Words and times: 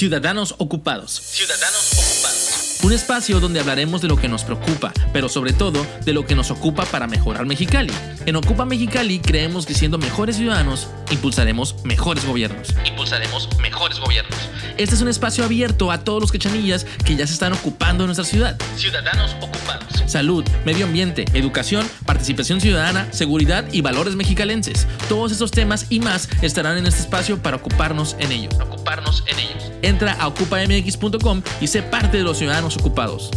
Ciudadanos 0.00 0.54
Ocupados. 0.56 1.12
Ciudadanos 1.12 1.92
Ocupados. 1.92 2.78
Un 2.82 2.94
espacio 2.94 3.38
donde 3.38 3.60
hablaremos 3.60 4.00
de 4.00 4.08
lo 4.08 4.16
que 4.16 4.28
nos 4.28 4.44
preocupa, 4.44 4.94
pero 5.12 5.28
sobre 5.28 5.52
todo 5.52 5.86
de 6.06 6.14
lo 6.14 6.24
que 6.24 6.34
nos 6.34 6.50
ocupa 6.50 6.86
para 6.86 7.06
mejorar 7.06 7.44
Mexicali. 7.44 7.92
En 8.24 8.34
Ocupa 8.36 8.64
Mexicali 8.64 9.18
creemos 9.18 9.66
que 9.66 9.74
siendo 9.74 9.98
mejores 9.98 10.36
ciudadanos, 10.36 10.88
impulsaremos 11.10 11.84
mejores 11.84 12.24
gobiernos. 12.24 12.68
Impulsaremos 12.86 13.50
mejores 13.58 14.00
gobiernos. 14.00 14.38
Este 14.80 14.94
es 14.94 15.02
un 15.02 15.08
espacio 15.08 15.44
abierto 15.44 15.92
a 15.92 16.04
todos 16.04 16.22
los 16.22 16.32
quechanillas 16.32 16.86
que 17.04 17.14
ya 17.14 17.26
se 17.26 17.34
están 17.34 17.52
ocupando 17.52 18.04
de 18.04 18.06
nuestra 18.06 18.24
ciudad. 18.24 18.56
Ciudadanos 18.76 19.36
Ocupados. 19.42 20.02
Salud, 20.06 20.42
medio 20.64 20.86
ambiente, 20.86 21.26
educación, 21.34 21.86
participación 22.06 22.62
ciudadana, 22.62 23.06
seguridad 23.12 23.66
y 23.72 23.82
valores 23.82 24.16
mexicalenses. 24.16 24.86
Todos 25.06 25.32
esos 25.32 25.50
temas 25.50 25.84
y 25.90 26.00
más 26.00 26.30
estarán 26.40 26.78
en 26.78 26.86
este 26.86 27.00
espacio 27.00 27.42
para 27.42 27.58
ocuparnos 27.58 28.16
en 28.20 28.32
ellos. 28.32 28.54
Ocuparnos 28.58 29.22
en 29.26 29.38
ellos. 29.40 29.70
Entra 29.82 30.14
a 30.14 30.28
ocupamx.com 30.28 31.42
y 31.60 31.66
sé 31.66 31.82
parte 31.82 32.16
de 32.16 32.22
los 32.22 32.38
ciudadanos 32.38 32.78
ocupados. 32.78 33.30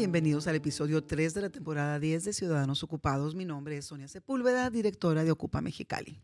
Bienvenidos 0.00 0.46
al 0.46 0.56
episodio 0.56 1.04
3 1.04 1.34
de 1.34 1.42
la 1.42 1.50
temporada 1.50 2.00
10 2.00 2.24
de 2.24 2.32
Ciudadanos 2.32 2.82
Ocupados. 2.82 3.34
Mi 3.34 3.44
nombre 3.44 3.76
es 3.76 3.84
Sonia 3.84 4.08
Sepúlveda, 4.08 4.70
directora 4.70 5.24
de 5.24 5.30
Ocupa 5.30 5.60
Mexicali. 5.60 6.18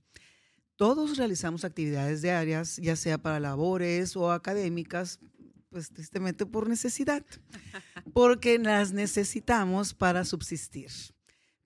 Todos 0.76 1.18
realizamos 1.18 1.62
actividades 1.62 2.22
diarias, 2.22 2.78
ya 2.78 2.96
sea 2.96 3.18
para 3.18 3.38
labores 3.38 4.16
o 4.16 4.32
académicas, 4.32 5.20
pues 5.68 5.90
tristemente 5.90 6.46
por 6.46 6.70
necesidad, 6.70 7.22
porque 8.14 8.58
las 8.58 8.94
necesitamos 8.94 9.92
para 9.92 10.24
subsistir. 10.24 10.90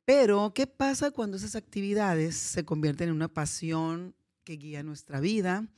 Pero, 0.05 0.53
¿qué 0.53 0.67
pasa 0.67 1.13
cuando 1.13 1.37
esas 1.37 1.55
actividades 1.55 2.35
se 2.35 2.65
convierten 2.65 3.11
en 3.11 3.15
una 3.15 3.29
pasión 3.29 4.17
que 4.43 4.55
guía 4.55 4.83
nuestra 4.83 5.21
vida? 5.21 5.69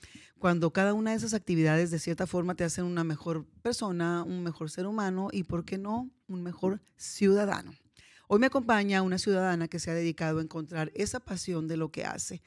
Cuando 0.42 0.72
cada 0.72 0.92
una 0.92 1.12
de 1.12 1.18
esas 1.18 1.34
actividades 1.34 1.92
de 1.92 2.00
cierta 2.00 2.26
forma 2.26 2.56
te 2.56 2.64
hacen 2.64 2.84
una 2.84 3.04
mejor 3.04 3.46
persona, 3.62 4.24
un 4.24 4.42
mejor 4.42 4.70
ser 4.70 4.86
humano 4.88 5.28
y, 5.30 5.44
¿por 5.44 5.64
qué 5.64 5.78
no, 5.78 6.10
un 6.26 6.42
mejor 6.42 6.80
ciudadano? 6.96 7.72
Hoy 8.26 8.40
me 8.40 8.46
acompaña 8.46 9.02
una 9.02 9.18
ciudadana 9.18 9.68
que 9.68 9.78
se 9.78 9.92
ha 9.92 9.94
dedicado 9.94 10.40
a 10.40 10.42
encontrar 10.42 10.90
esa 10.96 11.20
pasión 11.20 11.68
de 11.68 11.76
lo 11.76 11.92
que 11.92 12.04
hace. 12.04 12.42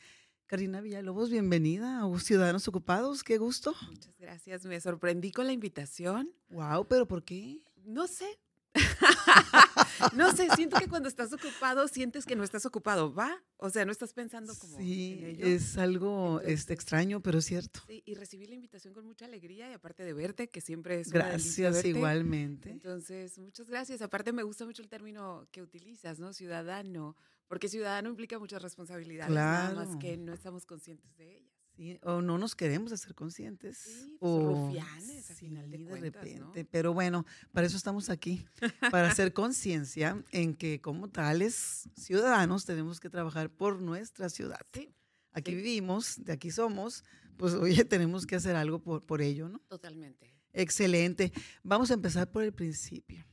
Karina 0.46 0.82
Villalobos, 0.82 1.30
bienvenida 1.30 2.04
a 2.04 2.20
Ciudadanos 2.20 2.68
Ocupados, 2.68 3.24
qué 3.24 3.38
gusto. 3.38 3.74
Muchas 3.88 4.18
gracias, 4.20 4.66
me 4.66 4.82
sorprendí 4.82 5.32
con 5.32 5.48
la 5.48 5.54
invitación. 5.54 6.34
Wow, 6.50 6.88
pero 6.90 7.08
¿por 7.08 7.24
qué? 7.24 7.64
No 7.86 8.08
sé, 8.08 8.28
no 10.14 10.32
sé, 10.36 10.48
siento 10.56 10.78
que 10.78 10.88
cuando 10.88 11.10
estás 11.10 11.32
ocupado 11.34 11.88
sientes 11.88 12.26
que 12.26 12.36
no 12.36 12.44
estás 12.44 12.66
ocupado, 12.66 13.14
¿va? 13.14 13.42
O 13.58 13.70
sea, 13.70 13.86
no 13.86 13.92
estás 13.92 14.14
pensando 14.14 14.54
como 14.56 14.78
sí, 14.78 15.38
es 15.40 15.78
algo 15.78 16.42
este, 16.42 16.74
extraño, 16.74 17.22
pero 17.22 17.42
cierto. 17.42 17.82
Sí, 17.88 18.04
y 18.06 18.16
recibí 18.16 18.48
la 18.48 18.56
invitación 18.56 18.94
con 18.94 19.06
mucha 19.06 19.26
alegría 19.26 19.70
y 19.70 19.74
aparte 19.74 20.04
de 20.04 20.14
verte, 20.14 20.50
que 20.50 20.62
siempre 20.62 21.00
es 21.00 21.10
Gracias, 21.10 21.86
igualmente. 21.86 22.70
Entonces, 22.70 23.38
muchas 23.38 23.70
gracias. 23.70 24.02
Aparte 24.02 24.34
me 24.34 24.44
gusta 24.44 24.66
mucho 24.66 24.82
el 24.82 24.90
término 24.90 25.48
que 25.52 25.62
utilizas, 25.62 26.20
¿no? 26.20 26.34
Ciudadano, 26.34 27.16
porque 27.48 27.70
ciudadano 27.70 28.10
implica 28.10 28.40
muchas 28.40 28.62
responsabilidades, 28.62 29.32
claro. 29.32 29.74
nada 29.74 29.86
más 29.86 29.98
que 29.98 30.18
no 30.18 30.34
estamos 30.34 30.66
conscientes 30.66 31.16
de 31.18 31.38
ellas 31.38 31.55
o 32.04 32.22
no 32.22 32.38
nos 32.38 32.56
queremos 32.56 32.92
hacer 32.92 33.14
conscientes. 33.14 33.78
Sí, 33.78 34.18
pues, 34.20 34.32
o 34.34 34.68
rufianes, 34.68 35.26
final 35.38 35.70
de, 35.70 35.78
de 35.78 36.00
repente. 36.00 36.66
Pero 36.66 36.94
bueno, 36.94 37.26
para 37.52 37.68
eso 37.68 37.78
estamos 37.78 38.10
aquí, 38.10 38.46
para 38.92 39.10
hacer 39.12 39.34
conciencia 39.34 40.24
en 40.32 40.56
que 40.56 40.82
como 40.82 41.10
tales 41.10 41.90
ciudadanos 41.96 42.66
tenemos 42.66 43.00
que 43.00 43.10
trabajar 43.10 43.50
por 43.50 43.82
nuestra 43.82 44.30
ciudad. 44.30 44.62
Sí, 44.74 44.94
aquí 45.32 45.54
vivimos, 45.54 46.24
de 46.24 46.34
aquí 46.34 46.52
somos, 46.52 47.04
pues 47.38 47.54
oye, 47.54 47.84
tenemos 47.86 48.26
que 48.26 48.36
hacer 48.36 48.56
algo 48.56 48.80
por, 48.80 49.04
por 49.06 49.22
ello, 49.22 49.50
¿no? 49.50 49.60
Totalmente. 49.68 50.34
Excelente. 50.54 51.34
Vamos 51.64 51.92
a 51.92 51.96
empezar 51.96 52.32
por 52.32 52.44
el 52.44 52.54
principio. 52.54 53.26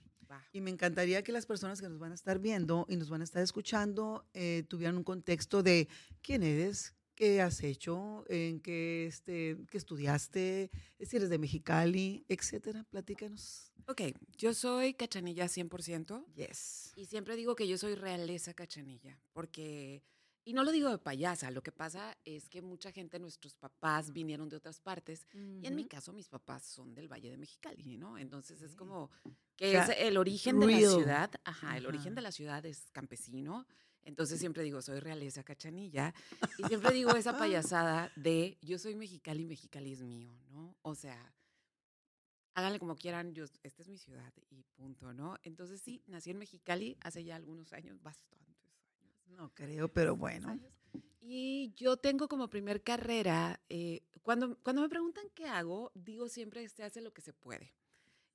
Y 0.52 0.60
me 0.60 0.70
encantaría 0.70 1.22
que 1.22 1.32
las 1.32 1.46
personas 1.46 1.80
que 1.80 1.88
nos 1.88 1.98
van 1.98 2.12
a 2.12 2.14
estar 2.14 2.38
viendo 2.38 2.86
y 2.88 2.96
nos 2.96 3.10
van 3.10 3.20
a 3.20 3.24
estar 3.24 3.42
escuchando 3.42 4.26
eh, 4.34 4.64
tuvieran 4.68 4.96
un 4.96 5.04
contexto 5.04 5.62
de 5.62 5.88
quién 6.22 6.42
eres, 6.42 6.94
qué 7.14 7.40
has 7.40 7.62
hecho, 7.62 8.24
en 8.28 8.60
qué, 8.60 9.06
este, 9.06 9.56
qué 9.70 9.78
estudiaste, 9.78 10.70
si 11.00 11.16
eres 11.16 11.30
de 11.30 11.38
Mexicali, 11.38 12.24
etcétera. 12.28 12.84
Platícanos. 12.90 13.72
Ok, 13.88 14.02
yo 14.36 14.54
soy 14.54 14.94
cachanilla 14.94 15.46
100%. 15.46 16.26
Yes. 16.34 16.92
Y 16.96 17.06
siempre 17.06 17.36
digo 17.36 17.56
que 17.56 17.66
yo 17.66 17.76
soy 17.78 17.94
realeza 17.94 18.54
cachanilla, 18.54 19.20
porque, 19.32 20.04
y 20.44 20.52
no 20.52 20.62
lo 20.62 20.72
digo 20.72 20.88
de 20.88 20.98
payasa, 20.98 21.50
lo 21.50 21.62
que 21.62 21.72
pasa 21.72 22.16
es 22.24 22.48
que 22.48 22.62
mucha 22.62 22.92
gente, 22.92 23.18
nuestros 23.18 23.54
papás 23.54 24.12
vinieron 24.12 24.48
de 24.48 24.56
otras 24.56 24.80
partes, 24.80 25.26
y 25.32 25.66
en 25.66 25.74
mi 25.74 25.86
caso 25.86 26.12
mis 26.12 26.28
papás 26.28 26.64
son 26.64 26.94
del 26.94 27.08
Valle 27.08 27.30
de 27.30 27.36
Mexicali, 27.36 27.96
¿no? 27.96 28.18
Entonces 28.18 28.62
es 28.62 28.76
como 28.76 29.10
que 29.56 29.76
es 29.76 29.90
el 29.98 30.16
origen 30.16 30.60
de 30.60 30.66
la 30.66 30.78
ciudad, 30.78 31.30
ajá, 31.44 31.76
el 31.76 31.86
origen 31.86 32.14
de 32.14 32.22
la 32.22 32.32
ciudad 32.32 32.64
es 32.64 32.90
campesino, 32.92 33.66
entonces 34.04 34.38
siempre 34.38 34.62
digo, 34.62 34.82
soy 34.82 35.00
realeza 35.00 35.42
cachanilla. 35.42 36.14
Y 36.58 36.64
siempre 36.64 36.92
digo 36.92 37.10
esa 37.12 37.36
payasada 37.38 38.12
de 38.16 38.58
yo 38.62 38.78
soy 38.78 38.94
mexicali 38.94 39.42
y 39.42 39.46
mexicali 39.46 39.92
es 39.92 40.02
mío, 40.02 40.32
¿no? 40.50 40.76
O 40.82 40.94
sea, 40.94 41.32
háganle 42.54 42.78
como 42.78 42.96
quieran, 42.96 43.34
yo, 43.34 43.44
esta 43.62 43.82
es 43.82 43.88
mi 43.88 43.98
ciudad 43.98 44.32
y 44.50 44.62
punto, 44.76 45.12
¿no? 45.12 45.38
Entonces 45.42 45.80
sí, 45.80 46.02
nací 46.06 46.30
en 46.30 46.38
Mexicali 46.38 46.96
hace 47.00 47.24
ya 47.24 47.36
algunos 47.36 47.72
años, 47.72 48.02
bastantes 48.02 48.40
años. 48.40 49.38
No 49.38 49.50
creo, 49.54 49.88
pero 49.88 50.16
bueno. 50.16 50.58
Y 51.20 51.72
yo 51.76 51.96
tengo 51.96 52.28
como 52.28 52.50
primer 52.50 52.82
carrera, 52.82 53.60
eh, 53.68 54.02
cuando, 54.22 54.58
cuando 54.62 54.82
me 54.82 54.88
preguntan 54.88 55.24
qué 55.34 55.46
hago, 55.46 55.92
digo 55.94 56.28
siempre, 56.28 56.68
se 56.68 56.82
hace 56.82 57.00
lo 57.00 57.12
que 57.12 57.22
se 57.22 57.32
puede. 57.32 57.72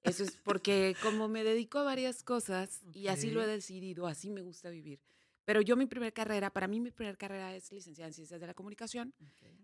Eso 0.03 0.23
es 0.23 0.37
porque 0.37 0.95
como 1.03 1.27
me 1.27 1.43
dedico 1.43 1.79
a 1.79 1.83
varias 1.83 2.23
cosas 2.23 2.81
y 2.93 3.07
así 3.07 3.29
lo 3.29 3.43
he 3.43 3.47
decidido, 3.47 4.07
así 4.07 4.29
me 4.29 4.41
gusta 4.41 4.69
vivir. 4.69 5.01
Pero 5.47 5.61
yo 5.61 5.77
mi 5.77 5.85
primera 5.85 6.11
carrera, 6.11 6.51
para 6.51 6.67
mí 6.67 6.81
mi 6.81 6.91
primera 6.91 7.15
carrera 7.15 7.55
es 7.55 7.71
licenciada 7.71 8.09
en 8.09 8.13
Ciencias 8.13 8.41
de 8.41 8.47
la 8.47 8.53
Comunicación. 8.53 9.13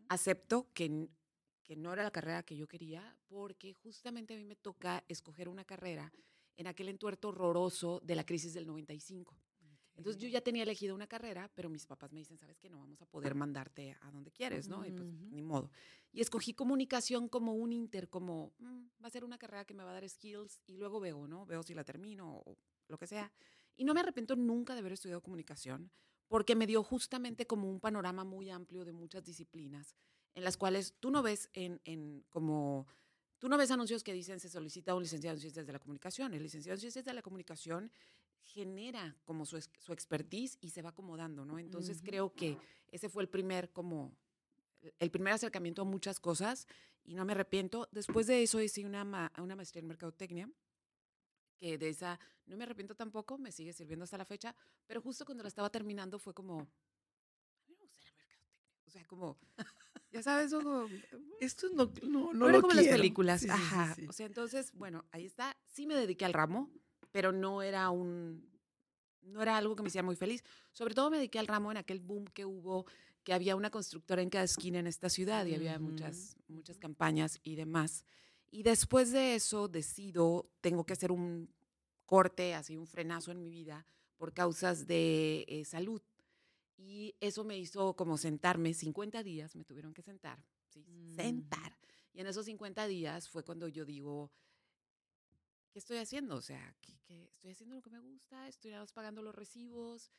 Acepto 0.07 0.69
que, 0.73 1.09
que 1.61 1.75
no 1.75 1.91
era 1.91 2.03
la 2.03 2.11
carrera 2.11 2.41
que 2.43 2.55
yo 2.55 2.69
quería 2.69 3.17
porque 3.27 3.73
justamente 3.73 4.33
a 4.33 4.37
mí 4.37 4.45
me 4.45 4.55
toca 4.55 5.03
escoger 5.09 5.49
una 5.49 5.65
carrera 5.65 6.09
en 6.55 6.67
aquel 6.67 6.87
entuerto 6.87 7.27
horroroso 7.27 7.99
de 8.01 8.15
la 8.15 8.25
crisis 8.25 8.53
del 8.53 8.65
95. 8.65 9.37
Entonces 9.95 10.21
yo 10.21 10.29
ya 10.29 10.39
tenía 10.39 10.63
elegido 10.63 10.95
una 10.95 11.05
carrera, 11.05 11.51
pero 11.53 11.69
mis 11.69 11.85
papás 11.85 12.13
me 12.13 12.19
dicen, 12.19 12.37
sabes 12.37 12.57
que 12.57 12.69
no 12.69 12.79
vamos 12.79 13.01
a 13.01 13.05
poder 13.05 13.35
mandarte 13.35 13.97
a 13.99 14.09
donde 14.09 14.31
quieres, 14.31 14.69
¿no? 14.69 14.85
Y 14.85 14.91
pues 14.91 15.11
ni 15.31 15.41
modo. 15.41 15.69
Y 16.13 16.21
escogí 16.21 16.53
comunicación 16.53 17.27
como 17.27 17.55
un 17.55 17.73
inter, 17.73 18.07
como 18.09 18.53
mm, 18.59 18.85
va 19.03 19.07
a 19.07 19.09
ser 19.09 19.25
una 19.25 19.37
carrera 19.37 19.65
que 19.65 19.73
me 19.73 19.83
va 19.83 19.91
a 19.91 19.93
dar 19.95 20.09
skills 20.09 20.61
y 20.65 20.77
luego 20.77 21.01
veo, 21.01 21.27
¿no? 21.27 21.45
Veo 21.45 21.61
si 21.61 21.73
la 21.73 21.83
termino 21.83 22.37
o 22.37 22.57
lo 22.87 22.97
que 22.97 23.05
sea. 23.05 23.31
Y 23.75 23.85
no 23.85 23.93
me 23.93 24.01
arrepiento 24.01 24.35
nunca 24.35 24.73
de 24.73 24.79
haber 24.79 24.93
estudiado 24.93 25.21
comunicación, 25.21 25.91
porque 26.27 26.55
me 26.55 26.67
dio 26.67 26.83
justamente 26.83 27.45
como 27.45 27.69
un 27.69 27.79
panorama 27.79 28.23
muy 28.23 28.49
amplio 28.49 28.85
de 28.85 28.93
muchas 28.93 29.23
disciplinas, 29.23 29.95
en 30.35 30.43
las 30.43 30.57
cuales 30.57 30.95
tú 30.99 31.11
no 31.11 31.21
ves 31.21 31.49
en, 31.53 31.81
en 31.85 32.23
como... 32.29 32.87
Tú 33.39 33.49
no 33.49 33.57
ves 33.57 33.71
anuncios 33.71 34.03
que 34.03 34.13
dicen 34.13 34.39
se 34.39 34.47
solicita 34.47 34.95
un 34.95 35.03
licenciado 35.03 35.35
en 35.35 35.41
ciencias 35.41 35.65
de 35.65 35.73
la 35.73 35.79
comunicación. 35.79 36.33
El 36.33 36.43
licenciado 36.43 36.75
en 36.75 36.79
ciencias 36.79 37.03
de 37.03 37.13
la 37.13 37.21
comunicación 37.21 37.91
genera 38.41 39.17
como 39.25 39.45
su, 39.45 39.59
su 39.79 39.91
expertise 39.91 40.57
y 40.61 40.69
se 40.69 40.81
va 40.81 40.89
acomodando, 40.89 41.43
¿no? 41.43 41.59
Entonces 41.59 42.01
creo 42.01 42.33
que 42.33 42.57
ese 42.89 43.09
fue 43.09 43.23
el 43.23 43.29
primer 43.29 43.71
como 43.71 44.15
el 44.99 45.11
primer 45.11 45.33
acercamiento 45.33 45.81
a 45.81 45.85
muchas 45.85 46.19
cosas 46.19 46.67
y 47.03 47.15
no 47.15 47.25
me 47.25 47.33
arrepiento. 47.33 47.87
Después 47.91 48.27
de 48.27 48.43
eso 48.43 48.61
hice 48.61 48.85
una, 48.85 49.31
una 49.37 49.55
maestría 49.55 49.81
en 49.81 49.87
mercadotecnia 49.87 50.49
que 51.63 51.77
de 51.77 51.87
esa 51.87 52.19
no 52.45 52.57
me 52.57 52.65
arrepiento 52.65 52.93
tampoco, 52.93 53.37
me 53.37 53.49
sigue 53.49 53.71
sirviendo 53.71 54.03
hasta 54.03 54.17
la 54.17 54.25
fecha, 54.25 54.53
pero 54.85 55.01
justo 55.01 55.23
cuando 55.25 55.43
la 55.43 55.47
estaba 55.47 55.69
terminando 55.69 56.19
fue 56.19 56.33
como, 56.33 56.59
a 56.59 57.65
mí 57.67 57.75
me 57.79 57.85
gusta 57.85 58.01
la 58.03 58.11
mercadotecnia. 58.17 58.83
O 58.85 58.89
sea, 58.91 59.05
como, 59.05 59.37
ya 60.11 60.21
sabes, 60.21 60.51
como, 60.51 60.87
esto 61.39 61.67
no, 61.73 61.89
no, 62.01 62.33
no, 62.33 62.49
lo 62.49 62.61
como 62.61 62.73
las 62.73 62.87
películas. 62.87 63.45
Ajá. 63.49 63.95
o 64.09 64.11
sea, 64.11 64.25
entonces, 64.25 64.73
bueno, 64.73 65.05
ahí 65.11 65.25
está. 65.25 65.55
Sí 65.65 65.87
me 65.87 65.95
dediqué 65.95 66.25
al 66.25 66.33
ramo, 66.33 66.69
pero 67.13 67.31
no 67.31 67.61
era 67.61 67.89
un, 67.91 68.45
no 69.21 69.41
era 69.41 69.55
algo 69.55 69.77
que 69.77 69.83
me 69.83 69.87
hiciera 69.87 70.05
muy 70.05 70.17
feliz. 70.17 70.43
Sobre 70.73 70.93
todo 70.93 71.09
me 71.09 71.15
dediqué 71.15 71.39
al 71.39 71.47
ramo 71.47 71.71
en 71.71 71.77
aquel 71.77 72.01
boom 72.01 72.25
que 72.25 72.43
hubo, 72.43 72.85
que 73.23 73.33
había 73.33 73.55
una 73.55 73.69
constructora 73.69 74.21
en 74.21 74.29
cada 74.29 74.43
esquina 74.43 74.79
en 74.79 74.87
esta 74.87 75.07
ciudad 75.07 75.45
y 75.45 75.55
había 75.55 75.79
muchas, 75.79 76.35
muchas 76.49 76.77
campañas 76.77 77.39
y 77.41 77.55
demás. 77.55 78.03
Y 78.51 78.63
después 78.63 79.11
de 79.11 79.35
eso 79.35 79.69
decido, 79.69 80.51
tengo 80.59 80.85
que 80.85 80.93
hacer 80.93 81.11
un 81.11 81.49
corte, 82.13 82.53
así 82.53 82.77
un 82.77 82.85
frenazo 82.85 83.31
en 83.31 83.39
mi 83.39 83.49
vida 83.49 83.87
por 84.17 84.35
causas 84.35 84.85
de 84.85 85.45
eh, 85.47 85.65
salud. 85.65 85.99
Y 86.77 87.15
eso 87.19 87.43
me 87.43 87.57
hizo 87.57 87.95
como 87.95 88.19
sentarme, 88.19 88.75
50 88.75 89.23
días 89.23 89.55
me 89.55 89.65
tuvieron 89.65 89.95
que 89.95 90.03
sentar, 90.03 90.37
¿sí? 90.69 90.85
Mm. 90.87 91.15
sentar. 91.15 91.75
Y 92.13 92.21
en 92.21 92.27
esos 92.27 92.45
50 92.45 92.85
días 92.85 93.29
fue 93.29 93.43
cuando 93.43 93.67
yo 93.67 93.83
digo, 93.83 94.31
¿qué 95.71 95.79
estoy 95.79 95.97
haciendo? 95.97 96.35
O 96.35 96.41
sea, 96.41 96.75
¿qué, 96.81 97.31
estoy 97.31 97.49
haciendo 97.49 97.73
lo 97.73 97.81
que 97.81 97.89
me 97.89 97.97
gusta? 97.97 98.47
¿Estoy 98.47 98.73
pagando 98.93 99.23
los 99.23 99.33
recibos? 99.33 100.11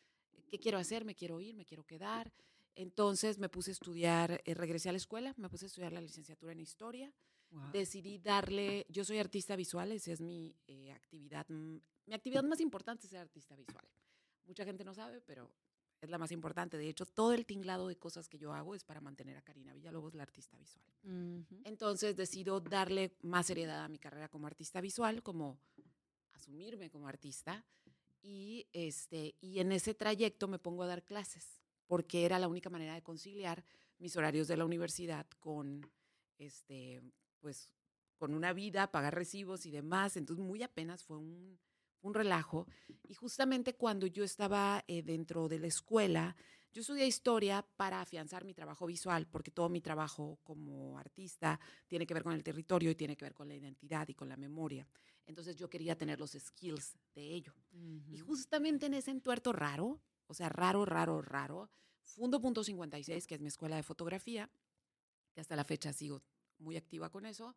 ¿Qué 0.51 0.59
quiero 0.59 0.79
hacer? 0.79 1.05
¿Me 1.05 1.15
quiero 1.15 1.41
ir? 1.41 1.55
¿Me 1.55 1.65
quiero 1.65 1.85
quedar? 1.85 2.33
Entonces 2.75 3.39
me 3.39 3.49
puse 3.49 3.71
a 3.71 3.75
estudiar, 3.75 4.43
eh, 4.45 4.55
regresé 4.55 4.89
a 4.89 4.93
la 4.93 4.99
escuela, 4.99 5.33
me 5.37 5.49
puse 5.49 5.67
a 5.67 5.69
estudiar 5.69 5.93
la 5.93 6.01
licenciatura 6.01 6.51
en 6.51 6.59
historia. 6.59 7.15
Wow. 7.55 7.71
Decidí 7.73 8.19
darle, 8.19 8.85
yo 8.89 9.05
soy 9.05 9.19
artista 9.19 9.55
visual, 9.55 9.93
esa 9.93 10.11
es 10.11 10.21
mi 10.21 10.57
eh, 10.67 10.91
actividad, 10.91 11.47
mm, 11.49 11.77
mi 12.07 12.15
actividad 12.15 12.43
más 12.43 12.61
importante 12.61 13.07
es 13.07 13.11
ser 13.11 13.21
artista 13.21 13.55
visual. 13.55 13.85
Mucha 14.45 14.65
gente 14.65 14.85
no 14.85 14.93
sabe, 14.93 15.21
pero 15.21 15.51
es 16.01 16.11
la 16.11 16.19
más 16.19 16.33
importante. 16.33 16.77
De 16.77 16.89
hecho, 16.89 17.07
todo 17.07 17.33
el 17.33 17.47
tinglado 17.47 17.87
de 17.89 17.97
cosas 17.97 18.29
que 18.29 18.39
yo 18.39 18.53
hago 18.53 18.75
es 18.75 18.85
para 18.85 19.01
mantener 19.01 19.37
a 19.37 19.43
Karina 19.43 19.73
Villalobos, 19.73 20.15
la 20.15 20.25
artista 20.25 20.57
visual. 20.59 20.85
Ujú. 21.05 21.63
Entonces 21.65 22.17
decido 22.17 22.61
darle 22.61 23.17
más 23.23 23.47
seriedad 23.47 23.85
a 23.85 23.89
mi 23.89 23.99
carrera 23.99 24.29
como 24.29 24.47
artista 24.47 24.81
visual, 24.81 25.23
como 25.23 25.59
asumirme 26.33 26.91
como 26.91 27.09
artista. 27.09 27.65
Y, 28.21 28.67
este, 28.73 29.37
y 29.41 29.61
en 29.61 29.71
ese 29.71 29.95
trayecto 29.95 30.49
me 30.49 30.59
pongo 30.59 30.83
a 30.83 30.87
dar 30.87 31.05
clases, 31.05 31.63
porque 31.87 32.25
era 32.25 32.39
la 32.39 32.49
única 32.49 32.69
manera 32.69 32.95
de 32.95 33.03
conciliar 33.03 33.65
mis 33.99 34.17
horarios 34.17 34.49
de 34.49 34.57
la 34.57 34.65
universidad 34.65 35.27
con, 35.39 35.91
este, 36.39 37.03
pues, 37.45 37.69
con 38.17 38.33
una 38.33 38.55
vida, 38.55 38.91
pagar 38.91 39.15
recibos 39.15 39.67
y 39.67 39.71
demás. 39.71 40.17
Entonces, 40.17 40.43
muy 40.43 40.63
apenas 40.63 41.05
fue 41.05 41.19
un, 41.19 41.59
un 42.01 42.15
relajo. 42.15 42.67
Y 43.07 43.13
justamente 43.13 43.75
cuando 43.75 44.07
yo 44.07 44.25
estaba 44.25 44.83
eh, 44.89 45.03
dentro 45.03 45.47
de 45.47 45.59
la 45.59 45.67
escuela, 45.67 46.35
yo 46.73 46.81
estudié 46.81 47.07
historia 47.07 47.67
para 47.77 48.01
afianzar 48.01 48.47
mi 48.47 48.55
trabajo 48.55 48.87
visual, 48.87 49.27
porque 49.27 49.51
todo 49.51 49.69
mi 49.69 49.83
trabajo 49.83 50.39
como 50.43 50.99
artista 50.99 51.61
tiene 51.87 52.07
que 52.07 52.15
ver 52.15 52.23
con 52.23 52.33
el 52.33 52.43
territorio 52.43 52.91
y 52.91 52.95
tiene 52.95 53.15
que 53.15 53.27
ver 53.27 53.35
con 53.35 53.47
la 53.47 53.55
identidad 53.55 54.09
y 54.09 54.15
con 54.15 54.31
la 54.31 54.39
memoria. 54.39 54.89
Entonces 55.27 55.57
yo 55.57 55.69
quería 55.69 55.99
tener 55.99 56.19
los 56.19 56.33
skills 56.33 56.97
de 57.15 57.35
ello. 57.35 57.53
Y 58.09 58.19
justamente 58.21 58.87
en 58.87 58.95
ese 58.95 59.11
entuerto 59.11 59.53
raro, 59.53 60.01
o 60.29 60.33
sea, 60.33 60.49
raro, 60.49 60.87
raro, 60.87 61.21
raro, 61.21 61.69
Fundo 62.01 62.41
Punto 62.41 62.65
56, 62.65 63.27
que 63.27 63.35
es 63.35 63.43
mi 63.43 63.49
escuela 63.49 63.77
de 63.77 63.83
fotografía, 63.83 64.51
que 65.35 65.43
hasta 65.43 65.57
la 65.57 65.65
fecha 65.65 65.93
sigo 65.93 66.23
muy 66.65 66.77
activa 66.77 67.11
con 67.11 67.27
eso. 67.27 67.55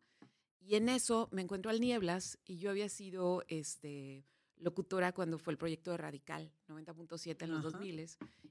Y 0.60 0.76
en 0.76 0.88
eso 0.88 1.28
me 1.32 1.42
encuentro 1.42 1.70
al 1.70 1.80
Nieblas 1.80 2.38
y 2.44 2.58
yo 2.58 2.70
había 2.70 2.88
sido 2.88 3.42
este, 3.48 4.26
locutora 4.56 5.12
cuando 5.12 5.38
fue 5.38 5.52
el 5.52 5.58
proyecto 5.58 5.90
de 5.92 5.96
Radical 5.96 6.52
90.7 6.68 7.42
en 7.42 7.50
los 7.50 7.60
Ajá. 7.60 7.78
2000 7.78 8.06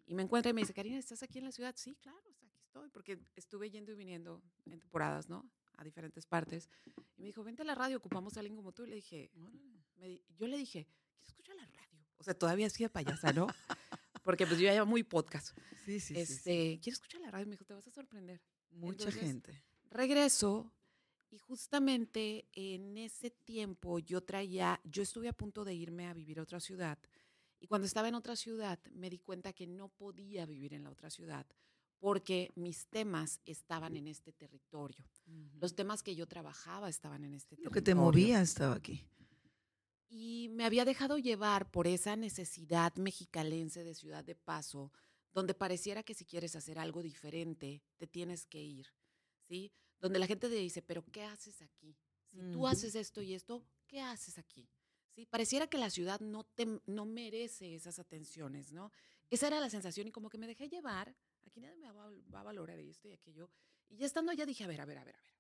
y 0.07 0.15
me 0.15 0.23
encuentra 0.23 0.49
y 0.49 0.53
me 0.53 0.61
dice, 0.61 0.73
Karina, 0.73 0.97
¿estás 0.97 1.21
aquí 1.21 1.37
en 1.37 1.45
la 1.45 1.51
ciudad? 1.51 1.75
Sí, 1.77 1.95
claro, 2.01 2.17
sea, 2.33 2.47
aquí 2.47 2.57
estoy, 2.57 2.89
porque 2.89 3.19
estuve 3.35 3.69
yendo 3.69 3.91
y 3.91 3.95
viniendo 3.95 4.41
en 4.65 4.79
temporadas, 4.79 5.27
¿no? 5.27 5.49
A 5.75 5.83
diferentes 5.83 6.25
partes. 6.25 6.69
Y 7.17 7.21
me 7.21 7.27
dijo, 7.27 7.43
vente 7.43 7.61
a 7.61 7.65
la 7.65 7.75
radio, 7.75 7.97
ocupamos 7.97 8.37
a 8.37 8.39
alguien 8.39 8.55
como 8.55 8.71
tú. 8.71 8.85
Y 8.85 8.87
le 8.87 8.95
dije, 8.95 9.29
me 9.97 10.21
yo 10.37 10.47
le 10.47 10.57
dije, 10.57 10.87
quiero 11.19 11.27
escuchar 11.27 11.55
la 11.57 11.65
radio. 11.65 12.07
O 12.17 12.23
sea, 12.23 12.33
todavía 12.33 12.67
hacía 12.67 12.89
payasa, 12.89 13.33
¿no? 13.33 13.47
Porque 14.23 14.47
pues 14.47 14.59
yo 14.59 14.65
ya 14.65 14.73
llevo 14.73 14.85
muy 14.85 15.03
podcast. 15.03 15.57
Sí, 15.85 15.99
sí, 15.99 15.99
sí, 15.99 16.15
sí. 16.15 16.19
este, 16.19 16.79
quiero 16.81 16.93
escuchar 16.93 17.21
la 17.21 17.31
radio. 17.31 17.45
Me 17.47 17.51
dijo, 17.51 17.65
te 17.65 17.73
vas 17.73 17.87
a 17.87 17.91
sorprender. 17.91 18.41
Mucha 18.71 19.09
entonces, 19.09 19.21
gente. 19.21 19.63
Regreso 19.89 20.73
y 21.29 21.37
justamente 21.39 22.47
en 22.53 22.97
ese 22.97 23.31
tiempo 23.31 23.99
yo 23.99 24.21
traía, 24.21 24.79
yo 24.83 25.03
estuve 25.03 25.27
a 25.27 25.33
punto 25.33 25.65
de 25.65 25.73
irme 25.73 26.07
a 26.07 26.13
vivir 26.13 26.39
a 26.39 26.43
otra 26.43 26.59
ciudad. 26.59 26.97
Y 27.59 27.67
cuando 27.67 27.87
estaba 27.87 28.07
en 28.07 28.15
otra 28.15 28.35
ciudad 28.35 28.79
me 28.91 29.09
di 29.09 29.19
cuenta 29.19 29.53
que 29.53 29.67
no 29.67 29.89
podía 29.89 30.45
vivir 30.45 30.73
en 30.73 30.83
la 30.83 30.91
otra 30.91 31.09
ciudad 31.09 31.45
porque 31.99 32.51
mis 32.55 32.87
temas 32.87 33.41
estaban 33.45 33.95
en 33.95 34.07
este 34.07 34.31
territorio. 34.31 35.03
Los 35.59 35.75
temas 35.75 36.03
que 36.03 36.15
yo 36.15 36.27
trabajaba 36.27 36.89
estaban 36.89 37.23
en 37.23 37.33
este 37.33 37.55
Lo 37.57 37.71
que 37.71 37.81
te 37.81 37.91
territorio. 37.91 38.03
movía 38.03 38.41
estaba 38.41 38.75
aquí. 38.75 39.03
Y 40.09 40.49
me 40.51 40.63
había 40.63 40.85
dejado 40.85 41.17
llevar 41.17 41.69
por 41.69 41.87
esa 41.87 42.15
necesidad 42.15 42.95
mexicalense 42.95 43.83
de 43.83 43.93
ciudad 43.93 44.23
de 44.23 44.35
paso, 44.35 44.91
donde 45.33 45.53
pareciera 45.53 46.03
que 46.03 46.13
si 46.13 46.23
quieres 46.23 46.55
hacer 46.55 46.79
algo 46.79 47.01
diferente, 47.01 47.83
te 47.97 48.07
tienes 48.07 48.45
que 48.45 48.61
ir, 48.61 48.87
¿sí? 49.47 49.71
Donde 49.99 50.19
la 50.19 50.27
gente 50.27 50.49
te 50.49 50.55
dice, 50.55 50.81
pero 50.81 51.03
¿qué 51.11 51.23
haces 51.23 51.61
aquí? 51.61 51.95
Si 52.29 52.37
tú 52.51 52.67
haces 52.67 52.93
esto 52.95 53.21
y 53.21 53.33
esto, 53.33 53.65
¿qué 53.87 54.01
haces 54.01 54.37
aquí? 54.37 54.69
¿Sí? 55.15 55.25
Pareciera 55.25 55.67
que 55.67 55.77
la 55.77 55.89
ciudad 55.89 56.19
no, 56.19 56.43
te, 56.43 56.67
no 56.85 57.05
merece 57.05 57.73
esas 57.73 57.97
atenciones, 57.99 58.71
¿no? 58.73 58.91
Esa 59.29 59.47
era 59.47 59.59
la 59.59 59.69
sensación 59.69 60.07
y 60.07 60.11
como 60.11 60.29
que 60.29 60.37
me 60.37 60.45
dejé 60.47 60.69
llevar, 60.69 61.15
aquí 61.45 61.59
nadie 61.59 61.75
me 61.77 61.91
va, 61.91 62.05
a- 62.05 62.11
va 62.33 62.41
a 62.41 62.43
valorar 62.43 62.77
esto 62.79 63.07
y 63.07 63.13
aquello. 63.13 63.49
Y 63.89 63.97
ya 63.97 64.05
estando 64.05 64.31
allá 64.31 64.45
dije, 64.45 64.63
a 64.63 64.67
ver, 64.67 64.81
a 64.81 64.85
ver, 64.85 64.97
a 64.99 65.03
ver, 65.03 65.15
a 65.15 65.21
ver. 65.21 65.33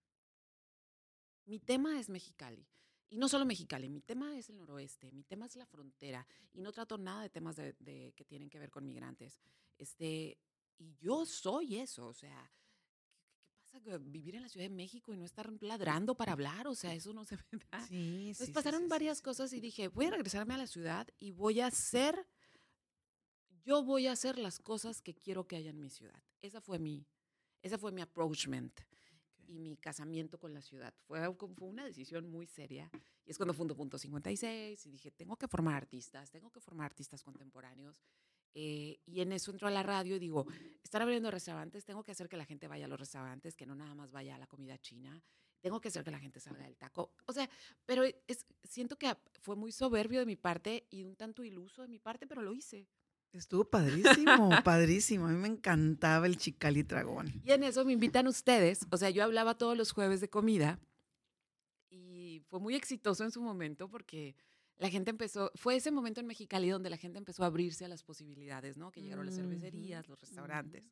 Mi 1.45 1.59
tema 1.59 1.99
es 1.99 2.09
Mexicali. 2.09 2.67
Y 3.09 3.17
no 3.17 3.29
solo 3.29 3.45
Mexicali, 3.45 3.89
mi 3.89 4.01
tema 4.01 4.37
es 4.37 4.49
el 4.49 4.57
noroeste, 4.57 5.11
mi 5.13 5.23
tema 5.23 5.45
es 5.45 5.55
la 5.55 5.65
frontera. 5.65 6.27
Y 6.53 6.59
no 6.61 6.71
trato 6.73 6.97
nada 6.97 7.21
de 7.21 7.29
temas 7.29 7.55
de, 7.55 7.73
de- 7.79 8.13
que 8.15 8.25
tienen 8.25 8.49
que 8.49 8.59
ver 8.59 8.69
con 8.69 8.85
migrantes. 8.85 9.39
Este, 9.77 10.37
y 10.77 10.95
yo 10.97 11.25
soy 11.25 11.77
eso, 11.77 12.07
o 12.07 12.13
sea, 12.13 12.51
Vivir 14.01 14.35
en 14.35 14.41
la 14.41 14.49
Ciudad 14.49 14.65
de 14.65 14.73
México 14.73 15.13
y 15.13 15.17
no 15.17 15.25
estar 15.25 15.51
ladrando 15.61 16.15
para 16.15 16.33
hablar, 16.33 16.67
o 16.67 16.75
sea, 16.75 16.93
eso 16.93 17.13
no 17.13 17.25
se 17.25 17.37
me 17.37 17.43
da. 17.71 17.85
Sí, 17.87 18.27
Entonces 18.27 18.47
sí, 18.47 18.53
pasaron 18.53 18.83
sí, 18.83 18.87
varias 18.87 19.21
cosas 19.21 19.53
y 19.53 19.59
dije, 19.59 19.87
voy 19.87 20.05
a 20.05 20.11
regresarme 20.11 20.53
a 20.53 20.57
la 20.57 20.67
ciudad 20.67 21.07
y 21.19 21.31
voy 21.31 21.59
a 21.59 21.67
hacer, 21.67 22.27
yo 23.63 23.83
voy 23.83 24.07
a 24.07 24.11
hacer 24.11 24.37
las 24.37 24.59
cosas 24.59 25.01
que 25.01 25.13
quiero 25.13 25.47
que 25.47 25.55
haya 25.55 25.69
en 25.69 25.79
mi 25.79 25.89
ciudad. 25.89 26.21
Esa 26.41 26.61
fue 26.61 26.79
mi, 26.79 27.05
esa 27.61 27.77
fue 27.77 27.91
mi 27.91 28.01
approachment 28.01 28.79
y 29.47 29.59
mi 29.59 29.77
casamiento 29.77 30.37
con 30.37 30.53
la 30.53 30.61
ciudad. 30.61 30.93
Fue, 31.05 31.19
fue 31.35 31.67
una 31.67 31.85
decisión 31.85 32.29
muy 32.29 32.47
seria. 32.47 32.89
Y 33.25 33.31
es 33.31 33.37
cuando 33.37 33.53
fundo 33.53 33.75
Punto 33.75 33.97
56 33.97 34.85
y 34.85 34.91
dije, 34.91 35.11
tengo 35.11 35.37
que 35.37 35.47
formar 35.47 35.75
artistas, 35.75 36.29
tengo 36.29 36.51
que 36.51 36.59
formar 36.59 36.85
artistas 36.85 37.23
contemporáneos. 37.23 37.97
Eh, 38.59 38.99
y 39.05 39.21
en 39.21 39.33
eso 39.33 39.51
entro 39.51 39.67
a 39.67 39.71
la 39.71 39.83
radio 39.83 40.15
y 40.15 40.19
digo, 40.19 40.47
están 40.81 41.03
abriendo 41.03 41.29
restaurantes, 41.29 41.85
tengo 41.85 42.03
que 42.03 42.11
hacer 42.11 42.27
que 42.27 42.37
la 42.37 42.45
gente 42.45 42.67
vaya 42.67 42.85
a 42.85 42.87
los 42.87 42.99
restaurantes, 42.99 43.55
que 43.55 43.67
no 43.67 43.75
nada 43.75 43.93
más 43.93 44.11
vaya 44.11 44.33
a 44.33 44.39
la 44.39 44.47
comida 44.47 44.79
china. 44.79 45.21
Tengo 45.61 45.79
que 45.79 45.89
hacer 45.89 46.03
que 46.03 46.09
la 46.09 46.17
gente 46.17 46.39
salga 46.39 46.63
del 46.63 46.75
taco. 46.75 47.13
O 47.27 47.33
sea, 47.33 47.47
pero 47.85 48.03
es, 48.03 48.47
siento 48.63 48.97
que 48.97 49.15
fue 49.43 49.55
muy 49.55 49.71
soberbio 49.71 50.19
de 50.19 50.25
mi 50.25 50.35
parte 50.35 50.87
y 50.89 51.03
un 51.03 51.15
tanto 51.15 51.43
iluso 51.43 51.83
de 51.83 51.87
mi 51.87 51.99
parte, 51.99 52.25
pero 52.25 52.41
lo 52.41 52.51
hice. 52.51 52.87
Estuvo 53.31 53.63
padrísimo, 53.63 54.49
padrísimo. 54.63 55.27
A 55.27 55.29
mí 55.29 55.37
me 55.37 55.49
encantaba 55.49 56.25
el 56.25 56.37
Chicali 56.37 56.81
Dragón. 56.81 57.31
Y 57.45 57.51
en 57.51 57.63
eso 57.63 57.85
me 57.85 57.93
invitan 57.93 58.25
ustedes. 58.25 58.87
O 58.89 58.97
sea, 58.97 59.11
yo 59.11 59.23
hablaba 59.23 59.55
todos 59.59 59.77
los 59.77 59.91
jueves 59.91 60.19
de 60.19 60.31
comida 60.31 60.79
y 61.91 62.41
fue 62.49 62.59
muy 62.59 62.73
exitoso 62.73 63.23
en 63.23 63.29
su 63.29 63.39
momento 63.39 63.87
porque 63.87 64.35
la 64.77 64.89
gente 64.89 65.09
empezó, 65.09 65.51
fue 65.55 65.75
ese 65.75 65.91
momento 65.91 66.19
en 66.19 66.27
Mexicali 66.27 66.69
donde 66.69 66.89
la 66.89 66.97
gente 66.97 67.17
empezó 67.17 67.43
a 67.43 67.47
abrirse 67.47 67.85
a 67.85 67.87
las 67.87 68.03
posibilidades, 68.03 68.77
¿no? 68.77 68.91
Que 68.91 69.01
llegaron 69.01 69.25
las 69.25 69.35
cervecerías, 69.35 70.07
los 70.07 70.19
restaurantes. 70.19 70.83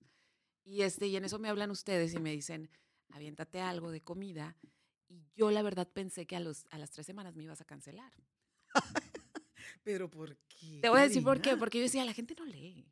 Y, 0.63 0.81
este, 0.81 1.07
y 1.07 1.15
en 1.15 1.25
eso 1.25 1.37
me 1.37 1.49
hablan 1.49 1.69
ustedes 1.69 2.13
y 2.13 2.19
me 2.19 2.31
dicen, 2.31 2.69
aviéntate 3.09 3.61
algo 3.61 3.91
de 3.91 4.01
comida. 4.01 4.57
Y 5.07 5.23
yo 5.35 5.51
la 5.51 5.61
verdad 5.61 5.87
pensé 5.87 6.25
que 6.25 6.35
a, 6.35 6.39
los, 6.39 6.65
a 6.71 6.79
las 6.79 6.89
tres 6.89 7.05
semanas 7.05 7.35
me 7.35 7.43
ibas 7.43 7.61
a 7.61 7.65
cancelar. 7.65 8.11
Pero 9.83 10.09
¿por 10.09 10.35
qué? 10.47 10.79
Te 10.81 10.89
voy 10.89 10.99
a 10.99 11.03
decir 11.03 11.23
por 11.23 11.39
qué, 11.41 11.55
porque 11.55 11.77
yo 11.77 11.83
decía, 11.83 12.03
la 12.05 12.13
gente 12.13 12.33
no 12.35 12.45
lee. 12.45 12.87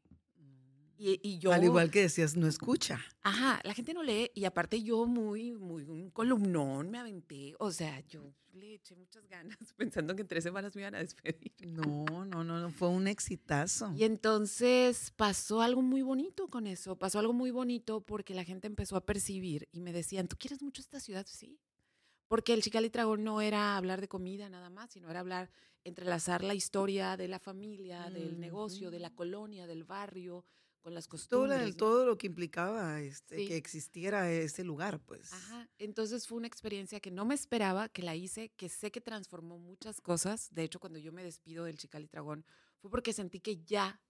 Y, 0.98 1.20
y 1.24 1.40
yo... 1.40 1.52
Al 1.52 1.64
igual 1.64 1.92
que 1.92 2.02
decías, 2.02 2.36
no 2.36 2.48
escucha. 2.48 3.00
Ajá, 3.22 3.60
la 3.64 3.74
gente 3.74 3.94
no 3.94 4.04
lee 4.04 4.32
y 4.36 4.46
aparte 4.46 4.82
yo 4.82 5.06
muy, 5.06 5.54
muy, 5.54 5.84
un 5.84 6.12
columnón 6.12 6.90
me 6.90 7.00
aventé. 7.00 7.56
O 7.60 7.72
sea, 7.72 8.00
yo 8.02 8.34
le 8.54 8.76
eché 8.76 8.96
muchas 8.96 9.28
ganas 9.28 9.58
pensando 9.78 10.16
que 10.16 10.22
en 10.22 10.28
tres 10.28 10.44
semanas 10.44 10.76
me 10.76 10.82
iban 10.82 10.96
a 10.96 11.00
despedir. 11.00 11.54
No, 11.66 12.06
no, 12.26 12.44
no, 12.44 12.60
no, 12.60 12.70
fue 12.70 12.90
un 12.90 13.08
exitazo. 13.08 13.92
Y 13.96 14.04
entonces 14.04 15.12
pasó 15.16 15.62
algo 15.62 15.82
muy 15.82 16.02
bonito 16.02 16.48
con 16.50 16.68
eso, 16.68 16.98
pasó 16.98 17.20
algo 17.20 17.34
muy 17.34 17.52
bonito 17.52 18.02
porque 18.02 18.34
la 18.34 18.44
gente 18.44 18.68
empezó 18.68 18.96
a 18.96 19.06
percibir 19.06 19.68
y 19.72 19.82
me 19.82 19.94
decían, 19.94 20.28
¿tú 20.28 20.36
quieres 20.38 20.62
mucho 20.62 20.82
esta 20.82 21.00
ciudad? 21.00 21.26
Sí. 21.28 21.60
Porque 22.28 22.54
el 22.54 22.62
Chicali 22.62 22.90
Tragón 22.90 23.24
no 23.24 23.42
era 23.42 23.78
hablar 23.78 24.02
de 24.02 24.08
comida 24.08 24.50
nada 24.50 24.70
más, 24.70 24.92
sino 24.92 25.10
era 25.10 25.20
hablar, 25.20 25.52
entrelazar 25.84 26.44
la 26.44 26.54
historia 26.54 27.18
de 27.18 27.28
la 27.28 27.40
familia, 27.40 28.10
del 28.10 28.40
negocio, 28.40 28.90
de 28.90 29.00
la 29.00 29.14
colonia, 29.14 29.68
del 29.68 29.84
barrio, 29.84 30.46
con 30.84 30.94
las 30.94 31.06
todo, 31.08 31.12
costumbres. 31.12 31.60
la- 31.62 31.68
¿no? 31.70 31.76
todo 31.76 32.06
lo 32.06 32.18
que 32.18 32.28
implicaba 32.28 33.00
este, 33.02 33.38
Sí. 33.38 33.48
que 33.48 33.56
existiera 33.58 34.30
ese 34.32 34.64
lugar, 34.64 35.00
pues. 35.00 35.32
Ajá, 35.34 35.68
entonces 35.80 36.28
fue 36.28 36.38
una 36.38 36.48
experiencia 36.48 37.00
que 37.00 37.10
no 37.10 37.26
me 37.26 37.34
esperaba, 37.36 37.90
que 37.90 38.04
la 38.04 38.16
hice, 38.16 38.50
que 38.58 38.70
sé 38.70 38.92
que 38.92 39.02
transformó 39.02 39.58
muchas 39.58 40.02
cosas. 40.02 40.54
De 40.54 40.64
hecho, 40.64 40.80
cuando 40.80 41.00
yo 41.00 41.12
me 41.14 41.24
despido 41.24 41.64
del 41.66 41.78
Chicali 41.78 42.08
Tragón, 42.08 42.46
fue 42.80 42.92
porque 42.92 43.14
sentí 43.14 43.40
que 43.40 43.64
ya 43.64 44.02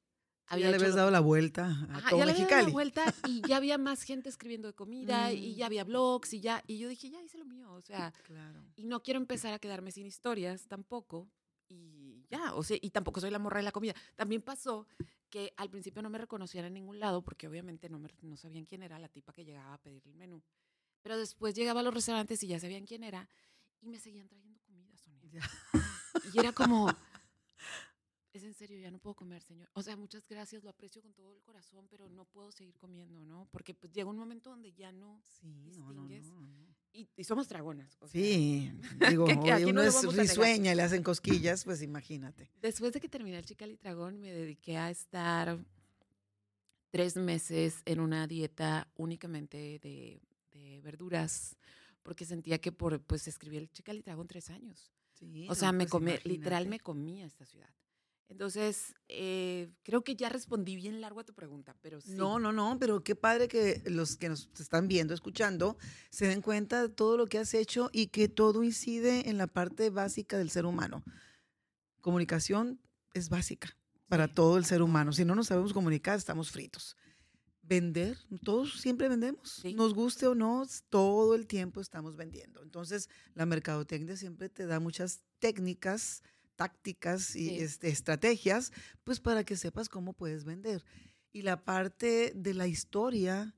había 0.47 0.65
ya 0.65 0.71
le 0.71 0.75
habías 0.77 0.95
dado 0.95 1.09
la 1.11 1.21
vuelta 1.21 1.67
a 1.67 1.97
Ajá, 1.97 2.09
todo 2.09 2.19
ya 2.19 2.25
le 2.25 2.31
había 2.31 2.43
dado 2.47 2.49
la 2.49 2.57
Mexicali. 2.63 2.71
vuelta 2.73 3.03
y 3.31 3.41
ya 3.47 3.55
había 3.57 3.77
más 3.77 4.01
gente 4.01 4.27
escribiendo 4.29 4.67
de 4.67 4.73
comida 4.73 5.31
y 5.31 5.55
ya 5.55 5.65
Mm. 5.65 5.67
había 5.67 5.83
blogs 5.85 6.33
y 6.33 6.41
ya, 6.41 6.63
y 6.67 6.79
yo 6.79 6.89
dije, 6.89 7.09
ya 7.09 7.21
hice 7.21 7.37
lo 7.37 7.45
mío, 7.45 7.71
o 7.71 7.81
sea, 7.81 8.11
Claro. 8.23 8.65
y 8.75 8.83
no 8.85 9.01
quiero 9.03 9.19
empezar 9.19 9.53
a 9.53 9.59
quedarme 9.59 9.91
sin 9.91 10.05
historias 10.07 10.67
tampoco. 10.67 11.29
Y 11.69 12.25
ya, 12.29 12.53
o 12.55 12.63
sea, 12.63 12.77
y 12.81 12.89
tampoco 12.89 13.21
soy 13.21 13.31
la 13.31 13.39
morra 13.39 13.57
de 13.57 13.63
la 13.63 13.71
comida. 13.71 13.95
También 14.15 14.41
pasó 14.41 14.85
que 15.33 15.51
al 15.57 15.67
principio 15.67 16.03
no 16.03 16.11
me 16.11 16.19
reconocían 16.19 16.65
en 16.65 16.75
ningún 16.75 16.99
lado 16.99 17.23
porque 17.23 17.47
obviamente 17.47 17.89
no, 17.89 17.97
me, 17.97 18.07
no 18.21 18.37
sabían 18.37 18.65
quién 18.65 18.83
era 18.83 18.99
la 18.99 19.09
tipa 19.09 19.33
que 19.33 19.43
llegaba 19.43 19.73
a 19.73 19.79
pedir 19.79 20.03
el 20.05 20.13
menú. 20.13 20.43
Pero 21.01 21.17
después 21.17 21.55
llegaba 21.55 21.79
a 21.79 21.83
los 21.83 21.91
restaurantes 21.91 22.43
y 22.43 22.47
ya 22.47 22.59
sabían 22.59 22.85
quién 22.85 23.03
era 23.03 23.27
y 23.81 23.89
me 23.89 23.97
seguían 23.97 24.27
trayendo 24.27 24.59
comida, 24.59 24.95
Sonia. 24.95 25.41
Y 26.31 26.39
era 26.39 26.51
como, 26.53 26.87
es 28.37 28.43
en 28.43 28.53
serio, 28.53 28.79
ya 28.79 28.89
no 28.91 28.99
puedo 28.99 29.13
comer, 29.15 29.41
señor. 29.43 29.69
O 29.73 29.81
sea, 29.83 29.95
muchas 29.95 30.27
gracias, 30.27 30.63
lo 30.63 30.69
aprecio 30.69 31.01
con 31.01 31.13
todo 31.13 31.31
el 31.35 31.41
corazón, 31.41 31.87
pero 31.89 32.09
no 32.09 32.25
puedo 32.25 32.51
seguir 32.51 32.77
comiendo, 32.77 33.23
¿no? 33.25 33.47
Porque 33.51 33.73
pues 33.73 33.93
llega 33.93 34.09
un 34.09 34.17
momento 34.17 34.49
donde 34.49 34.73
ya 34.73 34.91
no 34.91 35.21
Sí, 35.27 35.47
no, 35.77 35.93
no, 35.93 36.07
distingues. 36.07 36.25
no, 36.25 36.41
no. 36.47 36.75
Y, 36.93 37.07
y 37.15 37.23
somos 37.23 37.47
dragonas. 37.49 37.95
o 38.01 38.07
sea, 38.07 38.19
Sí, 38.21 38.71
digo, 39.17 39.25
que- 39.25 39.39
que 39.39 39.51
aquí 39.51 39.65
uno 39.65 39.81
es 39.81 40.01
risueña 40.15 40.71
y 40.71 40.75
le 40.75 40.81
hacen 40.83 41.03
cosquillas, 41.03 41.63
pues 41.63 41.81
imagínate. 41.81 42.51
Después 42.61 42.93
de 42.93 42.99
que 43.01 43.09
terminé 43.09 43.37
el 43.37 43.45
Chicali 43.45 43.75
Dragón, 43.77 44.19
me 44.19 44.31
dediqué 44.31 44.77
a 44.77 44.89
estar 44.89 45.57
tres 46.91 47.15
meses 47.15 47.81
en 47.85 47.99
una 47.99 48.27
dieta 48.27 48.87
únicamente 48.95 49.57
de, 49.79 50.21
de 50.51 50.81
verduras, 50.81 51.57
porque 52.03 52.25
sentía 52.25 52.59
que 52.59 52.71
por, 52.71 53.01
pues 53.01 53.27
escribí 53.27 53.57
el 53.57 53.71
Chicali 53.71 54.01
Dragón 54.01 54.27
tres 54.27 54.49
años. 54.49 54.91
Sí, 55.13 55.47
O 55.49 55.55
sea, 55.55 55.71
me 55.71 55.85
pues, 55.85 55.91
comí, 55.91 56.11
literal 56.25 56.67
me 56.67 56.79
comía 56.79 57.25
esta 57.25 57.45
ciudad. 57.45 57.69
Entonces, 58.29 58.95
eh, 59.09 59.69
creo 59.83 60.03
que 60.03 60.15
ya 60.15 60.29
respondí 60.29 60.75
bien 60.75 61.01
largo 61.01 61.19
a 61.19 61.23
tu 61.23 61.33
pregunta, 61.33 61.75
pero 61.81 62.01
sí. 62.01 62.13
No, 62.15 62.39
no, 62.39 62.51
no, 62.51 62.77
pero 62.79 63.03
qué 63.03 63.15
padre 63.15 63.47
que 63.47 63.81
los 63.85 64.15
que 64.17 64.29
nos 64.29 64.49
están 64.59 64.87
viendo, 64.87 65.13
escuchando, 65.13 65.77
se 66.09 66.27
den 66.27 66.41
cuenta 66.41 66.81
de 66.81 66.89
todo 66.89 67.17
lo 67.17 67.27
que 67.27 67.37
has 67.37 67.53
hecho 67.53 67.89
y 67.93 68.07
que 68.07 68.29
todo 68.29 68.63
incide 68.63 69.29
en 69.29 69.37
la 69.37 69.47
parte 69.47 69.89
básica 69.89 70.37
del 70.37 70.49
ser 70.49 70.65
humano. 70.65 71.03
Comunicación 72.01 72.79
es 73.13 73.29
básica 73.29 73.77
para 74.07 74.27
Sí, 74.27 74.33
todo 74.33 74.57
el 74.57 74.65
ser 74.65 74.81
humano. 74.81 75.13
Si 75.13 75.25
no 75.25 75.35
nos 75.35 75.47
sabemos 75.47 75.73
comunicar, 75.73 76.17
estamos 76.17 76.51
fritos. 76.51 76.97
Vender, 77.61 78.17
todos 78.43 78.81
siempre 78.81 79.07
vendemos. 79.07 79.59
Sí. 79.61 79.73
Nos 79.73 79.93
guste 79.93 80.27
o 80.27 80.35
no, 80.35 80.67
todo 80.89 81.33
el 81.33 81.47
tiempo 81.47 81.79
estamos 81.79 82.17
vendiendo. 82.17 82.61
Entonces, 82.61 83.09
la 83.35 83.45
mercadotecnia 83.45 84.17
siempre 84.17 84.49
te 84.49 84.65
da 84.65 84.81
muchas 84.81 85.21
técnicas, 85.39 86.23
tácticas 86.55 87.35
y 87.35 87.49
Sí. 87.49 87.57
este, 87.59 87.89
estrategias, 87.89 88.71
pues 89.03 89.19
para 89.19 89.43
que 89.43 89.55
sepas 89.57 89.89
cómo 89.89 90.13
puedes 90.13 90.45
vender. 90.45 90.83
Y 91.31 91.41
la 91.41 91.63
parte 91.63 92.31
de 92.35 92.53
la 92.53 92.67
historia, 92.67 93.55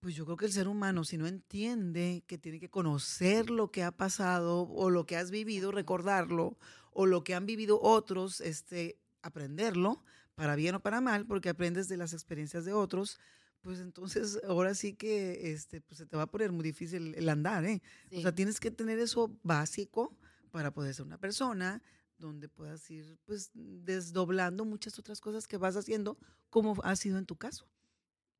pues 0.00 0.14
yo 0.14 0.24
creo 0.24 0.36
que 0.38 0.46
el 0.46 0.52
ser 0.52 0.68
humano, 0.68 1.04
si 1.04 1.18
no 1.18 1.26
entiende 1.26 2.24
que 2.26 2.38
tiene 2.38 2.58
que 2.58 2.70
conocer 2.70 3.50
lo 3.50 3.70
que 3.70 3.82
ha 3.82 3.92
pasado 3.92 4.62
o 4.62 4.88
lo 4.90 5.04
que 5.04 5.16
has 5.16 5.30
vivido, 5.30 5.70
recordarlo, 5.72 6.56
o 6.92 7.06
lo 7.06 7.22
que 7.22 7.34
han 7.34 7.46
vivido 7.46 7.80
otros, 7.80 8.40
este, 8.40 8.98
aprenderlo, 9.22 10.02
para 10.34 10.56
bien 10.56 10.74
o 10.74 10.80
para 10.80 11.02
mal, 11.02 11.26
porque 11.26 11.50
aprendes 11.50 11.88
de 11.88 11.98
las 11.98 12.14
experiencias 12.14 12.64
de 12.64 12.72
otros, 12.72 13.18
pues 13.60 13.78
entonces 13.80 14.40
ahora 14.48 14.74
sí 14.74 14.94
que 14.94 15.52
este, 15.52 15.82
pues 15.82 15.98
se 15.98 16.06
te 16.06 16.16
va 16.16 16.22
a 16.22 16.30
poner 16.30 16.50
muy 16.50 16.64
difícil 16.64 17.14
el 17.14 17.28
andar, 17.28 17.66
¿eh? 17.66 17.82
O 18.16 18.22
sea, 18.22 18.34
tienes 18.34 18.58
que 18.58 18.70
tener 18.70 18.98
eso 18.98 19.38
básico 19.42 20.16
para 20.50 20.72
poder 20.72 20.94
ser 20.94 21.04
una 21.04 21.18
persona 21.18 21.82
donde 22.20 22.48
puedas 22.48 22.88
ir 22.90 23.18
pues 23.24 23.50
desdoblando 23.54 24.64
muchas 24.64 24.98
otras 24.98 25.20
cosas 25.20 25.48
que 25.48 25.56
vas 25.56 25.76
haciendo, 25.76 26.18
como 26.50 26.76
ha 26.84 26.94
sido 26.96 27.18
en 27.18 27.26
tu 27.26 27.36
caso. 27.36 27.66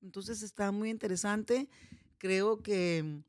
Entonces 0.03 0.43
está 0.43 0.71
muy 0.73 0.91
interesante. 0.91 1.69
Creo 2.19 2.63
que 2.63 3.03
mm, 3.03 3.25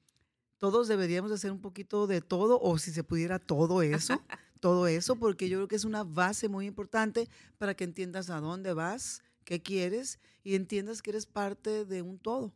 todos 0.57 0.87
deberíamos 0.87 1.31
de 1.31 1.35
hacer 1.35 1.51
un 1.51 1.61
poquito 1.61 2.07
de 2.07 2.21
todo, 2.21 2.59
o 2.61 2.77
si 2.77 2.91
se 2.91 3.03
pudiera 3.03 3.39
todo 3.39 3.81
eso, 3.81 4.21
todo 4.59 4.87
eso, 4.87 5.15
porque 5.15 5.49
yo 5.49 5.57
creo 5.57 5.67
que 5.67 5.75
es 5.75 5.85
una 5.85 6.03
base 6.03 6.49
muy 6.49 6.67
importante 6.67 7.27
para 7.57 7.73
que 7.73 7.83
entiendas 7.83 8.29
a 8.29 8.39
dónde 8.39 8.73
vas, 8.73 9.23
qué 9.43 9.61
quieres 9.61 10.19
y 10.43 10.55
entiendas 10.55 11.01
que 11.01 11.11
eres 11.11 11.25
parte 11.25 11.85
de 11.85 12.01
un 12.01 12.19
todo. 12.19 12.53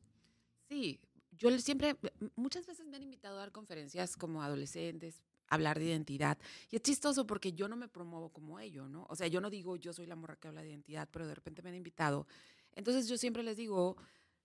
Sí, 0.70 1.00
yo 1.32 1.58
siempre, 1.60 1.98
muchas 2.36 2.66
veces 2.66 2.86
me 2.88 2.98
han 2.98 3.04
invitado 3.04 3.38
a 3.38 3.40
dar 3.40 3.52
conferencias 3.52 4.16
como 4.16 4.42
adolescentes, 4.42 5.22
hablar 5.48 5.80
de 5.80 5.86
identidad. 5.86 6.38
Y 6.70 6.76
es 6.76 6.82
chistoso 6.82 7.26
porque 7.26 7.54
yo 7.54 7.68
no 7.68 7.76
me 7.76 7.88
promuevo 7.88 8.30
como 8.30 8.60
ello, 8.60 8.88
¿no? 8.88 9.06
O 9.10 9.16
sea, 9.16 9.28
yo 9.28 9.42
no 9.42 9.50
digo 9.50 9.76
yo 9.76 9.94
soy 9.94 10.06
la 10.06 10.16
morra 10.16 10.36
que 10.36 10.48
habla 10.48 10.62
de 10.62 10.70
identidad, 10.70 11.08
pero 11.12 11.28
de 11.28 11.36
repente 11.36 11.62
me 11.62 11.70
han 11.70 11.76
invitado. 11.76 12.28
Entonces 12.74 13.08
yo 13.08 13.18
siempre 13.18 13.44
les 13.44 13.58
digo, 13.58 13.98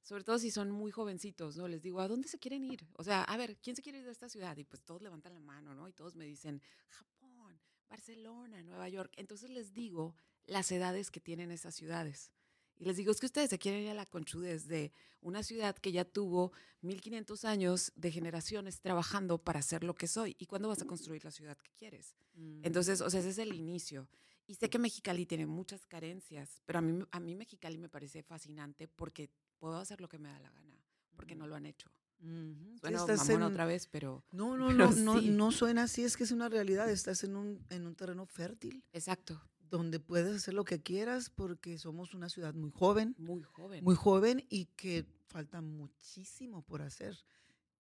sobre 0.03 0.25
todo 0.25 0.39
si 0.39 0.51
son 0.51 0.71
muy 0.71 0.91
jovencitos, 0.91 1.57
¿no? 1.57 1.69
Les 1.69 1.83
digo, 1.83 2.01
¿a 2.01 2.09
dónde 2.09 2.29
se 2.29 2.39
quieren 2.39 2.65
ir? 2.65 2.87
O 2.95 3.05
sea, 3.05 3.23
a 3.25 3.37
ver, 3.37 3.57
¿quién 3.59 3.77
se 3.77 3.83
quiere 3.83 3.99
ir 3.99 4.05
de 4.05 4.13
esta 4.13 4.29
ciudad? 4.29 4.57
Y 4.57 4.65
pues 4.65 4.83
todos 4.83 5.03
levantan 5.03 5.35
la 5.35 5.41
mano, 5.41 5.75
¿no? 5.75 5.89
Y 5.89 5.93
todos 5.93 6.17
me 6.17 6.25
dicen, 6.25 6.63
Japón, 6.89 7.61
Barcelona, 7.89 8.63
Nueva 8.63 8.89
York. 8.89 9.13
Entonces 9.17 9.51
les 9.51 9.73
digo 9.73 10.15
las 10.47 10.71
edades 10.73 11.11
que 11.11 11.21
tienen 11.21 11.51
esas 11.51 11.75
ciudades. 11.75 12.33
Y 12.81 12.87
les 12.87 12.97
digo, 12.97 13.13
es 13.13 13.21
que 13.21 13.27
ustedes 13.27 13.51
se 13.51 13.59
quieren 13.59 13.83
ir 13.83 13.91
a 13.91 13.95
la 13.95 14.07
conchudez 14.07 14.67
de 14.67 14.91
una 15.21 15.43
ciudad 15.43 15.77
que 15.77 15.93
ya 15.93 16.07
tuvo 16.07 16.51
1500 16.81 17.45
años 17.45 17.93
de 17.95 18.11
generaciones 18.11 18.81
trabajando 18.81 19.37
para 19.37 19.61
hacer 19.61 19.85
lo 19.85 19.95
que 19.95 20.09
soy. 20.09 20.35
¿Y 20.39 20.47
cuándo 20.47 20.69
vas 20.69 20.81
a 20.81 20.87
construir 20.87 21.23
la 21.23 21.31
ciudad 21.31 21.59
que 21.59 21.71
quieres? 21.77 22.17
Entonces, 22.63 23.03
o 23.03 23.11
sea, 23.11 23.21
ese 23.21 23.29
es 23.29 23.39
el 23.39 23.53
inicio. 23.55 24.09
Y 24.47 24.55
sé 24.55 24.71
que 24.71 24.79
Mexicali 24.79 25.27
tiene 25.27 25.45
muchas 25.47 25.85
carencias, 25.87 26.63
pero 26.65 26.79
a 26.79 26.83
mí, 26.83 27.05
a 27.11 27.21
mí 27.21 27.35
Mexicali 27.37 27.77
me 27.77 27.91
parece 27.91 28.23
fascinante 28.23 28.89
porque 28.89 29.31
puedo 29.59 29.77
hacer 29.77 30.01
lo 30.01 30.09
que 30.09 30.19
me 30.19 30.31
da 30.31 30.41
la 30.41 30.51
gana, 30.51 30.83
porque 31.17 31.37
no 31.37 31.47
lo 31.47 31.55
han 31.57 31.67
hecho. 31.67 31.91
Ujú. 32.21 32.73
Sí, 32.73 32.79
Suena 32.81 32.99
estás 32.99 33.19
mamón 33.29 33.43
en- 33.43 33.49
otra 33.49 33.67
vez, 33.67 33.87
pero 33.89 34.25
No, 34.33 34.57
no, 34.57 34.67
Pero 34.69 34.91
no, 34.91 34.93
no, 34.97 35.21
sí. 35.21 35.29
no 35.29 35.53
suena 35.53 35.83
así, 35.83 36.03
es 36.03 36.17
que 36.17 36.25
es 36.25 36.33
una 36.33 36.49
realidad. 36.49 36.89
Estás 36.91 37.25
en 37.25 37.37
un, 37.37 37.65
en 37.69 37.87
un 37.87 37.95
terreno 37.95 38.25
fértil 38.27 38.83
exacto, 38.93 39.41
donde 39.71 40.01
puedes 40.01 40.37
hacer 40.37 40.55
lo 40.55 40.65
que 40.65 40.83
quieras 40.83 41.31
porque 41.31 41.79
somos 41.79 42.15
una 42.15 42.29
ciudad 42.29 42.55
muy 42.55 42.71
joven, 42.71 43.15
muy 43.19 43.43
joven. 43.43 43.85
muy 43.85 43.95
joven 43.95 44.47
y 44.49 44.67
que 44.77 45.07
falta 45.29 45.61
muchísimo 45.61 46.63
por 46.63 46.83
hacer. 46.83 47.17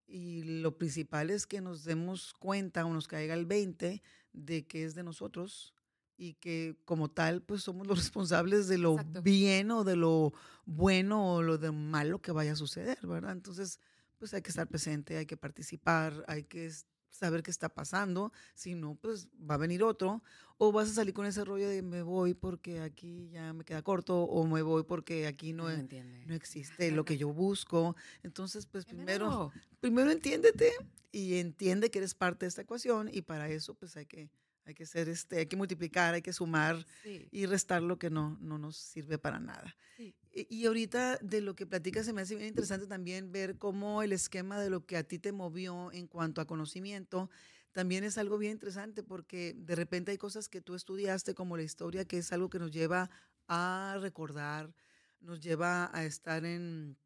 Y 0.07 0.43
lo 0.61 0.77
principal 0.77 1.31
es 1.31 1.47
que 1.47 1.61
nos 1.61 1.85
demos 1.85 2.35
cuenta 2.35 2.85
o 2.85 2.93
nos 2.93 3.07
caiga 3.07 3.35
el 3.35 3.47
20 3.47 4.03
de 4.33 4.67
que 4.67 4.85
es 4.85 4.95
de 4.95 5.03
nosotros 5.03 5.75
y 6.17 6.35
que 6.35 6.77
como 6.85 7.11
tal 7.11 7.43
pues 7.43 7.63
somos 7.63 7.87
los 7.87 7.99
responsables 8.13 8.69
de 8.69 8.79
lo 8.79 8.93
Exacto. 8.95 9.23
bien 9.23 9.71
o 9.71 9.85
de 9.85 9.97
lo 9.97 10.33
bueno 10.67 11.35
o 11.35 11.43
lo 11.43 11.59
de 11.59 11.73
malo 11.73 12.21
que 12.21 12.33
vaya 12.33 12.53
a 12.53 12.57
suceder, 12.57 12.99
¿verdad? 13.07 13.33
Entonces 13.33 13.79
pues 14.19 14.35
hay 14.35 14.43
que 14.43 14.51
estar 14.51 14.69
presente, 14.69 15.17
hay 15.17 15.27
que 15.27 15.39
participar, 15.39 16.25
hay 16.29 16.45
que 16.45 16.71
saber 17.11 17.43
qué 17.43 17.51
está 17.51 17.69
pasando, 17.69 18.33
si 18.55 18.75
no 18.75 18.95
pues 18.95 19.29
va 19.49 19.55
a 19.55 19.59
venir 19.59 19.83
otro 19.83 20.23
o 20.59 20.73
vas 20.73 20.91
a 20.91 20.95
salir 20.95 21.15
con 21.15 21.27
ese 21.27 21.45
rollo 21.45 21.69
de 21.69 21.83
me 21.83 22.03
voy 22.03 22.35
porque 22.35 22.81
aquí 22.81 23.29
ya 23.31 23.53
me 23.53 23.65
queda 23.65 23.83
corto 23.83 24.23
o 24.23 24.47
me 24.47 24.63
voy 24.63 24.85
porque 24.85 25.27
aquí 25.27 25.53
no, 25.53 25.65
no, 25.65 25.71
es- 25.71 25.79
entiende. 25.81 26.25
no 26.27 26.35
existe 26.35 26.91
lo 26.91 27.05
que 27.05 27.17
yo 27.19 27.33
busco. 27.33 27.97
Entonces, 28.23 28.67
pues 28.67 28.85
primero, 28.85 29.27
mero. 29.27 29.53
primero 29.81 30.11
entiéndete 30.11 30.71
y 31.13 31.39
entiende 31.39 31.91
que 31.91 31.99
eres 31.99 32.15
parte 32.15 32.45
de 32.47 32.49
esta 32.49 32.63
ecuación 32.63 33.09
y 33.13 33.23
para 33.23 33.49
eso 33.49 33.75
pues 33.75 33.97
hay 33.97 34.07
que, 34.07 34.29
hay 34.71 34.75
que 34.75 34.87
ser 34.87 35.09
este, 35.09 35.39
hay 35.39 35.47
que 35.47 35.57
multiplicar, 35.57 36.15
hay 36.15 36.23
que 36.23 36.33
sumar 36.33 36.87
Sí, 37.03 37.31
y 37.31 37.47
restar 37.47 37.83
lo 37.83 37.99
que 37.99 38.11
no, 38.11 38.39
no 38.41 38.59
nos 38.59 38.77
sirve 38.77 39.19
para 39.19 39.41
nada. 39.41 39.77
sí. 39.97 40.15
Y, 40.33 40.47
y 40.55 40.67
ahorita 40.67 41.19
de 41.19 41.41
lo 41.41 41.55
que 41.57 41.67
platicas 41.67 42.07
se 42.07 42.13
me 42.13 42.23
hace 42.23 42.37
bien 42.37 42.49
interesante 42.49 42.87
también 42.87 43.33
ver 43.33 43.59
cómo 43.59 44.03
el 44.03 44.13
esquema 44.13 44.61
de 44.61 44.71
lo 44.71 44.87
que 44.87 44.97
a 44.97 45.05
ti 45.05 45.19
te 45.19 45.33
movió 45.33 45.93
en 45.93 46.07
cuanto 46.07 46.41
a 46.41 46.47
conocimiento 46.47 47.31
también 47.73 48.05
es 48.05 48.19
algo 48.19 48.39
bien 48.39 48.53
interesante 48.53 49.03
porque 49.03 49.55
de 49.57 49.75
repente 49.77 50.11
hay 50.13 50.19
cosas 50.19 50.49
que 50.49 50.61
tú 50.61 50.75
estudiaste 50.75 51.35
como 51.35 51.57
la 51.57 51.63
historia 51.63 52.05
que 52.05 52.19
es 52.19 52.33
algo 52.33 52.51
que 52.51 52.59
nos 52.59 52.71
lleva 52.73 53.11
a 53.49 53.97
recordar, 54.01 54.75
nos 55.21 55.41
lleva 55.41 55.91
a 55.97 56.05
estar 56.05 56.45
en, 56.45 56.97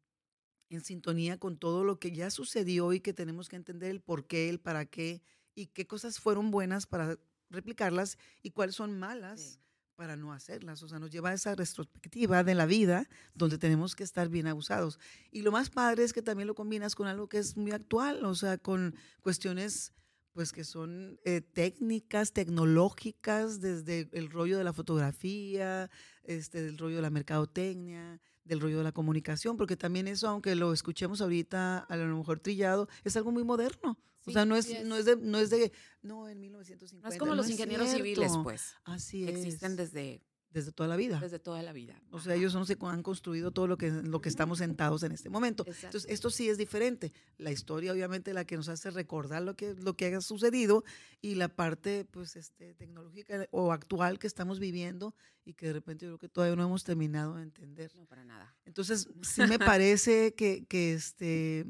en 0.69 0.83
sintonía 0.83 1.37
con 1.39 1.57
todo 1.57 1.83
lo 1.83 1.99
que 1.99 2.11
ya 2.11 2.29
sucedió 2.31 2.93
y 2.93 2.99
que 2.99 3.13
tenemos 3.13 3.49
que 3.49 3.55
entender 3.55 3.91
el 3.91 4.01
por 4.01 4.27
qué, 4.27 4.49
el 4.49 4.59
para 4.59 4.85
qué 4.85 5.21
y 5.55 5.67
qué 5.67 5.87
cosas 5.87 6.19
fueron 6.19 6.51
buenas 6.51 6.87
para 6.87 7.17
replicarlas 7.55 8.17
y 8.43 8.51
cuáles 8.51 8.75
son 8.75 8.97
malas 8.99 9.41
Sí. 9.41 9.59
para 9.95 10.15
no 10.17 10.33
hacerlas. 10.33 10.83
O 10.83 10.89
sea, 10.89 10.99
nos 10.99 11.09
lleva 11.09 11.29
a 11.29 11.33
esa 11.33 11.55
retrospectiva 11.55 12.43
de 12.43 12.53
la 12.53 12.65
vida 12.65 13.07
donde 13.33 13.57
tenemos 13.57 13.95
que 13.95 14.03
estar 14.03 14.27
bien 14.29 14.45
abusados. 14.47 14.99
Y 15.31 15.41
lo 15.41 15.51
más 15.53 15.69
padre 15.69 16.03
es 16.03 16.11
que 16.11 16.21
también 16.21 16.47
lo 16.47 16.53
combinas 16.55 16.95
con 16.95 17.07
algo 17.07 17.29
que 17.29 17.37
es 17.37 17.55
muy 17.55 17.71
actual, 17.71 18.25
o 18.25 18.35
sea, 18.35 18.57
con 18.57 18.93
cuestiones 19.21 19.93
pues 20.33 20.51
que 20.51 20.65
son 20.65 21.17
eh, 21.23 21.39
técnicas, 21.39 22.33
tecnológicas, 22.33 23.61
desde 23.61 24.09
el 24.11 24.29
rollo 24.29 24.57
de 24.57 24.65
la 24.65 24.73
fotografía, 24.73 25.89
este, 26.23 26.61
del 26.61 26.77
rollo 26.77 26.97
de 26.97 27.01
la 27.01 27.09
mercadotecnia, 27.09 28.19
del 28.45 28.61
rollo 28.61 28.77
de 28.77 28.83
la 28.83 28.91
comunicación, 28.91 29.57
porque 29.57 29.75
también 29.75 30.07
eso, 30.07 30.27
aunque 30.29 30.55
lo 30.55 30.71
escuchemos 30.71 31.21
ahorita 31.21 31.79
a 31.79 31.95
lo 31.97 32.17
mejor 32.17 32.39
trillado, 32.39 32.87
es 33.03 33.17
algo 33.17 33.31
muy 33.31 33.43
moderno. 33.43 33.97
o 34.25 34.31
sea, 34.31 34.45
no 34.45 34.55
es, 34.55 34.85
no 34.85 34.95
es. 34.95 35.05
de, 35.05 35.17
no 35.17 35.39
es 35.39 35.49
de, 35.49 35.71
no, 36.01 36.29
en 36.29 36.39
1950. 36.39 37.07
No 37.07 37.13
es 37.13 37.19
como 37.19 37.35
los 37.35 37.49
ingenieros 37.49 37.89
civiles, 37.89 38.31
pues, 38.43 38.75
Así 38.85 39.23
es. 39.23 39.35
existen 39.35 39.75
desde, 39.75 40.21
desde 40.55 40.71
toda 40.71 40.87
la 40.87 40.95
vida. 40.95 41.19
desde 41.19 41.37
toda 41.37 41.61
la 41.61 41.73
vida. 41.73 42.01
O 42.11 42.19
sea, 42.19 42.31
Ajá. 42.31 42.39
ellos 42.39 42.53
los 42.53 42.65
que 42.65 42.77
han 42.85 43.03
construido 43.03 43.51
todo 43.51 43.67
lo 43.67 43.77
que, 43.77 43.91
lo 43.91 44.21
que 44.21 44.29
estamos 44.29 44.59
sentados 44.59 45.03
en 45.03 45.11
este 45.11 45.29
momento. 45.29 45.63
Entonces, 45.63 45.83
Exacto. 45.83 46.13
esto 46.13 46.29
sí 46.29 46.47
es 46.47 46.57
diferente. 46.57 47.11
La 47.37 47.51
historia, 47.51 47.91
obviamente, 47.91 48.33
la 48.33 48.45
que 48.45 48.55
nos 48.55 48.69
hace 48.69 48.89
recordar 48.89 49.43
lo 49.43 49.57
que, 49.57 49.73
lo 49.73 49.97
que 49.97 50.05
haya 50.05 50.21
sucedido 50.21 50.85
y 51.21 51.35
la 51.35 51.49
parte, 51.49 52.05
pues, 52.09 52.37
este, 52.37 52.73
tecnológica 52.73 53.45
o 53.51 53.73
actual 53.73 54.17
que 54.17 54.27
estamos 54.27 54.59
viviendo 54.59 55.13
y 55.43 55.55
que 55.55 55.67
de 55.67 55.73
repente 55.73 56.05
yo 56.05 56.11
creo 56.11 56.19
que 56.19 56.29
todavía 56.29 56.55
no 56.55 56.63
hemos 56.63 56.85
terminado 56.85 57.35
de 57.35 57.43
entender. 57.43 57.91
No, 57.93 58.05
para 58.05 58.23
nada. 58.23 58.55
Entonces, 58.63 59.09
sí 59.23 59.41
me 59.47 59.59
parece 59.59 60.35
que, 60.35 60.65
que 60.65 60.93
este, 60.93 61.65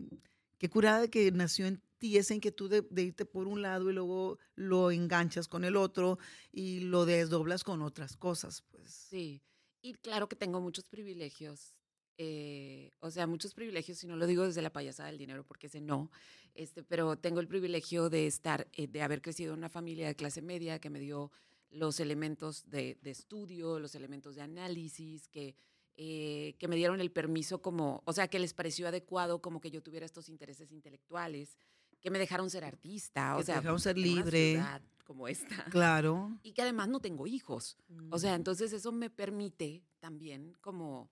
que 0.59 0.69
curada 0.69 1.07
que 1.07 1.31
nació 1.31 1.65
en 1.65 1.81
ti 1.97 2.17
esa 2.17 2.35
inquietud 2.35 2.69
de, 2.69 2.85
de 2.87 3.01
irte 3.01 3.25
por 3.25 3.47
un 3.47 3.63
lado 3.63 3.89
y 3.89 3.93
luego 3.93 4.37
lo 4.53 4.91
enganchas 4.91 5.47
con 5.47 5.63
el 5.63 5.75
otro 5.75 6.19
y 6.51 6.81
lo 6.81 7.05
desdoblas 7.05 7.63
con 7.63 7.81
otras 7.81 8.15
cosas. 8.15 8.63
Sí, 8.85 9.41
y 9.81 9.93
claro 9.95 10.27
que 10.27 10.35
tengo 10.35 10.61
muchos 10.61 10.87
privilegios. 10.87 11.75
eh, 12.17 12.91
o 13.01 13.11
sea, 13.11 13.27
muchos 13.27 13.53
privilegios, 13.53 13.97
si 13.97 14.07
no 14.07 14.15
lo 14.15 14.25
digo 14.25 14.43
desde 14.45 14.61
la 14.61 14.71
payasada 14.71 15.09
del 15.09 15.17
dinero, 15.17 15.43
porque 15.45 15.67
ese 15.67 15.81
no, 15.81 16.11
este, 16.53 16.81
pero 16.83 17.17
tengo 17.17 17.41
el 17.41 17.47
privilegio 17.49 18.09
de 18.09 18.25
estar, 18.27 18.69
eh, 18.73 18.87
de 18.87 19.01
haber 19.01 19.21
crecido 19.21 19.51
en 19.53 19.59
una 19.59 19.67
familia 19.69 20.07
de 20.07 20.15
clase 20.15 20.41
media 20.41 20.79
que 20.79 20.89
me 20.89 20.99
dio 21.01 21.31
los 21.69 21.99
elementos 21.99 22.69
de, 22.69 22.97
de 23.01 23.11
estudio, 23.11 23.79
los 23.79 23.95
elementos 23.95 24.33
de 24.35 24.41
análisis, 24.43 25.27
que, 25.27 25.55
eh, 25.97 26.55
que 26.57 26.67
me 26.69 26.77
dieron 26.77 27.01
el 27.01 27.11
permiso 27.11 27.61
como, 27.61 28.01
o 28.05 28.13
sea, 28.13 28.29
que 28.29 28.39
les 28.39 28.53
pareció 28.53 28.87
adecuado 28.87 29.41
como 29.41 29.59
que 29.59 29.71
yo 29.71 29.83
tuviera 29.83 30.05
estos 30.05 30.29
intereses 30.29 30.71
intelectuales, 30.71 31.57
que 32.05 32.11
me 32.11 32.19
dejaron 32.19 32.51
ser 32.51 32.63
artista, 32.63 33.33
o 33.35 33.39
Que 33.39 33.45
sea, 33.45 33.55
dejaron 33.55 33.79
ser 33.79 33.95
una 33.97 34.05
libre. 34.05 34.63
como 35.05 35.27
esta. 35.27 35.65
Claro. 35.71 36.37
Y 36.43 36.51
que 36.53 36.61
además 36.61 36.87
no 36.87 36.99
tengo 36.99 37.25
hijos. 37.25 37.77
O 38.11 38.19
sea, 38.19 38.33
Mm. 38.33 38.35
entonces 38.35 38.73
eso 38.73 38.91
me 38.91 39.09
permite 39.09 39.83
también 39.99 40.53
como 40.61 41.09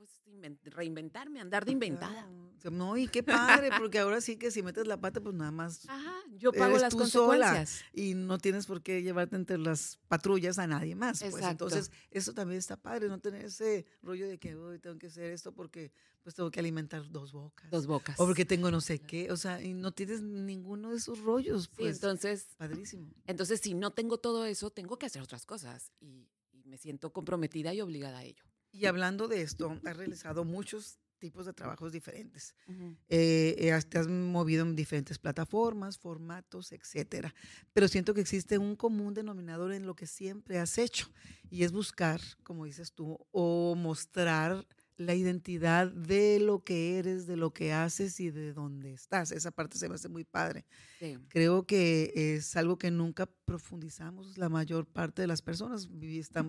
pues 0.00 0.22
inven- 0.26 0.58
reinventarme, 0.64 1.40
andar 1.40 1.66
de 1.66 1.72
inventada. 1.72 2.22
Claro. 2.58 2.70
No, 2.76 2.96
y 2.96 3.06
qué 3.06 3.22
padre, 3.22 3.68
porque 3.78 3.98
ahora 3.98 4.22
sí 4.22 4.36
que 4.36 4.50
si 4.50 4.62
metes 4.62 4.86
la 4.86 4.98
pata, 4.98 5.20
pues 5.20 5.34
nada 5.34 5.50
más. 5.50 5.86
Ajá, 5.88 6.14
yo 6.38 6.52
pago 6.52 6.70
Eres 6.70 6.80
las 6.82 6.92
tú 6.96 7.06
sola. 7.06 7.46
consecuencias. 7.48 7.84
Y 7.92 8.14
no 8.14 8.38
tienes 8.38 8.66
por 8.66 8.82
qué 8.82 9.02
llevarte 9.02 9.36
entre 9.36 9.58
las 9.58 9.98
patrullas 10.08 10.58
a 10.58 10.66
nadie 10.66 10.94
más. 10.94 11.20
Pues 11.22 11.44
entonces, 11.44 11.90
eso 12.10 12.32
también 12.32 12.58
está 12.58 12.76
padre, 12.78 13.08
no 13.08 13.18
tener 13.18 13.44
ese 13.44 13.84
rollo 14.02 14.26
de 14.26 14.38
que 14.38 14.54
hoy 14.56 14.78
tengo 14.78 14.98
que 14.98 15.08
hacer 15.08 15.32
esto 15.32 15.52
porque 15.52 15.92
pues 16.22 16.34
tengo 16.34 16.50
que 16.50 16.60
alimentar 16.60 17.10
dos 17.10 17.32
bocas. 17.32 17.70
Dos 17.70 17.86
bocas. 17.86 18.18
O 18.18 18.26
porque 18.26 18.44
tengo 18.46 18.70
no 18.70 18.80
sé 18.80 18.98
qué. 19.00 19.30
O 19.30 19.36
sea, 19.36 19.62
y 19.62 19.74
no 19.74 19.92
tienes 19.92 20.22
ninguno 20.22 20.90
de 20.90 20.96
esos 20.96 21.18
rollos. 21.20 21.64
Sí, 21.64 21.70
Pues, 21.78 21.96
entonces, 21.96 22.46
padrísimo. 22.56 23.10
entonces 23.26 23.60
si 23.60 23.74
no 23.74 23.90
tengo 23.92 24.16
todo 24.18 24.44
eso, 24.46 24.70
tengo 24.70 24.98
que 24.98 25.06
hacer 25.06 25.20
otras 25.22 25.44
cosas 25.46 25.92
y, 26.00 26.26
y 26.52 26.62
me 26.64 26.76
siento 26.78 27.12
comprometida 27.12 27.72
y 27.74 27.80
obligada 27.82 28.18
a 28.18 28.24
ello. 28.24 28.44
Y 28.72 28.86
hablando 28.86 29.28
de 29.28 29.42
esto, 29.42 29.78
has 29.84 29.96
realizado 29.96 30.44
muchos 30.44 30.98
tipos 31.18 31.44
de 31.44 31.52
trabajos 31.52 31.92
diferentes. 31.92 32.54
Ujú. 32.66 32.96
Eh, 33.08 33.54
eh, 33.58 33.72
has- 33.72 33.86
te 33.88 33.98
has 33.98 34.08
movido 34.08 34.64
en 34.64 34.74
diferentes 34.74 35.18
plataformas, 35.18 35.98
formatos, 35.98 36.72
etcétera. 36.72 37.34
Pero 37.74 37.88
siento 37.88 38.14
que 38.14 38.22
existe 38.22 38.56
un 38.58 38.74
común 38.74 39.12
denominador 39.12 39.72
en 39.72 39.86
lo 39.86 39.94
que 39.94 40.06
siempre 40.06 40.58
has 40.58 40.78
hecho 40.78 41.12
y 41.50 41.64
es 41.64 41.72
buscar, 41.72 42.20
como 42.42 42.64
dices 42.64 42.92
tú, 42.94 43.18
o 43.32 43.74
mostrar 43.76 44.66
la 44.96 45.14
identidad 45.14 45.90
de 45.90 46.40
lo 46.40 46.62
que 46.64 46.98
eres, 46.98 47.26
de 47.26 47.36
lo 47.36 47.52
que 47.52 47.72
haces 47.72 48.18
y 48.20 48.30
de 48.30 48.52
dónde 48.52 48.92
estás. 48.92 49.32
Esa 49.32 49.50
parte 49.50 49.78
se 49.78 49.88
me 49.88 49.94
hace 49.96 50.08
muy 50.08 50.24
padre. 50.24 50.66
Sí. 50.98 51.16
Creo 51.28 51.66
que 51.66 52.12
es 52.14 52.56
algo 52.56 52.78
que 52.78 52.90
nunca 52.90 53.26
profundizamos 53.46 54.38
la 54.38 54.48
mayor 54.48 54.86
parte 54.86 55.22
de 55.22 55.28
las 55.28 55.42
personas. 55.42 55.88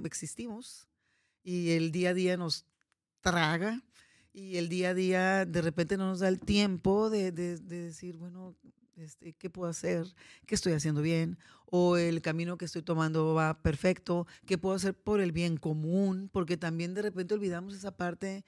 Existimos 0.04 0.88
y 1.44 1.72
el 1.72 1.92
día 1.92 2.10
a 2.12 2.14
día 2.14 2.38
nos 2.38 2.66
traga 3.22 3.82
y 4.34 4.58
el 4.58 4.70
día 4.70 4.90
a 4.90 4.94
día 4.94 5.46
de 5.46 5.62
repente 5.62 5.98
no 5.98 6.06
nos 6.08 6.20
da 6.20 6.28
el 6.28 6.40
tiempo 6.40 7.10
de, 7.10 7.32
de- 7.32 7.58
de 7.58 7.84
decir, 7.86 8.18
bueno, 8.18 8.56
este, 8.96 9.34
¿qué 9.34 9.50
puedo 9.50 9.70
hacer? 9.70 10.06
¿Qué 10.46 10.56
estoy 10.56 10.74
haciendo 10.74 11.02
bien? 11.02 11.38
O 11.66 11.98
el 11.98 12.22
camino 12.22 12.58
que 12.58 12.66
estoy 12.66 12.82
tomando 12.84 13.34
va 13.34 13.62
perfecto. 13.62 14.28
¿Qué 14.46 14.58
puedo 14.58 14.76
hacer 14.76 14.94
por 14.94 15.22
el 15.22 15.32
bien 15.32 15.58
común? 15.58 16.30
Porque 16.32 16.58
también 16.58 16.94
de 16.94 17.02
repente 17.02 17.34
olvidamos 17.34 17.74
esa 17.74 17.96
parte 17.96 18.44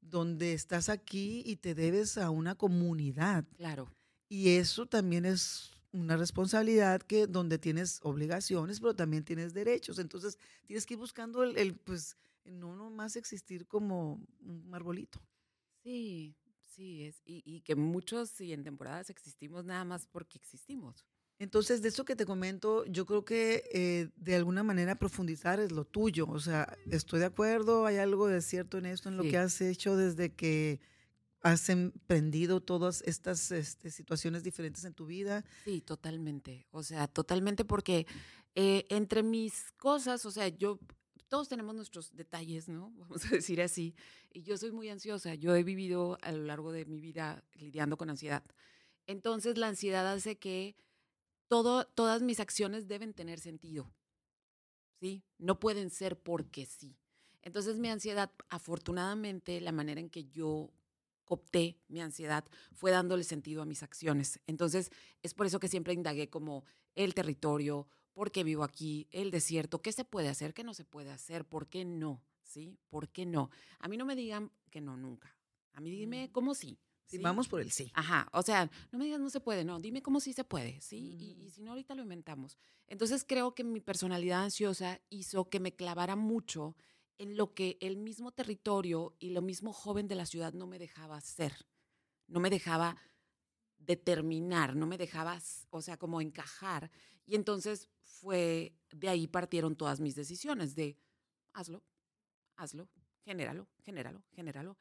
donde 0.00 0.52
estás 0.52 0.88
aquí 0.88 1.42
y 1.44 1.56
te 1.56 1.74
debes 1.74 2.18
a 2.18 2.30
una 2.30 2.54
comunidad. 2.54 3.44
Claro. 3.56 3.90
Y 4.28 4.50
eso 4.50 4.86
también 4.86 5.24
es 5.24 5.72
una 5.92 6.16
responsabilidad 6.16 7.00
que 7.02 7.26
donde 7.26 7.58
tienes 7.58 8.00
obligaciones, 8.02 8.80
pero 8.80 8.94
también 8.94 9.24
tienes 9.24 9.54
derechos. 9.54 9.98
Entonces, 9.98 10.38
tienes 10.66 10.84
que 10.86 10.94
ir 10.94 11.00
buscando 11.00 11.42
el, 11.42 11.56
el, 11.56 11.74
pues, 11.74 12.16
no 12.50 12.74
nomás 12.76 13.16
existir 13.16 13.66
como 13.66 14.20
un 14.40 14.70
arbolito. 14.74 15.20
Sí, 15.82 16.34
sí, 16.64 17.04
es, 17.04 17.20
y, 17.24 17.42
y 17.44 17.60
que 17.62 17.74
muchos 17.76 18.40
y 18.40 18.52
en 18.52 18.64
temporadas 18.64 19.10
existimos 19.10 19.64
nada 19.64 19.84
más 19.84 20.06
porque 20.06 20.38
existimos. 20.38 21.06
Entonces, 21.38 21.82
de 21.82 21.88
eso 21.88 22.04
que 22.06 22.16
te 22.16 22.24
comento, 22.24 22.86
yo 22.86 23.04
creo 23.04 23.24
que 23.24 23.68
eh, 23.72 24.08
de 24.16 24.34
alguna 24.36 24.62
manera 24.62 24.94
profundizar 24.98 25.60
es 25.60 25.70
lo 25.70 25.84
tuyo. 25.84 26.26
O 26.28 26.40
sea, 26.40 26.76
estoy 26.90 27.20
de 27.20 27.26
acuerdo, 27.26 27.84
hay 27.84 27.96
algo 27.98 28.26
de 28.26 28.40
cierto 28.40 28.78
en 28.78 28.86
esto, 28.86 29.10
en 29.10 29.18
lo 29.18 29.22
Sí. 29.24 29.30
que 29.30 29.36
has 29.38 29.60
hecho 29.60 29.96
desde 29.96 30.34
que 30.34 30.80
has 31.42 31.68
emprendido 31.68 32.62
todas 32.62 33.02
estas 33.02 33.52
este, 33.52 33.90
situaciones 33.90 34.42
diferentes 34.44 34.84
en 34.84 34.94
tu 34.94 35.04
vida. 35.06 35.44
Sí, 35.64 35.82
totalmente. 35.82 36.66
O 36.70 36.82
sea, 36.82 37.06
totalmente 37.06 37.64
porque 37.66 38.06
eh, 38.54 38.86
entre 38.88 39.22
mis 39.22 39.72
cosas, 39.76 40.24
o 40.24 40.30
sea, 40.30 40.48
yo, 40.48 40.80
todos 41.28 41.48
tenemos 41.48 41.74
nuestros 41.74 42.14
detalles, 42.14 42.68
¿no? 42.68 42.92
Vamos 42.96 43.24
a 43.26 43.28
decir 43.30 43.60
así. 43.62 43.94
Y 44.32 44.42
yo 44.42 44.56
soy 44.56 44.72
muy 44.72 44.88
ansiosa. 44.88 45.34
Yo 45.34 45.54
he 45.54 45.62
vivido 45.62 46.18
a 46.22 46.32
lo 46.32 46.44
largo 46.44 46.72
de 46.72 46.84
mi 46.84 47.00
vida 47.00 47.44
lidiando 47.54 47.96
con 47.96 48.10
ansiedad. 48.10 48.44
Entonces, 49.06 49.58
la 49.58 49.68
ansiedad 49.68 50.06
hace 50.10 50.38
que 50.38 50.76
todo, 51.48 51.86
todas 51.86 52.22
mis 52.22 52.40
acciones 52.40 52.88
deben 52.88 53.14
tener 53.14 53.40
sentido. 53.40 53.92
¿Sí? 55.00 55.24
No 55.38 55.60
pueden 55.60 55.90
ser 55.90 56.18
porque 56.18 56.66
sí. 56.66 56.96
Entonces, 57.42 57.78
mi 57.78 57.88
ansiedad, 57.88 58.32
afortunadamente, 58.48 59.60
la 59.60 59.72
manera 59.72 60.00
en 60.00 60.10
que 60.10 60.24
yo 60.24 60.72
opté 61.26 61.78
mi 61.88 62.00
ansiedad 62.00 62.44
fue 62.72 62.90
dándole 62.90 63.24
sentido 63.24 63.62
a 63.62 63.66
mis 63.66 63.82
acciones. 63.82 64.40
Entonces, 64.46 64.90
es 65.22 65.34
por 65.34 65.46
eso 65.46 65.60
que 65.60 65.68
siempre 65.68 65.92
indagué 65.92 66.28
como 66.30 66.64
el 66.94 67.14
territorio, 67.14 67.88
por 68.16 68.32
qué 68.32 68.44
vivo 68.44 68.64
aquí, 68.64 69.06
el 69.10 69.30
desierto, 69.30 69.82
qué 69.82 69.92
se 69.92 70.02
puede 70.06 70.30
hacer, 70.30 70.54
qué 70.54 70.64
no 70.64 70.72
se 70.72 70.86
puede 70.86 71.10
hacer, 71.10 71.44
por 71.44 71.68
qué 71.68 71.84
no, 71.84 72.22
¿sí? 72.42 72.78
¿Por 72.88 73.10
qué 73.10 73.26
no? 73.26 73.50
A 73.78 73.88
mí 73.88 73.98
no 73.98 74.06
me 74.06 74.16
digan 74.16 74.50
que 74.70 74.80
no 74.80 74.96
nunca. 74.96 75.36
A 75.74 75.82
mí 75.82 75.90
dime 75.90 76.28
Mm. 76.28 76.32
cómo 76.32 76.54
sí. 76.54 76.78
Sí, 77.04 77.18
¿sí? 77.18 77.22
vamos 77.22 77.46
por 77.46 77.60
el 77.60 77.70
sí. 77.70 77.90
Ajá, 77.92 78.26
o 78.32 78.40
sea, 78.40 78.70
no 78.90 78.98
me 78.98 79.04
digas 79.04 79.20
no 79.20 79.28
se 79.28 79.40
puede, 79.40 79.66
no, 79.66 79.78
dime 79.80 80.00
cómo 80.00 80.20
sí 80.20 80.32
se 80.32 80.44
puede, 80.44 80.80
¿sí? 80.80 80.96
Y, 80.96 81.32
y 81.42 81.48
Mm. 81.48 81.50
si 81.50 81.62
no, 81.62 81.72
ahorita 81.72 81.94
lo 81.94 82.04
inventamos. 82.04 82.56
Entonces 82.86 83.22
creo 83.22 83.54
que 83.54 83.64
mi 83.64 83.80
personalidad 83.82 84.44
ansiosa 84.44 84.98
hizo 85.10 85.50
que 85.50 85.60
me 85.60 85.74
clavara 85.74 86.16
mucho 86.16 86.74
en 87.18 87.36
lo 87.36 87.52
que 87.52 87.76
el 87.82 87.98
mismo 87.98 88.32
territorio 88.32 89.14
y 89.18 89.28
lo 89.30 89.42
mismo 89.42 89.74
joven 89.74 90.08
de 90.08 90.14
la 90.14 90.24
ciudad 90.24 90.54
no 90.54 90.66
me 90.66 90.78
dejaba 90.78 91.18
hacer, 91.18 91.52
no 92.28 92.40
me 92.40 92.48
dejaba 92.48 92.96
determinar, 93.76 94.74
no 94.74 94.86
me 94.86 94.96
dejaba, 94.96 95.38
o 95.68 95.82
sea, 95.82 95.98
como 95.98 96.22
encajar. 96.22 96.90
Y 97.26 97.34
entonces 97.34 97.88
fue, 98.02 98.74
de 98.92 99.08
ahí 99.08 99.26
partieron 99.26 99.76
todas 99.76 100.00
mis 100.00 100.14
decisiones, 100.14 100.74
de 100.74 100.96
hazlo, 101.52 101.82
hazlo, 102.56 102.88
genéralo, 103.24 103.68
genéralo, 103.84 104.22
genéralo. 104.32 104.78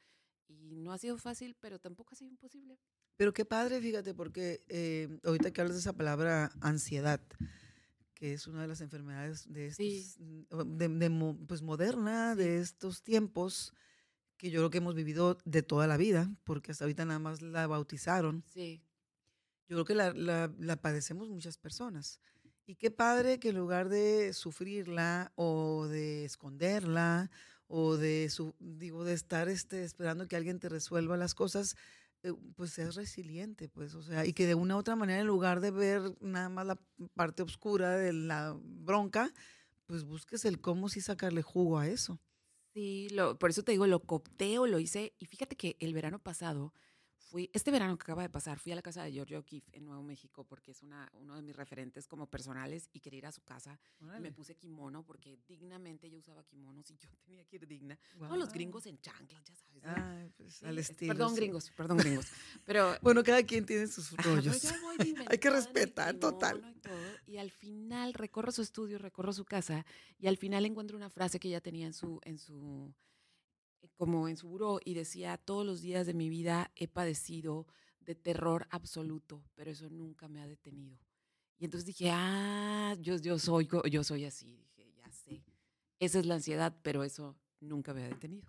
Y 0.47 0.75
no 0.75 0.93
ha 0.93 0.97
sido 0.97 1.17
fácil, 1.17 1.55
pero 1.60 1.79
tampoco 1.79 2.13
ha 2.13 2.15
sido 2.15 2.29
imposible. 2.29 2.79
Pero 3.17 3.34
qué 3.34 3.45
padre, 3.45 3.81
fíjate, 3.81 4.13
porque 4.13 4.63
eh, 4.67 5.19
ahorita 5.23 5.51
que 5.51 5.62
hablas 5.62 5.75
de 5.75 5.81
esa 5.81 5.93
palabra 5.93 6.51
ansiedad, 6.62 7.21
que 8.13 8.34
es 8.34 8.47
una 8.47 8.62
de 8.62 8.67
las 8.67 8.81
enfermedades 8.81 9.51
de 9.51 9.71
Sí. 9.71 9.99
estos, 9.99 10.19
mm, 10.19 10.77
de, 10.77 10.88
de 10.89 11.36
pues 11.47 11.62
moderna, 11.62 12.36
de 12.36 12.60
estos 12.60 13.03
tiempos, 13.03 13.73
que 14.38 14.51
yo 14.51 14.60
creo 14.60 14.69
que 14.69 14.77
hemos 14.79 14.95
vivido 14.95 15.38
de 15.45 15.63
toda 15.63 15.88
la 15.88 15.97
vida, 15.97 16.29
porque 16.43 16.71
hasta 16.71 16.84
ahorita 16.86 17.05
nada 17.05 17.19
más 17.19 17.41
la 17.41 17.67
bautizaron. 17.67 18.43
Sí, 18.47 18.84
Yo 19.67 19.77
creo 19.77 19.86
que 19.86 19.95
la, 19.95 20.13
la- 20.13 20.53
la 20.60 20.75
padecemos 20.81 21.29
muchas 21.29 21.58
personas. 21.58 22.19
Y 22.67 22.75
qué 22.75 22.89
padre 22.91 23.39
que 23.39 23.49
en 23.49 23.58
lugar 23.58 23.89
de 23.89 24.34
sufrirla 24.34 25.32
o 25.36 25.86
de 25.88 26.25
esconderla 26.25 27.30
o 27.67 27.97
de, 27.97 28.30
su, 28.30 28.56
digo, 28.60 29.04
de 29.04 29.13
estar 29.13 29.49
este, 29.49 29.84
esperando 29.84 30.28
que 30.28 30.36
alguien 30.36 30.60
te 30.60 30.69
resuelva 30.69 31.17
las 31.17 31.36
cosas, 31.36 31.75
eh, 32.23 32.34
pues 32.56 32.71
seas 32.73 32.95
resiliente, 32.95 33.69
pues, 33.69 33.93
o 33.95 34.01
sea, 34.04 34.25
y 34.25 34.34
que 34.34 34.47
de 34.47 34.56
una 34.56 34.75
u 34.75 34.80
otra 34.80 34.95
manera, 34.95 35.19
en 35.19 35.28
lugar 35.28 35.62
de 35.62 35.71
ver 35.71 36.01
nada 36.21 36.49
más 36.49 36.65
la 36.65 36.80
parte 37.15 37.43
oscura 37.43 37.97
de 37.97 38.13
la 38.13 38.56
bronca, 38.60 39.32
pues 39.86 40.04
busques 40.04 40.45
el 40.45 40.60
cómo 40.62 40.89
sí 40.89 41.01
sacarle 41.01 41.41
jugo 41.43 41.78
a 41.80 41.88
eso. 41.88 42.19
sí, 42.73 43.10
lo, 43.10 43.38
por 43.39 43.49
eso 43.49 43.63
te 43.63 43.71
digo, 43.71 43.88
lo 43.88 44.01
coopté 44.01 44.60
o 44.60 44.67
lo 44.67 44.80
hice. 44.80 45.13
Y 45.19 45.25
fíjate 45.25 45.56
que 45.56 45.78
el 45.80 45.93
verano 45.93 46.19
pasado, 46.19 46.73
fui, 47.26 47.50
este 47.54 47.72
verano 47.72 47.98
que 47.98 48.04
acaba 48.04 48.22
de 48.22 48.30
pasar, 48.30 48.60
fui 48.60 48.72
a 48.72 48.76
la 48.76 48.82
casa 48.82 49.04
de 49.04 49.12
Giorgio 49.12 49.40
O'Keeffe 49.40 49.70
en 49.78 49.86
Nuevo 49.86 50.04
México 50.04 50.46
porque 50.46 50.72
es 50.72 50.82
una, 50.84 51.10
uno 51.14 51.36
de 51.36 51.42
mis 51.42 51.56
referentes 51.56 52.08
como 52.08 52.28
personales 52.28 52.90
y 52.94 53.00
quería 53.00 53.18
ir 53.20 53.26
a 53.26 53.32
su 53.32 53.42
casa. 53.42 53.80
Y 54.00 54.22
me 54.22 54.32
puse 54.32 54.56
kimono 54.56 55.04
porque 55.04 55.38
dignamente 55.48 56.10
yo 56.10 56.20
usaba 56.20 56.44
kimonos 56.44 56.90
y 56.92 56.98
yo 56.98 57.10
tenía 57.26 57.44
que 57.46 57.56
ir 57.58 57.68
digna. 57.68 57.98
Todos 58.18 58.38
los 58.38 58.48
Guau. 58.48 58.54
gringos 58.54 58.86
en 58.86 59.00
chanclas, 59.02 59.44
ya 59.44 59.56
sabes. 59.56 59.84
¿no? 59.84 59.94
Ay, 59.96 60.30
pues, 60.38 60.64
al 60.64 60.78
es- 60.78 60.90
estilo. 60.92 61.14
Perdón, 61.14 61.30
sí. 61.32 61.36
gringos, 61.38 61.72
perdón, 61.76 61.98
gringos. 61.98 62.28
Pero 62.66 62.96
Bueno, 63.02 63.24
cada 63.24 63.44
quien 63.44 63.66
tiene 63.66 63.88
sus 63.88 64.12
rollos. 64.18 64.64
Hay 65.30 65.38
que 65.40 65.50
respetar, 65.50 66.16
total. 66.16 66.64
Y, 66.76 66.80
todo, 66.80 66.94
y 67.28 67.38
al 67.38 67.52
final 67.52 68.14
recorro 68.14 68.52
su 68.52 68.62
estudio, 68.62 68.98
recorro 69.00 69.34
su 69.34 69.46
casa 69.46 69.86
y 70.20 70.28
al 70.28 70.38
final 70.38 70.66
encuentro 70.66 70.96
una 70.96 71.10
frase 71.10 71.40
que 71.40 71.48
ella 71.48 71.62
tenía 71.62 71.88
en 71.88 71.94
su, 71.94 72.20
en 72.24 72.38
su, 72.38 72.94
como 73.95 74.28
en 74.28 74.38
su 74.38 74.48
buró 74.48 74.80
y 74.84 74.93
decía, 74.93 75.38
todos 75.38 75.65
los 75.65 75.82
días 75.82 76.06
de 76.06 76.13
mi 76.13 76.30
vida 76.30 76.71
he 76.76 76.88
padecido 76.88 77.67
de 78.00 78.15
terror 78.15 78.67
absoluto, 78.69 79.43
pero 79.56 79.71
eso 79.71 79.89
nunca 79.89 80.28
me 80.28 80.41
ha 80.41 80.48
detenido. 80.48 80.98
Y 81.58 81.65
entonces 81.65 81.86
dije, 81.86 82.10
ah, 82.12 82.95
yo, 83.00 83.17
yo, 83.17 83.39
soy, 83.39 83.67
yo 83.89 84.04
soy 84.04 84.26
así, 84.26 84.56
dije, 84.58 84.91
ya 84.95 85.12
sé. 85.12 85.43
Esa 86.00 86.19
es 86.19 86.26
la 86.26 86.36
ansiedad, 86.36 86.76
pero 86.84 87.04
eso 87.04 87.38
nunca 87.60 87.93
me 87.93 88.04
ha 88.04 88.10
detenido. 88.10 88.48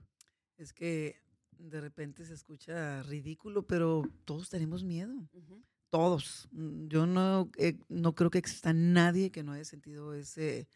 Es 0.56 0.72
que 0.72 1.16
de 1.58 1.80
repente 1.80 2.24
se 2.24 2.34
escucha 2.34 3.02
ridículo, 3.04 3.66
pero 3.66 4.02
todos 4.24 4.50
tenemos 4.50 4.84
miedo. 4.84 5.14
Todos. 5.90 6.48
Mm, 6.52 6.88
yo 6.88 7.06
no, 7.06 7.50
eh, 7.56 7.78
no 7.88 8.14
creo 8.14 8.30
que 8.30 8.38
exista 8.38 8.72
nadie 8.72 9.30
que 9.30 9.42
no 9.42 9.52
haya 9.52 9.64
sentido 9.64 10.14
ese, 10.14 10.68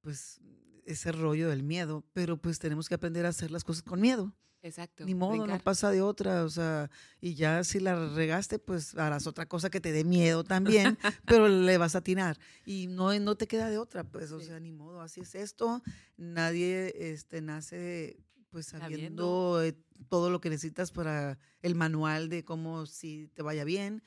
pues, 0.00 0.40
ese 0.86 1.12
rollo 1.12 1.48
del 1.48 1.62
miedo, 1.62 2.04
pero 2.12 2.36
pues 2.36 2.58
tenemos 2.58 2.88
que 2.88 2.94
aprender 2.94 3.26
a 3.26 3.30
hacer 3.30 3.50
las 3.50 3.64
cosas 3.64 3.82
con 3.82 4.00
miedo. 4.00 4.34
Exacto. 4.64 5.04
Ni 5.04 5.14
modo, 5.14 5.46
no 5.46 5.58
pasa 5.58 5.90
de 5.90 6.00
otra, 6.00 6.42
o 6.42 6.48
sea, 6.48 6.90
y 7.20 7.34
ya 7.34 7.62
si 7.64 7.80
la 7.80 8.08
regaste, 8.08 8.58
pues 8.58 8.96
harás 8.96 9.26
otra 9.26 9.46
cosa 9.46 9.68
que 9.68 9.78
te 9.78 9.92
dé 9.92 10.04
miedo 10.04 10.42
también, 10.42 10.96
pero 11.26 11.48
le 11.48 11.76
vas 11.76 11.94
a 11.94 11.98
atinar 11.98 12.38
y 12.64 12.86
no, 12.86 13.18
no 13.20 13.36
te 13.36 13.46
queda 13.46 13.68
de 13.68 13.76
otra, 13.76 14.04
pues, 14.04 14.32
o 14.32 14.40
sea, 14.40 14.58
ni 14.60 14.72
modo, 14.72 15.02
así 15.02 15.20
es 15.20 15.34
esto, 15.34 15.82
nadie 16.16 16.94
este, 16.96 17.42
nace 17.42 18.16
pues 18.48 18.66
sabiendo 18.66 19.62
eh, 19.62 19.76
todo 20.08 20.30
lo 20.30 20.40
que 20.40 20.48
necesitas 20.48 20.92
para 20.92 21.38
el 21.60 21.74
manual 21.74 22.28
de 22.28 22.44
cómo 22.44 22.86
si 22.86 23.28
te 23.34 23.42
vaya 23.42 23.64
bien, 23.64 24.02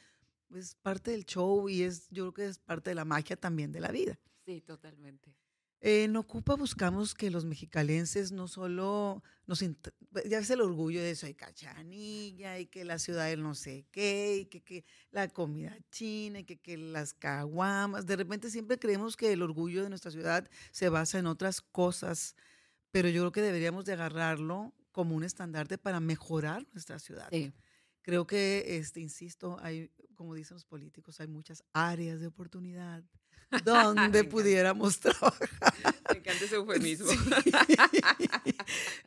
es 0.55 0.73
parte 0.75 1.11
del 1.11 1.25
show 1.25 1.69
y 1.69 1.83
es, 1.83 2.07
yo 2.09 2.23
creo 2.23 2.33
que 2.33 2.45
es 2.47 2.57
parte 2.57 2.89
de 2.89 2.95
la 2.95 3.05
magia 3.05 3.35
también 3.35 3.71
de 3.71 3.81
la 3.81 3.91
vida. 3.91 4.17
Sí, 4.45 4.61
totalmente. 4.61 5.35
En 5.79 6.15
Ocupa 6.15 6.55
buscamos 6.55 7.13
que 7.13 7.29
los 7.29 7.45
mexicalenses 7.45 8.31
no 8.31 8.47
solo 8.47 9.21
nos... 9.45 9.63
Ya 10.27 10.39
es 10.39 10.49
el 10.49 10.61
orgullo 10.61 11.01
de 11.01 11.15
soy 11.15 11.35
cachanilla 11.35 12.57
y 12.57 12.65
que 12.65 12.83
la 12.83 12.97
ciudad 12.97 13.27
del 13.27 13.43
no 13.43 13.53
sé 13.53 13.85
qué 13.91 14.37
y 14.37 14.45
que, 14.45 14.63
que 14.63 14.85
la 15.11 15.27
comida 15.27 15.77
china 15.91 16.39
y 16.39 16.43
que, 16.45 16.57
que, 16.57 16.77
las 16.77 17.13
caguamas. 17.13 18.07
De 18.07 18.15
repente 18.15 18.49
siempre 18.49 18.79
creemos 18.79 19.15
que 19.15 19.31
el 19.31 19.43
orgullo 19.43 19.83
de 19.83 19.89
nuestra 19.89 20.09
ciudad 20.09 20.49
se 20.71 20.89
basa 20.89 21.19
en 21.19 21.27
otras 21.27 21.61
cosas, 21.61 22.35
pero 22.89 23.09
yo 23.09 23.21
creo 23.21 23.31
que 23.31 23.41
deberíamos 23.41 23.85
de 23.85 23.93
agarrarlo 23.93 24.73
como 24.91 25.15
un 25.15 25.23
estandarte 25.23 25.77
para 25.77 25.99
mejorar 25.99 26.65
nuestra 26.73 26.97
ciudad. 26.97 27.27
Sí. 27.31 27.53
Creo 28.01 28.25
que, 28.25 28.77
este, 28.77 29.01
insisto, 29.01 29.57
hay, 29.61 29.91
como 30.15 30.33
dicen 30.33 30.55
los 30.55 30.65
políticos, 30.65 31.19
hay 31.19 31.27
muchas 31.27 31.63
áreas 31.73 32.19
de 32.19 32.27
oportunidad 32.27 33.03
donde 33.63 34.23
pudiéramos 34.25 34.99
trabajar. 34.99 35.49
Me 36.11 36.17
encanta 36.19 36.45
ese 36.45 36.55
eufemismo. 36.57 37.07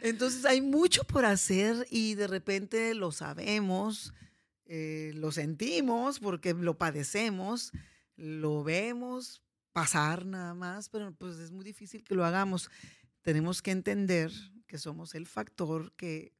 Entonces 0.00 0.44
hay 0.44 0.60
mucho 0.60 1.04
por 1.04 1.24
hacer 1.24 1.86
y 1.90 2.14
de 2.14 2.26
repente 2.26 2.94
lo 2.94 3.12
sabemos, 3.12 4.14
eh, 4.66 5.12
lo 5.14 5.32
sentimos 5.32 6.20
porque 6.20 6.54
lo 6.54 6.78
padecemos, 6.78 7.72
lo 8.16 8.64
vemos 8.64 9.42
pasar 9.72 10.26
nada 10.26 10.54
más, 10.54 10.88
pero 10.88 11.12
pues 11.14 11.38
es 11.38 11.50
muy 11.50 11.64
difícil 11.64 12.02
que 12.04 12.14
lo 12.14 12.24
hagamos. 12.24 12.70
Tenemos 13.22 13.62
que 13.62 13.70
entender 13.70 14.32
que 14.66 14.78
somos 14.78 15.14
el 15.14 15.26
factor 15.26 15.92
que 15.96 16.32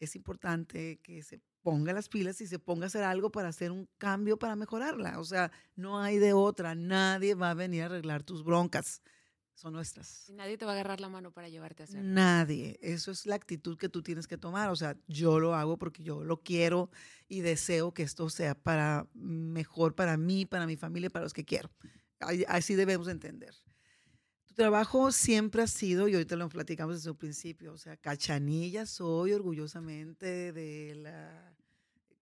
es 0.00 0.16
importante 0.16 1.00
que 1.02 1.22
se 1.22 1.40
ponga 1.64 1.94
las 1.94 2.10
pilas 2.10 2.40
y 2.42 2.46
se 2.46 2.58
ponga 2.58 2.84
a 2.84 2.86
hacer 2.86 3.02
algo 3.02 3.32
para 3.32 3.48
hacer 3.48 3.72
un 3.72 3.88
cambio 3.98 4.38
para 4.38 4.54
mejorarla. 4.54 5.18
O 5.18 5.24
sea, 5.24 5.50
no 5.74 5.98
hay 5.98 6.18
de 6.18 6.34
otra. 6.34 6.74
Nadie 6.74 7.34
va 7.34 7.50
a 7.50 7.54
venir 7.54 7.82
a 7.82 7.86
arreglar 7.86 8.22
tus 8.22 8.44
broncas. 8.44 9.00
Son 9.54 9.72
nuestras. 9.72 10.30
nadie 10.34 10.58
te 10.58 10.64
va 10.64 10.72
a 10.72 10.74
agarrar 10.74 11.00
la 11.00 11.08
mano 11.08 11.30
para 11.32 11.48
llevarte 11.48 11.82
a 11.82 11.84
hacer. 11.84 12.02
Nadie. 12.02 12.78
Eso 12.82 13.12
es 13.12 13.24
la 13.24 13.36
actitud 13.36 13.78
que 13.78 13.88
tú 13.88 14.02
tienes 14.02 14.26
que 14.26 14.36
tomar. 14.36 14.68
O 14.68 14.76
sea, 14.76 14.96
yo 15.06 15.40
lo 15.40 15.54
hago 15.54 15.78
porque 15.78 16.02
yo 16.02 16.22
lo 16.22 16.42
quiero 16.42 16.90
y 17.28 17.40
deseo 17.40 17.94
que 17.94 18.02
esto 18.02 18.28
sea 18.28 18.54
para 18.54 19.06
mejor 19.14 19.94
para 19.94 20.16
mí, 20.18 20.44
para 20.44 20.66
mi 20.66 20.76
familia, 20.76 21.08
para 21.08 21.24
los 21.24 21.32
que 21.32 21.44
quiero. 21.44 21.70
Así 22.48 22.74
debemos 22.74 23.08
entender. 23.08 23.54
Tu 24.54 24.62
trabajo 24.62 25.10
siempre 25.10 25.62
ha 25.62 25.66
sido, 25.66 26.06
y 26.06 26.14
ahorita 26.14 26.36
lo 26.36 26.48
platicamos 26.48 26.94
desde 26.94 27.10
el 27.10 27.16
principio, 27.16 27.72
o 27.72 27.76
sea, 27.76 27.96
cachanilla, 27.96 28.86
soy 28.86 29.32
orgullosamente 29.32 30.52
de 30.52 30.94
la 30.94 31.56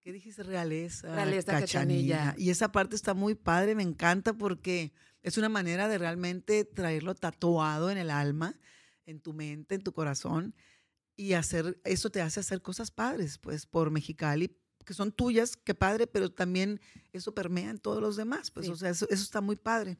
¿qué 0.01 0.11
dijiste? 0.11 0.41
Realeza. 0.41 1.13
Realeza 1.13 1.59
cachanilla. 1.59 2.33
Y 2.35 2.49
esa 2.49 2.71
parte 2.71 2.95
está 2.95 3.13
muy 3.13 3.35
padre, 3.35 3.75
me 3.75 3.83
encanta 3.83 4.33
porque 4.33 4.93
es 5.21 5.37
una 5.37 5.47
manera 5.47 5.87
de 5.87 5.99
realmente 5.99 6.65
traerlo 6.65 7.13
tatuado 7.13 7.91
en 7.91 7.99
el 7.99 8.09
alma, 8.09 8.59
en 9.05 9.19
tu 9.19 9.33
mente, 9.33 9.75
en 9.75 9.83
tu 9.83 9.93
corazón. 9.93 10.55
Y 11.15 11.33
hacer, 11.33 11.79
eso 11.83 12.09
te 12.09 12.21
hace 12.21 12.39
hacer 12.39 12.63
cosas 12.63 12.89
padres, 12.89 13.37
pues, 13.37 13.67
por 13.67 13.91
Mexicali, 13.91 14.57
que 14.83 14.95
son 14.95 15.11
tuyas, 15.11 15.55
qué 15.55 15.75
padre, 15.75 16.07
pero 16.07 16.31
también 16.31 16.81
eso 17.11 17.35
permea 17.35 17.69
en 17.69 17.77
todos 17.77 18.01
los 18.01 18.15
demás, 18.15 18.49
pues, 18.49 18.67
o 18.69 18.75
sea, 18.75 18.89
eso, 18.89 19.07
está 19.09 19.39
muy 19.39 19.55
padre. 19.55 19.99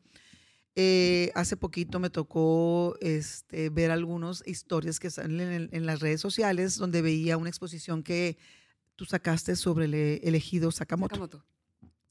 Eh, 0.75 1.31
hace 1.36 1.55
poquito 1.55 1.99
me 1.99 2.09
tocó 2.09 2.95
este, 2.99 3.69
ver 3.69 3.91
algunas 3.91 4.43
historias 4.47 4.99
que 4.99 5.12
salen 5.12 5.39
en, 5.39 5.69
en, 5.71 5.86
las 5.86 5.99
redes 5.99 6.19
sociales 6.19 6.77
donde 6.77 7.03
veía 7.03 7.38
una 7.38 7.49
exposición 7.49 8.01
que 8.01 8.38
tú 8.95 9.05
sacaste 9.05 9.55
sobre 9.55 9.86
el 9.86 9.93
elegido 9.93 10.71
Sakamoto. 10.71 11.43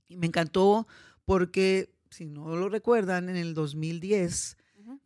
Y 0.09 0.17
me 0.17 0.27
encantó 0.27 0.87
porque, 1.25 1.95
si 2.11 2.27
no 2.27 2.55
lo 2.57 2.69
recuerdan, 2.69 3.29
en 3.29 3.37
el 3.37 3.55
2010 3.55 4.57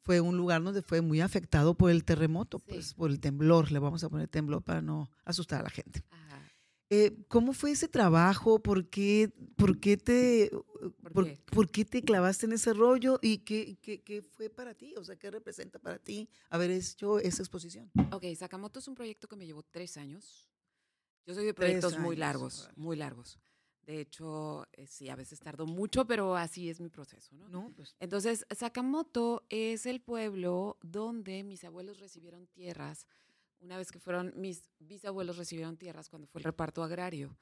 fue 0.03 0.21
un 0.21 0.37
lugar 0.37 0.62
donde 0.62 0.83
fue 0.83 1.01
muy 1.01 1.21
afectado 1.21 1.75
por 1.75 1.90
el 1.90 2.05
terremoto, 2.05 2.59
pues 2.59 2.95
por 2.95 3.11
el 3.11 3.21
temblor, 3.21 3.71
le 3.73 3.79
vamos 3.79 4.03
a 4.05 4.09
poner 4.09 4.29
temblor 4.29 4.62
para 4.62 4.83
no 4.83 5.11
asustar 5.25 5.61
a 5.61 5.64
la 5.64 5.71
gente. 5.71 6.03
Eh, 6.88 7.16
¿Cómo 7.29 7.53
fue 7.53 7.72
ese 7.72 7.88
trabajo? 7.88 8.61
¿Por 8.61 8.88
qué, 8.88 9.33
por 9.57 9.81
qué 9.81 9.96
te, 9.96 10.51
¿Por, 11.03 11.70
qué? 11.70 11.85
te 11.85 12.03
clavaste 12.03 12.46
en 12.46 12.53
ese 12.53 12.72
rollo? 12.72 13.18
¿Y 13.22 13.38
qué, 13.38 13.77
qué, 13.83 14.03
qué, 14.03 14.22
fue 14.22 14.51
para 14.51 14.75
ti? 14.75 14.94
O 14.96 15.05
sea, 15.05 15.16
¿qué 15.16 15.31
representa 15.31 15.81
para 15.81 15.99
ti 15.99 16.29
haber 16.49 16.70
hecho 16.70 17.18
esa 17.18 17.42
exposición? 17.42 17.90
Ok, 18.12 18.25
Sakamoto 18.37 18.79
es 18.79 18.87
un 18.87 18.94
proyecto 18.94 19.27
que 19.27 19.35
me 19.35 19.46
llevó 19.46 19.64
tres 19.64 19.96
años. 19.96 20.49
Yo 21.27 21.35
soy 21.35 21.44
de 21.44 21.55
proyectos 21.55 21.99
muy 21.99 22.14
largos, 22.14 22.70
muy 22.77 22.96
largos. 22.96 23.38
De 23.83 24.01
hecho, 24.01 24.66
eh, 24.72 24.87
sí, 24.87 25.09
a 25.09 25.16
veces 25.16 25.38
tardo 25.38 25.64
mucho, 25.64 26.07
pero 26.07 26.37
así 26.37 26.68
es 26.68 26.81
mi 26.81 26.88
proceso, 26.88 27.37
¿no? 27.37 27.72
Pues 27.75 27.94
Entonces, 28.01 28.44
Sakamoto 28.51 29.44
es 29.49 29.87
el 29.87 30.01
pueblo 30.01 30.77
donde 30.83 31.44
mis 31.44 31.64
abuelos 31.64 32.01
recibieron 32.01 32.46
tierras. 32.49 33.07
Una 33.61 33.77
vez 33.77 33.90
que 33.90 33.99
fueron, 33.99 34.33
mis 34.37 34.71
bisabuelos 34.79 35.37
recibieron 35.37 35.77
tierras 35.77 36.09
cuando 36.09 36.27
fue 36.27 36.40
el 36.40 36.45
reparto 36.45 36.83
agrario. 36.83 37.37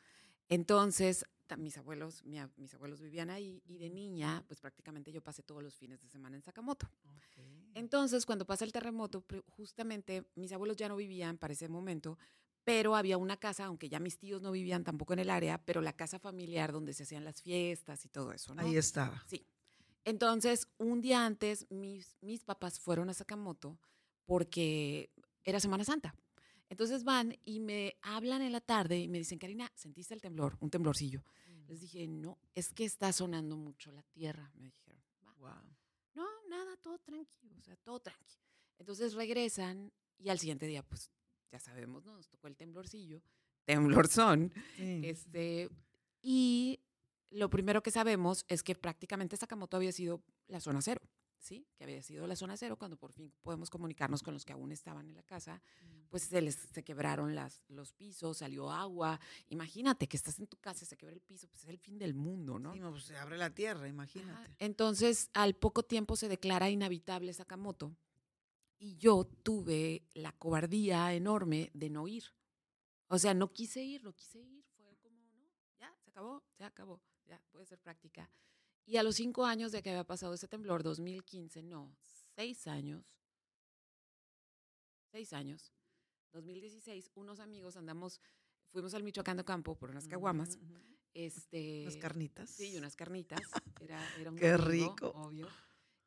Entonces, 0.49 1.25
mis 1.59 1.77
abuelos, 1.77 2.23
mis 2.25 2.75
abuelos 2.75 3.01
vivían 3.01 3.31
ahí 3.31 3.63
y 3.67 3.79
de 3.79 3.91
niña, 3.91 4.45
pues 4.47 4.61
prácticamente 4.61 5.13
yo 5.13 5.23
pasé 5.23 5.43
todos 5.43 5.63
los 5.63 5.75
fines 5.77 6.01
de 6.01 6.09
semana 6.09 6.37
en 6.37 6.43
Sakamoto. 6.43 6.89
Entonces, 7.75 8.25
cuando 8.25 8.47
pasa 8.47 8.65
el 8.65 8.73
terremoto, 8.73 9.25
justamente 9.49 10.25
mis 10.37 10.53
abuelos 10.53 10.77
ya 10.77 10.89
no 10.89 10.97
vivían 10.97 11.39
para 11.39 11.53
ese 11.53 11.69
momento, 11.69 12.19
pero 12.63 12.97
había 12.97 13.19
una 13.19 13.37
casa, 13.37 13.67
aunque 13.67 13.89
ya 13.89 14.01
mis 14.01 14.19
tíos 14.19 14.41
no 14.41 14.53
vivían 14.53 14.85
tampoco 14.85 15.13
en 15.13 15.19
el 15.19 15.31
área, 15.31 15.59
pero 15.65 15.81
la 15.81 15.93
casa 15.93 16.19
familiar 16.19 16.73
donde 16.73 16.95
se 16.95 17.03
hacían 17.03 17.25
las 17.25 17.43
fiestas 17.43 18.05
y 18.05 18.09
todo 18.09 18.33
eso, 18.33 18.55
¿no? 18.55 18.63
Ahí 18.63 18.77
estaba. 18.77 19.23
Sí. 19.27 19.47
Entonces, 20.05 20.69
un 20.79 21.01
día 21.01 21.25
antes, 21.25 21.67
mis, 21.71 22.17
mis 22.21 22.45
papás 22.45 22.79
fueron 22.79 23.11
a 23.11 23.15
Sakamoto 23.15 23.79
porque 24.25 25.11
era 25.45 25.61
Semana 25.61 25.85
Santa. 25.85 26.15
Entonces 26.69 27.05
van 27.05 27.37
y 27.45 27.61
me 27.61 27.97
hablan 28.03 28.43
en 28.43 28.53
la 28.53 28.61
tarde 28.61 28.99
y 28.99 29.09
me 29.09 29.19
dicen, 29.19 29.39
Karina, 29.39 29.71
¿sentiste 29.75 30.15
el 30.15 30.21
temblor? 30.21 30.57
Un 30.61 30.71
temblorcillo. 30.71 31.23
Mm. 31.47 31.69
Les 31.69 31.81
dije, 31.81 32.07
no, 32.09 32.39
es 32.55 32.73
que 32.73 32.85
está 32.85 33.13
sonando 33.13 33.57
mucho 33.57 33.93
la 33.93 34.03
tierra, 34.03 34.51
me 34.55 34.67
dijeron. 34.67 35.03
Wow. 35.39 35.77
No, 36.15 36.27
nada, 36.49 36.77
todo 36.79 36.99
tranquilo, 36.99 37.55
o 37.59 37.63
sea, 37.63 37.77
todo 37.77 38.01
tranquilo. 38.01 38.43
Entonces 38.79 39.15
regresan 39.15 39.93
y 40.19 40.31
al 40.31 40.39
siguiente 40.39 40.67
día, 40.67 40.83
pues 40.83 41.11
ya 41.51 41.59
sabemos, 41.59 42.05
¿no? 42.05 42.17
Nos 42.17 42.29
tocó 42.29 42.49
el 42.49 42.57
temblorcillo, 42.57 43.23
temblorzón. 43.65 44.53
Este, 44.79 45.71
y 46.23 46.81
lo 47.31 47.51
primero 47.51 47.83
que 47.83 47.91
sabemos 47.91 48.45
es 48.49 48.63
que 48.63 48.75
prácticamente 48.75 49.37
Sakamoto 49.37 49.77
había 49.77 49.93
sido 49.93 50.23
la 50.49 50.61
zona 50.61 50.83
cero, 50.83 51.01
¿sí? 51.45 51.67
Que 51.77 51.85
había 51.85 52.03
sido 52.03 52.27
la 52.27 52.37
zona 52.37 52.57
cero 52.57 52.77
cuando 52.77 52.97
por 52.97 53.13
fin 53.13 53.33
podemos 53.43 53.71
comunicarnos 53.71 54.23
con 54.23 54.35
los 54.35 54.45
que 54.45 54.53
aún 54.53 54.73
estaban 54.73 55.09
en 55.09 55.15
la 55.15 55.23
casa, 55.23 55.63
mm. 55.83 56.09
pues 56.09 56.25
se 56.25 56.41
les 56.41 56.55
se 56.55 56.83
quebraron 56.83 57.35
las, 57.35 57.63
los 57.69 57.93
pisos, 57.93 58.39
salió 58.39 58.71
agua. 58.71 59.21
Imagínate 59.49 60.09
que 60.09 60.17
estás 60.17 60.39
en 60.39 60.47
tu 60.47 60.57
casa 60.57 60.87
se 60.87 60.97
quiebra 60.97 61.15
el 61.15 61.21
piso, 61.21 61.47
pues 61.49 61.63
es 61.65 61.69
el 61.69 61.79
fin 61.79 61.99
del 61.99 62.15
mundo, 62.15 62.59
¿no? 62.59 62.73
Sí, 62.73 62.81
pues 62.81 63.05
se 63.05 63.17
abre 63.17 63.37
la 63.37 63.51
tierra, 63.51 63.87
imagínate. 63.87 64.57
Entonces, 64.59 65.31
al 65.35 65.55
poco 65.55 65.83
tiempo 65.83 66.17
se 66.17 66.29
declara 66.29 66.71
inhabitable 66.71 67.33
Sakamoto 67.33 67.95
y 68.79 68.97
yo 68.97 69.25
tuve 69.25 70.03
la 70.15 70.33
cobardía 70.33 71.13
enorme 71.13 71.71
de 71.75 71.91
no 71.91 72.09
ir. 72.09 72.25
O 73.09 73.19
sea, 73.19 73.35
no 73.35 73.53
quise 73.53 73.83
ir, 73.83 74.03
no 74.03 74.15
quise 74.15 74.41
ir. 74.41 74.65
Fue 74.77 74.97
como, 74.97 75.23
no, 75.35 75.51
ya, 75.79 75.95
se 76.03 76.11
acabó, 76.11 76.43
se 76.57 76.65
acabó, 76.65 77.03
ya, 77.27 77.41
puede 77.53 77.67
ser 77.67 77.79
práctica. 77.79 78.31
Y 78.87 78.97
a 78.99 79.03
los 79.03 79.17
cinco 79.17 79.47
años 79.47 79.73
de 79.73 79.83
que 79.83 79.91
había 79.91 80.05
pasado 80.05 80.35
ese 80.35 80.49
temblor, 80.49 80.83
2015, 80.83 81.63
no, 81.63 81.97
seis 82.35 82.67
años, 82.67 83.05
seis 85.11 85.33
años, 85.33 85.73
2016, 86.33 87.11
unos 87.15 87.41
amigos 87.41 87.77
andamos, 87.77 88.21
fuimos 88.73 88.93
al 88.95 89.03
Michoacán 89.03 89.37
de 89.37 89.45
Campo 89.45 89.77
por 89.77 89.91
unas 89.91 90.07
caguamas. 90.09 90.59
Este, 91.15 91.83
unas 91.83 91.97
carnitas. 91.97 92.51
Sí, 92.51 92.77
unas 92.77 92.97
carnitas. 92.97 93.41
Era, 93.81 94.01
era 94.19 94.31
un 94.31 94.37
Qué 94.37 94.57
rico. 94.57 95.13
Obvio. 95.15 95.49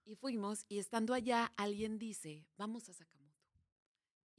Y 0.04 0.16
fuimos, 0.16 0.66
y 0.68 0.80
estando 0.80 1.14
allá, 1.14 1.54
alguien 1.58 1.98
dice, 1.98 2.46
vamos 2.58 2.90
a 2.90 2.94
Sakamoto. 2.94 3.27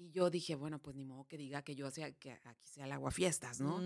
Y 0.01 0.13
yo 0.13 0.31
dije, 0.31 0.55
bueno, 0.55 0.79
pues 0.79 0.95
ni 0.95 1.05
modo 1.05 1.27
que 1.27 1.37
diga 1.37 1.63
que 1.63 1.75
yo 1.75 1.89
hacía, 1.89 2.13
que 2.13 2.31
aquí 2.31 2.69
sea 2.69 2.85
el 2.85 2.93
agua 2.93 3.11
fiestas, 3.11 3.61
¿no? 3.61 3.81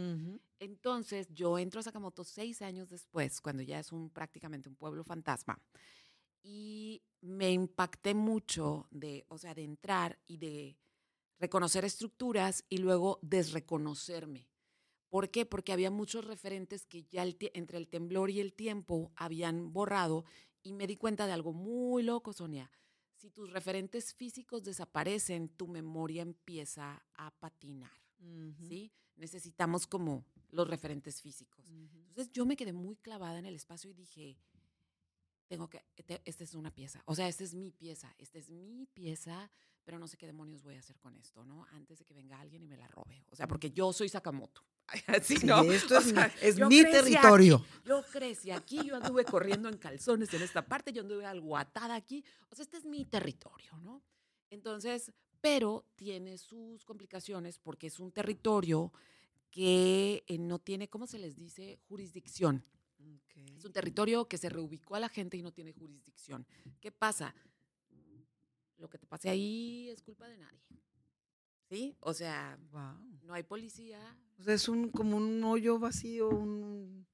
Entonces 0.59 1.27
yo 1.33 1.59
entro 1.59 1.81
a 1.81 1.83
Sakamoto 1.83 2.22
seis 2.22 2.61
años 2.61 2.90
después, 2.90 3.40
cuando 3.40 3.62
ya 3.62 3.79
es 3.79 3.92
un, 3.92 4.11
prácticamente 4.11 4.68
un 4.68 4.77
pueblo 4.77 5.05
fantasma. 5.05 5.59
Y 6.42 7.03
me 7.22 7.51
impacté 7.51 8.12
mucho 8.12 8.88
de, 8.90 9.25
o 9.29 9.38
sea, 9.38 9.55
de 9.55 9.64
entrar 9.64 10.18
y 10.27 10.37
de 10.37 10.77
reconocer 11.38 11.87
estructuras 11.87 12.66
y 12.68 12.77
luego 12.77 13.18
desreconocerme. 13.22 14.51
¿Por 15.09 15.31
qué? 15.31 15.46
Porque 15.46 15.72
había 15.72 15.90
muchos 15.90 16.27
referentes 16.27 16.85
que 16.85 17.05
ya 17.05 17.25
entre 17.25 17.79
el 17.79 17.88
temblor 17.88 18.29
y 18.29 18.40
el 18.40 18.53
tiempo 18.53 19.12
habían 19.16 19.72
borrado 19.72 20.27
y 20.62 20.75
me 20.75 20.87
di 20.87 20.96
cuenta 20.96 21.27
de 21.27 21.33
algo 21.33 21.55
muy 21.55 22.03
loco, 22.03 22.35
Sonia 22.35 22.70
si 23.23 23.31
tus 23.31 23.53
referentes 23.53 24.13
físicos 24.13 24.65
desaparecen, 24.65 25.49
tu 25.51 25.69
memoria 25.69 26.23
empieza 26.23 27.07
a 27.15 27.31
patinar, 27.31 27.93
¿sí? 28.67 28.91
Necesitamos 29.15 29.87
como 29.87 30.27
los 30.51 30.67
referentes 30.67 31.23
físicos. 31.23 31.65
Entonces 31.69 32.33
yo 32.33 32.45
me 32.45 32.57
quedé 32.57 32.73
muy 32.73 32.97
clavada 32.97 33.39
en 33.39 33.47
el 33.47 33.55
espacio 33.55 33.91
y 33.91 33.95
dije, 33.95 34.41
tengo 35.47 35.71
que, 35.71 35.85
esta 36.25 36.43
es 36.43 36.55
una 36.55 36.75
pieza, 36.75 37.05
o 37.07 37.15
sea, 37.15 37.29
esta 37.29 37.45
es 37.45 37.55
mi 37.55 37.71
pieza, 37.71 38.13
esta 38.19 38.41
es 38.41 38.51
mi 38.51 38.87
pieza, 38.87 39.53
pero 39.85 40.01
no 40.01 40.09
sé 40.09 40.17
qué 40.17 40.27
demonios 40.27 40.65
voy 40.65 40.75
a 40.75 40.81
hacer 40.81 40.99
con 40.99 41.17
esto, 41.17 41.45
¿no? 41.45 41.65
Antes 41.67 42.01
de 42.01 42.05
que 42.05 42.15
venga 42.15 42.41
alguien 42.41 42.65
y 42.65 42.67
me 42.67 42.77
la 42.77 42.89
robe, 42.89 43.25
o 43.31 43.37
sea, 43.37 43.47
porque 43.47 43.71
yo 43.71 43.93
soy 43.93 44.09
Sakamoto. 44.09 44.65
sí, 45.22 45.37
no, 45.44 45.62
esto 45.70 45.96
es, 45.96 46.59
mi 46.68 46.83
territorio. 46.83 47.64
yo 47.85 48.02
crecí 48.12 48.50
aquí, 48.50 48.85
yo 48.85 48.96
anduve 48.96 49.24
corriendo 49.24 49.68
en 49.68 49.78
calzones 49.78 50.33
en 50.35 50.42
esta 50.42 50.64
parte, 50.64 50.92
yo 50.92 51.02
anduve 51.02 51.24
algo 51.24 51.57
atada 51.57 51.94
aquí, 51.94 52.24
o 52.50 52.55
sea, 52.55 52.64
este 52.64 52.76
es 52.76 52.85
mi 52.85 53.05
territorio, 53.05 53.76
¿no? 53.83 54.02
Entonces, 54.50 55.12
pero 55.40 55.85
tiene 55.96 56.38
sus 56.38 56.85
complicaciones 56.85 57.59
porque 57.59 57.88
es 57.88 57.98
un 57.98 58.12
territorio 58.12 58.92
que 59.50 60.24
eh, 60.26 60.38
no 60.38 60.59
tiene, 60.59 60.88
¿cómo 60.88 61.07
se 61.07 61.18
les 61.18 61.37
dice? 61.37 61.78
Jurisdicción. 61.88 62.64
Es 63.57 63.64
un 63.64 63.72
territorio 63.72 64.26
que 64.28 64.38
se 64.38 64.48
reubicó 64.48 64.94
a 64.94 65.00
la 65.00 65.09
gente 65.09 65.37
y 65.37 65.42
no 65.42 65.52
tiene 65.52 65.72
jurisdicción. 65.72 66.46
¿Qué 66.81 66.92
pasa? 66.92 67.35
Lo 68.78 68.88
que 68.88 68.98
te 68.98 69.07
pase 69.07 69.31
ahí 69.31 69.88
es 69.90 70.02
culpa 70.02 70.28
de 70.28 70.37
nadie. 70.38 70.61
¿Sí? 71.73 71.97
O 72.01 72.13
sea, 72.13 72.59
no 73.23 73.33
hay 73.33 73.45
policía. 73.45 73.99
O 74.39 74.43
sea, 74.43 74.53
es 74.53 74.69
un, 74.69 74.91
como 74.91 75.17
un 75.17 75.43
hoyo 75.43 75.79
vacío, 75.79 76.29
un... 76.29 77.07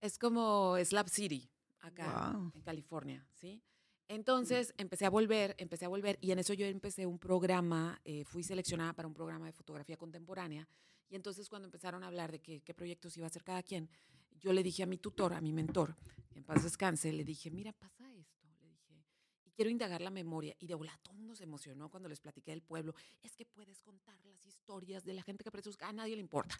Es 0.00 0.20
como 0.20 0.76
Slap 0.76 1.08
City, 1.08 1.50
acá 1.80 2.32
en 2.54 2.62
California, 2.62 3.26
¿sí? 3.34 3.60
Entonces 4.06 4.72
empecé 4.76 5.04
a 5.04 5.10
volver, 5.10 5.56
empecé 5.58 5.84
a 5.84 5.88
volver 5.88 6.16
y 6.20 6.30
en 6.30 6.38
eso 6.38 6.54
yo 6.54 6.64
empecé 6.66 7.06
un 7.06 7.18
programa, 7.18 8.00
eh, 8.04 8.22
fui 8.24 8.44
seleccionada 8.44 8.92
para 8.92 9.08
un 9.08 9.14
programa 9.14 9.46
de 9.46 9.52
fotografía 9.52 9.96
contemporánea 9.96 10.68
y 11.10 11.16
entonces 11.16 11.48
cuando 11.48 11.66
empezaron 11.66 12.04
a 12.04 12.06
hablar 12.06 12.30
de 12.30 12.38
qué, 12.38 12.60
qué 12.60 12.72
proyectos 12.72 13.16
iba 13.16 13.26
a 13.26 13.30
hacer 13.30 13.42
cada 13.42 13.64
quien, 13.64 13.90
yo 14.38 14.52
le 14.52 14.62
dije 14.62 14.84
a 14.84 14.86
mi 14.86 14.98
tutor, 14.98 15.34
a 15.34 15.40
mi 15.40 15.52
mentor, 15.52 15.96
en 16.36 16.44
paz 16.44 16.62
descanse, 16.62 17.12
le 17.12 17.24
dije, 17.24 17.50
mira, 17.50 17.72
pasa 17.72 18.07
quiero 19.58 19.72
indagar 19.72 20.00
la 20.00 20.10
memoria. 20.10 20.54
Y 20.60 20.68
de 20.68 20.76
mundo 21.14 21.34
se 21.34 21.42
emocionó 21.42 21.90
cuando 21.90 22.08
les 22.08 22.20
platiqué 22.20 22.52
del 22.52 22.62
pueblo. 22.62 22.94
Es 23.24 23.34
que 23.34 23.44
puedes 23.44 23.80
contar 23.80 24.24
las 24.26 24.46
historias 24.46 25.04
de 25.04 25.14
la 25.14 25.22
gente 25.24 25.42
que 25.42 25.48
aparece, 25.48 25.70
a 25.80 25.92
nadie 25.92 26.14
le 26.14 26.20
importa. 26.20 26.56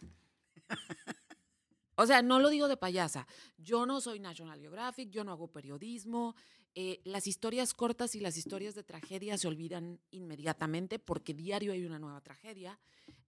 o 1.95 2.05
sea, 2.05 2.21
no 2.21 2.41
lo 2.41 2.49
digo 2.49 2.67
de 2.67 2.75
payasa. 2.75 3.25
Yo 3.57 3.85
no 3.85 4.01
soy 4.01 4.19
National 4.19 4.59
Geographic, 4.59 5.09
yo 5.11 5.23
no 5.23 5.31
hago 5.31 5.47
periodismo. 5.47 6.35
Eh, 6.75 6.99
las 7.05 7.25
historias 7.25 7.73
cortas 7.73 8.15
y 8.15 8.19
las 8.19 8.35
historias 8.35 8.75
de 8.75 8.83
tragedia 8.83 9.37
se 9.37 9.47
olvidan 9.47 10.01
inmediatamente 10.11 10.99
porque 10.99 11.33
diario 11.33 11.71
hay 11.71 11.85
una 11.85 11.99
nueva 11.99 12.19
tragedia. 12.19 12.77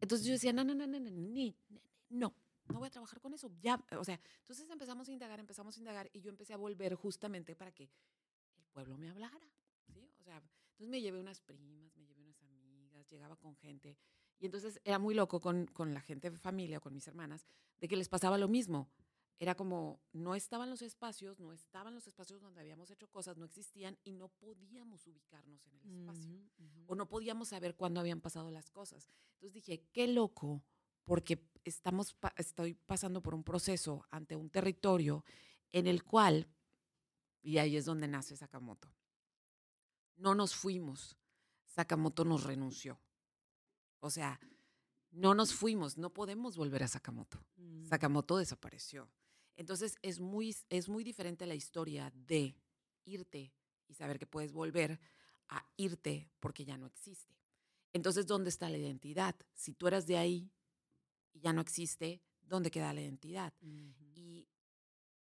Entonces 0.02 0.28
yo 0.28 0.34
decía, 0.34 0.52
no, 0.52 0.66
no, 0.66 0.76
no, 0.76 0.86
no, 0.86 1.00
no, 1.00 1.10
no, 1.10 1.56
no, 2.10 2.36
no 2.68 2.80
voy 2.80 2.88
a 2.88 2.92
trabajar 2.92 3.22
con 3.22 3.34
eso. 3.34 3.50
Ya, 3.62 3.82
o 3.98 4.04
sea, 4.04 4.20
entonces 4.42 4.70
empezamos 4.70 5.08
a 5.08 5.14
indagar, 5.14 5.40
empezamos 5.40 5.78
a 5.78 5.80
indagar 5.80 6.10
y 6.12 6.20
yo 6.20 6.30
empecé 6.30 6.54
a 6.54 6.58
volver 6.58 6.96
justamente 6.96 7.56
para 7.56 7.72
que 7.72 7.84
el 7.84 8.66
pueblo 8.74 8.98
me 8.98 9.10
hablara. 9.10 9.48
O 10.32 10.34
sea, 10.34 10.42
entonces 10.72 10.88
me 10.88 11.02
llevé 11.02 11.20
unas 11.20 11.42
primas, 11.42 11.98
me 11.98 12.06
llevé 12.06 12.22
unas 12.22 12.42
amigas, 12.44 13.10
llegaba 13.10 13.36
con 13.36 13.54
gente. 13.58 13.98
Y 14.40 14.46
entonces 14.46 14.80
era 14.86 14.98
muy 14.98 15.14
loco 15.14 15.42
con, 15.42 15.68
con 15.68 15.94
la 15.94 16.00
gente 16.00 16.30
de 16.30 16.38
familia, 16.38 16.80
con 16.80 16.94
mis 16.94 17.06
hermanas, 17.06 17.46
de 17.82 17.88
que 17.90 17.98
les 17.98 18.08
pasaba 18.08 18.38
lo 18.38 18.48
mismo. 18.48 18.90
Era 19.40 19.56
como, 19.56 20.00
no 20.14 20.34
estaban 20.34 20.70
los 20.70 20.82
espacios, 20.82 21.40
no 21.42 21.52
estaban 21.52 21.94
los 21.94 22.08
espacios 22.08 22.40
donde 22.40 22.62
habíamos 22.62 22.92
hecho 22.92 23.10
cosas, 23.10 23.38
no 23.38 23.44
existían 23.44 23.98
y 24.04 24.14
no 24.14 24.30
podíamos 24.30 25.06
ubicarnos 25.06 25.66
en 25.66 25.76
el 25.76 26.00
espacio. 26.00 26.32
O 26.88 26.96
no 26.96 27.10
podíamos 27.10 27.50
saber 27.50 27.76
cuándo 27.76 28.00
habían 28.00 28.22
pasado 28.22 28.52
las 28.52 28.70
cosas. 28.70 29.10
Entonces 29.34 29.54
dije, 29.54 29.84
qué 29.92 30.08
loco, 30.08 30.64
porque 31.04 31.44
estamos, 31.66 32.16
estoy 32.38 32.76
pasando 32.76 33.22
por 33.22 33.36
un 33.36 33.44
proceso 33.44 34.06
ante 34.12 34.38
un 34.38 34.50
territorio 34.50 35.26
en 35.72 35.88
el 35.88 36.06
cual, 36.06 36.48
y 37.42 37.58
ahí 37.58 37.76
es 37.76 37.86
donde 37.86 38.08
nace 38.08 38.38
Sakamoto, 38.38 38.94
no 40.18 40.36
nos 40.36 40.56
fuimos. 40.56 41.18
Sakamoto 41.66 42.26
nos 42.26 42.44
renunció. 42.44 43.00
O 44.00 44.10
sea, 44.10 44.40
no 45.12 45.34
nos 45.36 45.54
fuimos, 45.54 45.98
no 45.98 46.14
podemos 46.14 46.58
volver 46.58 46.84
a 46.84 46.88
Sakamoto. 46.88 47.44
Mm. 47.58 47.86
Sakamoto 47.86 48.38
desapareció. 48.38 49.10
Entonces 49.56 49.96
es 50.02 50.20
muy, 50.20 50.56
es 50.70 50.90
muy 50.90 51.04
diferente 51.04 51.46
la 51.46 51.56
historia 51.56 52.12
de 52.16 52.56
irte 53.06 53.54
y 53.88 53.94
saber 53.94 54.18
que 54.20 54.26
puedes 54.26 54.54
volver 54.54 55.00
a 55.50 55.66
irte 55.78 56.30
porque 56.40 56.66
ya 56.66 56.78
no 56.78 56.88
existe. 56.88 57.36
Entonces, 57.94 58.26
¿dónde 58.26 58.50
está 58.50 58.70
la 58.70 58.78
identidad? 58.78 59.36
Si 59.54 59.74
tú 59.74 59.88
eras 59.88 60.08
de 60.08 60.18
ahí 60.18 60.50
y 61.34 61.42
ya 61.42 61.52
no 61.52 61.62
existe, 61.62 62.22
¿dónde 62.42 62.72
queda 62.72 62.94
la 62.94 63.02
identidad? 63.02 63.54
Y 63.60 64.48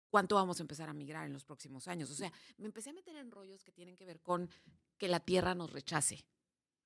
cuánto 0.10 0.36
vamos 0.36 0.60
a 0.60 0.63
empezar 0.63 0.89
a 0.89 0.93
migrar 0.93 1.26
en 1.26 1.34
los 1.34 1.45
próximos 1.45 1.88
años. 1.88 2.10
O 2.10 2.15
sea, 2.15 2.32
me 2.58 2.65
empecé 2.65 2.89
a 2.89 2.93
meter 2.93 3.15
en 3.15 3.32
rollos 3.32 3.63
que 3.63 3.72
tienen 3.72 3.95
que 3.95 4.06
ver 4.06 4.22
con 4.22 4.50
que 4.98 5.08
la 5.08 5.19
tierra 5.19 5.56
nos 5.56 5.72
rechace, 5.72 6.26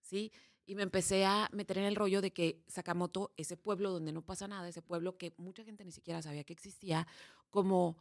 ¿sí? 0.02 0.32
Y 0.66 0.76
me 0.76 0.84
empecé 0.84 1.26
a 1.26 1.50
meter 1.52 1.78
en 1.78 1.86
el 1.86 1.96
rollo 1.96 2.22
de 2.22 2.32
que 2.32 2.64
Sakamoto, 2.68 3.34
ese 3.36 3.58
pueblo 3.58 3.92
donde 3.92 4.14
no 4.14 4.22
pasa 4.22 4.48
nada, 4.48 4.68
ese 4.70 4.82
pueblo 4.82 5.18
que 5.18 5.34
mucha 5.38 5.64
gente 5.64 5.84
ni 5.84 5.92
siquiera 5.92 6.22
sabía 6.22 6.44
que 6.44 6.54
existía, 6.54 7.08
como 7.50 7.98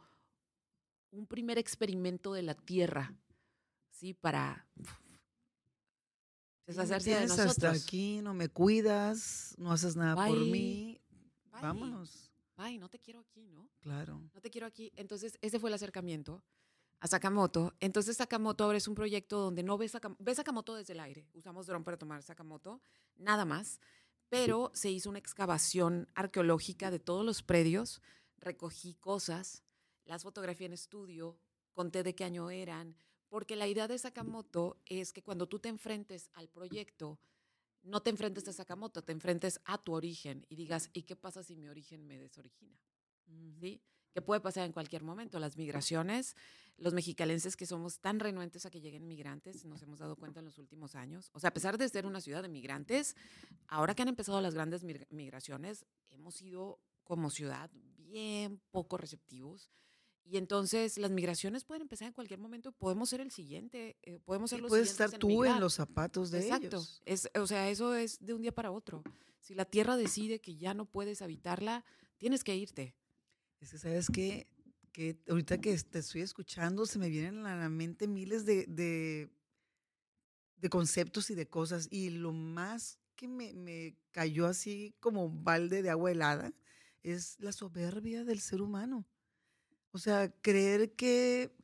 un 1.11 1.27
primer 1.27 1.57
experimento 1.57 2.33
de 2.33 2.43
la 2.43 2.55
tierra, 2.55 3.13
¿sí? 3.91 4.13
Para 4.13 4.67
deshacerse 6.65 7.15
de 7.15 7.27
nosotros. 7.27 7.49
hasta 7.49 7.71
aquí, 7.71 8.21
no 8.21 8.33
me 8.33 8.49
cuidas, 8.49 9.55
no 9.57 9.71
haces 9.71 9.95
nada 9.95 10.27
por 10.27 10.39
mí. 10.39 11.01
Vámonos 11.61 12.32
ay, 12.57 12.77
no 12.77 12.89
te 12.89 12.99
quiero 12.99 13.19
aquí, 13.19 13.47
¿no? 13.47 13.69
Claro. 13.79 14.21
No 14.33 14.41
te 14.41 14.49
quiero 14.49 14.67
aquí. 14.67 14.91
Entonces, 14.95 15.37
ese 15.41 15.59
fue 15.59 15.69
el 15.69 15.73
acercamiento 15.73 16.43
a 16.99 17.07
Sakamoto. 17.07 17.73
Entonces, 17.79 18.17
Sakamoto 18.17 18.63
ahora 18.63 18.77
es 18.77 18.87
un 18.87 18.95
proyecto 18.95 19.39
donde 19.39 19.63
no 19.63 19.77
ves 19.77 19.91
Sakamoto, 19.91 20.23
ves 20.23 20.37
Sakamoto 20.37 20.75
desde 20.75 20.93
el 20.93 20.99
aire. 20.99 21.27
Usamos 21.33 21.67
dron 21.67 21.83
para 21.83 21.97
tomar 21.97 22.23
Sakamoto, 22.23 22.81
nada 23.17 23.45
más. 23.45 23.79
Pero 24.29 24.71
se 24.73 24.89
hizo 24.89 25.09
una 25.09 25.19
excavación 25.19 26.09
arqueológica 26.15 26.89
de 26.89 26.99
todos 26.99 27.23
los 27.23 27.43
predios, 27.43 28.01
recogí 28.37 28.95
cosas, 28.95 29.63
las 30.05 30.23
fotografié 30.23 30.65
en 30.65 30.73
estudio, 30.73 31.37
conté 31.73 32.01
de 32.01 32.15
qué 32.15 32.23
año 32.23 32.49
eran, 32.49 32.95
porque 33.29 33.55
la 33.55 33.67
idea 33.67 33.87
de 33.87 33.97
Sakamoto 33.97 34.77
es 34.85 35.13
que 35.13 35.23
cuando 35.23 35.47
tú 35.47 35.59
te 35.59 35.69
enfrentes 35.69 36.29
al 36.33 36.49
proyecto, 36.49 37.19
no 37.83 38.01
te 38.01 38.09
enfrentes 38.09 38.47
a 38.47 38.53
Sakamoto, 38.53 39.03
te 39.03 39.11
enfrentes 39.11 39.59
a 39.65 39.77
tu 39.77 39.93
origen 39.93 40.45
y 40.49 40.55
digas, 40.55 40.89
¿y 40.93 41.03
qué 41.03 41.15
pasa 41.15 41.43
si 41.43 41.55
mi 41.55 41.67
origen 41.67 42.05
me 42.07 42.17
desorigina? 42.17 42.79
¿Sí? 43.59 43.81
Que 44.13 44.21
puede 44.21 44.41
pasar 44.41 44.65
en 44.65 44.71
cualquier 44.71 45.03
momento. 45.03 45.39
Las 45.39 45.57
migraciones, 45.57 46.35
los 46.77 46.93
mexicalenses 46.93 47.55
que 47.57 47.65
somos 47.65 47.99
tan 47.99 48.19
renuentes 48.19 48.65
a 48.65 48.69
que 48.69 48.79
lleguen 48.79 49.07
migrantes, 49.07 49.65
nos 49.65 49.81
hemos 49.81 49.99
dado 49.99 50.15
cuenta 50.15 50.39
en 50.39 50.45
los 50.45 50.57
últimos 50.57 50.95
años. 50.95 51.29
O 51.33 51.39
sea, 51.39 51.49
a 51.49 51.53
pesar 51.53 51.77
de 51.77 51.89
ser 51.89 52.05
una 52.05 52.21
ciudad 52.21 52.41
de 52.41 52.49
migrantes, 52.49 53.15
ahora 53.67 53.95
que 53.95 54.01
han 54.01 54.07
empezado 54.07 54.39
las 54.39 54.53
grandes 54.53 54.83
migraciones, 55.09 55.85
hemos 56.09 56.35
sido 56.35 56.79
como 57.03 57.29
ciudad 57.29 57.69
bien 57.97 58.61
poco 58.71 58.97
receptivos 58.97 59.71
y 60.25 60.37
entonces 60.37 60.97
las 60.97 61.11
migraciones 61.11 61.65
pueden 61.65 61.81
empezar 61.81 62.07
en 62.07 62.13
cualquier 62.13 62.39
momento, 62.39 62.71
podemos 62.71 63.09
ser 63.09 63.21
el 63.21 63.31
siguiente, 63.31 63.97
eh, 64.03 64.19
podemos 64.23 64.49
ser 64.49 64.61
los 64.61 64.69
Puedes 64.69 64.91
estar 64.91 65.11
tú 65.11 65.43
en 65.43 65.59
los 65.59 65.73
zapatos 65.73 66.31
de 66.31 66.39
Exacto. 66.39 66.77
ellos. 66.77 67.01
Es, 67.05 67.29
o 67.35 67.45
sea, 67.45 67.69
eso 67.69 67.95
es 67.95 68.17
de 68.19 68.33
un 68.33 68.41
día 68.41 68.53
para 68.53 68.71
otro. 68.71 69.03
Si 69.41 69.53
la 69.53 69.65
tierra 69.65 69.97
decide 69.97 70.39
que 70.39 70.55
ya 70.55 70.73
no 70.73 70.85
puedes 70.85 71.21
habitarla, 71.21 71.83
tienes 72.17 72.43
que 72.43 72.55
irte. 72.55 72.95
Es 73.59 73.71
que, 73.71 73.77
¿sabes 73.77 74.07
qué? 74.09 74.47
Que 74.93 75.19
ahorita 75.27 75.59
que 75.59 75.77
te 75.77 75.99
estoy 75.99 76.21
escuchando, 76.21 76.85
se 76.85 76.99
me 76.99 77.09
vienen 77.09 77.45
a 77.45 77.57
la 77.57 77.69
mente 77.69 78.07
miles 78.07 78.45
de, 78.45 78.65
de, 78.67 79.29
conceptos 80.69 81.29
y 81.29 81.35
de 81.35 81.49
cosas. 81.49 81.89
Y 81.91 82.09
lo 82.09 82.31
más 82.31 82.99
que 83.15 83.27
me, 83.27 83.53
me 83.53 83.97
cayó 84.11 84.45
así 84.45 84.95
como 85.01 85.25
un 85.25 85.43
balde 85.43 85.81
de 85.81 85.89
agua 85.89 86.11
helada 86.11 86.53
es 87.01 87.37
la 87.39 87.51
soberbia 87.51 88.23
del 88.23 88.39
ser 88.39 88.61
humano. 88.61 89.05
O 89.93 89.99
sea, 89.99 90.33
creer 90.41 90.95
que 90.95 91.55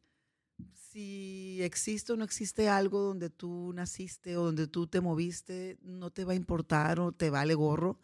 si 0.73 1.61
existe 1.63 2.13
o 2.13 2.15
no 2.15 2.23
existe 2.23 2.69
algo 2.69 2.99
donde 2.99 3.31
tú 3.31 3.73
naciste 3.73 4.37
o 4.37 4.45
donde 4.45 4.67
tú 4.67 4.85
te 4.85 5.01
moviste, 5.01 5.79
no 5.81 6.11
te 6.11 6.25
va 6.25 6.33
a 6.33 6.35
importar 6.35 6.99
o 6.99 7.11
te 7.11 7.31
vale 7.31 7.55
gorro. 7.55 7.99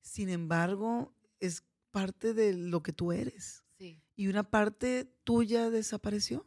Sin 0.00 0.30
embargo, 0.30 1.14
es 1.38 1.64
parte 1.90 2.32
de 2.32 2.54
lo 2.54 2.82
que 2.82 2.94
tú 2.94 3.12
eres. 3.12 3.62
Sí. 3.78 4.00
Y 4.16 4.28
una 4.28 4.42
parte 4.42 5.04
tuya 5.24 5.68
desapareció. 5.68 6.46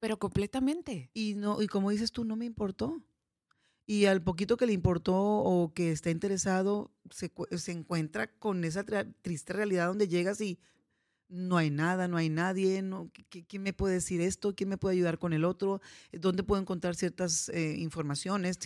Pero 0.00 0.18
completamente. 0.18 1.10
Y, 1.12 1.34
no, 1.34 1.60
y 1.60 1.66
como 1.66 1.90
dices 1.90 2.12
tú, 2.12 2.24
no 2.24 2.34
me 2.34 2.46
importó. 2.46 3.02
Y 3.86 4.06
al 4.06 4.22
poquito 4.22 4.56
que 4.56 4.66
le 4.66 4.72
importó 4.72 5.14
o 5.14 5.74
que 5.74 5.92
está 5.92 6.08
interesado, 6.08 6.90
se, 7.10 7.30
se 7.58 7.72
encuentra 7.72 8.26
con 8.38 8.64
esa 8.64 8.84
triste 9.20 9.52
realidad 9.52 9.88
donde 9.88 10.08
llegas 10.08 10.40
y 10.40 10.58
no 11.28 11.56
hay 11.56 11.70
nada, 11.70 12.08
no 12.08 12.16
hay 12.16 12.28
nadie, 12.28 12.82
no, 12.82 13.10
¿quién 13.28 13.62
me 13.62 13.72
puede 13.72 13.94
decir 13.94 14.20
esto? 14.20 14.54
¿Quién 14.54 14.68
me 14.68 14.78
puede 14.78 14.94
ayudar 14.94 15.18
con 15.18 15.32
el 15.32 15.44
otro? 15.44 15.80
¿Dónde 16.12 16.42
puedo 16.42 16.60
encontrar 16.60 16.94
ciertas 16.94 17.48
eh, 17.48 17.76
informaciones? 17.78 18.58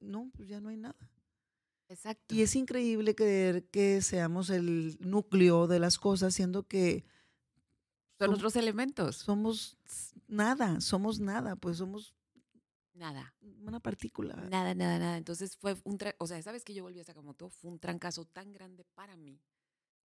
no, 0.00 0.30
pues 0.34 0.48
ya 0.48 0.60
no 0.60 0.68
hay 0.68 0.76
nada. 0.76 0.96
Exacto. 1.88 2.34
Y 2.34 2.42
es 2.42 2.56
increíble 2.56 3.14
creer 3.14 3.64
que 3.68 4.00
seamos 4.00 4.50
el 4.50 4.96
núcleo 5.00 5.66
de 5.66 5.78
las 5.78 5.98
cosas, 5.98 6.34
siendo 6.34 6.62
que... 6.66 7.04
Son 8.18 8.32
otros 8.32 8.56
elementos. 8.56 9.16
Somos 9.16 9.76
nada, 10.26 10.80
somos 10.80 11.20
nada, 11.20 11.56
pues 11.56 11.78
somos... 11.78 12.14
Nada. 12.94 13.34
Una 13.64 13.80
partícula. 13.80 14.36
Nada, 14.50 14.74
nada, 14.74 14.98
nada. 14.98 15.16
Entonces 15.16 15.56
fue 15.56 15.76
un... 15.84 15.98
O 16.18 16.26
sea, 16.26 16.40
¿sabes 16.42 16.64
que 16.64 16.74
yo 16.74 16.82
volví 16.82 17.00
a 17.00 17.04
Sakamoto? 17.04 17.48
Fue 17.48 17.70
un 17.70 17.78
trancazo 17.78 18.24
tan 18.26 18.52
grande 18.52 18.84
para 18.94 19.16
mí 19.16 19.40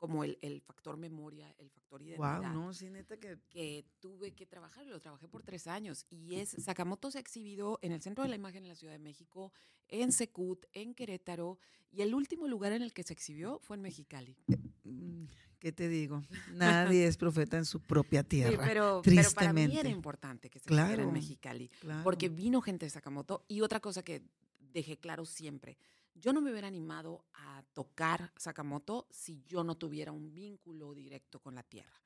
como 0.04 0.26
el, 0.26 0.38
el, 0.42 0.60
factor 0.60 0.98
memoria, 0.98 1.56
el 1.60 1.70
factor 1.70 2.02
identidad. 2.02 2.42
Wow, 2.42 2.52
no, 2.52 2.74
sí, 2.74 2.90
neta 2.90 3.16
que... 3.16 3.38
Que 3.50 3.86
tuve 4.02 4.34
que 4.34 4.46
trabajar, 4.46 4.86
lo 4.86 5.00
trabajé 5.00 5.30
por 5.30 5.44
tres 5.44 5.66
años. 5.66 6.06
Y 6.10 6.36
es, 6.36 6.50
Sakamoto 6.50 7.10
se 7.10 7.20
exhibido 7.20 7.80
en 7.82 7.94
el 7.94 8.02
Centro 8.02 8.26
de 8.26 8.30
la 8.30 8.36
Imagen 8.36 8.64
en 8.64 8.68
la 8.68 8.76
Ciudad 8.76 8.92
de 8.92 9.00
México, 9.00 9.54
en 9.88 10.12
Secut, 10.12 10.66
en 10.74 10.94
Querétaro, 10.94 11.58
y 11.90 12.02
el 12.02 12.14
último 12.14 12.50
lugar 12.50 12.74
en 12.74 12.82
el 12.82 12.92
que 12.92 13.04
se 13.04 13.14
exhibió 13.14 13.60
fue 13.60 13.78
en 13.78 13.82
Mexicali. 13.82 14.36
Mm, 14.84 15.24
¿Qué 15.60 15.72
te 15.72 15.88
digo? 15.88 16.22
Nadie 16.52 17.08
es 17.08 17.16
profeta 17.16 17.58
en 17.58 17.64
su 17.64 17.80
propia 17.80 18.24
tierra. 18.24 18.52
Sí, 18.52 18.58
pero, 18.62 19.02
pero, 19.06 19.32
para 19.34 19.54
mí 19.54 19.78
era 19.78 19.88
importante 19.88 20.50
que 20.50 20.60
se 20.60 20.66
claro, 20.66 21.04
en 21.04 21.14
Mexicali, 21.14 21.72
porque 22.04 22.28
vino 22.28 22.60
gente 22.60 22.86
de 22.86 22.90
Sakamoto. 22.90 23.46
Y 23.48 23.62
otra 23.62 23.80
cosa 23.80 24.04
que 24.04 24.22
dejé 24.60 24.98
claro 24.98 25.24
siempre, 25.24 25.78
yo 26.16 26.34
no 26.34 26.42
me 26.42 26.52
hubiera 26.52 26.68
animado 26.68 27.26
a 27.34 27.64
tocar 27.74 28.32
Sakamoto 28.38 29.08
si 29.10 29.44
yo 29.44 29.64
no 29.64 29.76
tuviera 29.76 30.12
un 30.12 30.34
vínculo 30.34 30.94
directo 30.94 31.40
con 31.40 31.56
la 31.56 31.64
tierra, 31.64 32.02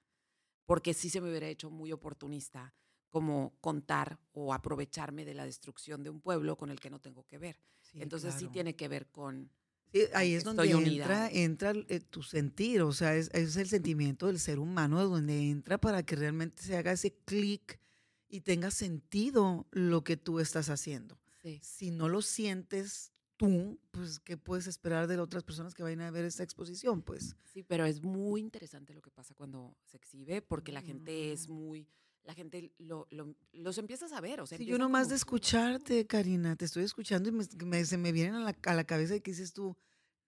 porque 0.66 0.94
sí 0.94 1.10
se 1.10 1.22
me 1.22 1.30
hubiera 1.30 1.48
hecho 1.48 1.70
muy 1.70 1.92
oportunista 1.92 2.74
como 3.10 3.58
contar 3.62 4.20
o 4.34 4.54
aprovecharme 4.54 5.26
de 5.26 5.34
la 5.34 5.46
destrucción 5.46 6.04
de 6.04 6.10
un 6.10 6.22
pueblo 6.22 6.58
con 6.58 6.70
el 6.70 6.80
que 6.80 6.90
no 6.90 7.00
tengo 7.00 7.26
que 7.26 7.38
ver. 7.38 7.60
Entonces 7.94 8.36
sí 8.38 8.48
tiene 8.48 8.76
que 8.76 8.88
ver 8.88 9.08
con... 9.08 9.50
Sí, 9.94 10.02
ahí 10.14 10.34
es 10.34 10.44
donde 10.44 10.70
entra, 10.70 11.30
entra 11.32 11.74
eh, 11.88 12.02
tu 12.02 12.22
sentir, 12.22 12.82
o 12.82 12.92
sea, 12.92 13.16
es, 13.16 13.30
es, 13.34 13.56
el 13.56 13.70
sentimiento 13.70 14.28
del 14.28 14.38
ser 14.38 14.60
humano 14.60 15.08
donde 15.08 15.50
entra 15.50 15.78
para 15.78 16.04
que 16.04 16.18
realmente 16.18 16.62
se 16.62 16.76
haga 16.76 16.92
ese 16.92 17.16
clic 17.24 17.80
y 18.28 18.42
tenga 18.42 18.70
sentido 18.70 19.66
lo 19.72 20.04
que 20.04 20.18
tú 20.18 20.40
estás 20.40 20.70
haciendo. 20.70 21.18
Si 21.62 21.92
no 21.92 22.10
lo 22.10 22.22
sientes, 22.22 23.14
tú, 23.38 23.80
pues, 23.92 24.20
¿qué 24.20 24.36
puedes 24.36 24.68
esperar 24.68 25.08
de 25.08 25.20
otras 25.20 25.44
personas 25.44 25.74
que 25.74 25.84
vayan 25.84 26.02
a 26.02 26.12
ver 26.12 26.26
esta 26.26 26.44
exposición? 26.44 27.02
Pues. 27.02 27.36
Sí, 27.54 27.64
pero 27.64 27.86
es 27.86 28.04
muy 28.04 28.42
interesante 28.42 28.94
lo 28.94 29.02
que 29.02 29.12
pasa 29.12 29.34
cuando 29.36 29.76
se 29.86 29.98
exhibe, 29.98 30.42
porque 30.42 30.72
la 30.72 30.82
gente 30.82 31.32
es 31.32 31.48
muy, 31.48 31.88
la 32.24 32.34
gente 32.34 32.74
lo, 32.78 33.08
los 33.54 33.78
empieza 33.78 34.06
a 34.06 34.10
saber. 34.10 34.42
O 34.42 34.48
sea, 34.48 34.58
sí, 34.58 34.66
yo 34.66 34.78
nomás 34.78 35.10
de 35.10 35.16
escucharte, 35.16 36.06
Karina, 36.08 36.56
te 36.56 36.66
estoy 36.66 36.84
escuchando 36.84 37.30
y 37.30 37.32
me, 37.66 37.86
se 37.86 37.98
me 37.98 38.12
vienen 38.12 38.36
a 38.36 38.40
la, 38.40 38.58
a 38.64 38.74
la 38.74 38.84
cabeza 38.84 39.16
y 39.16 39.22
que 39.22 39.32
dices 39.32 39.54
tú, 39.54 39.78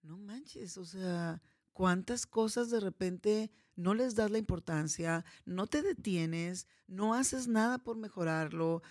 no 0.02 0.16
manches, 0.16 0.78
o 0.78 0.84
sea, 0.84 1.42
cuántas 1.72 2.26
cosas 2.26 2.70
de 2.70 2.80
repente 2.80 3.50
no 3.76 3.94
les 3.94 4.14
das 4.14 4.30
la 4.30 4.38
importancia, 4.38 5.24
no 5.44 5.66
te 5.66 5.82
detienes, 5.82 6.66
no 6.86 7.14
haces 7.14 7.48
nada 7.48 7.78
por 7.78 7.96
mejorarlo, 7.96 8.82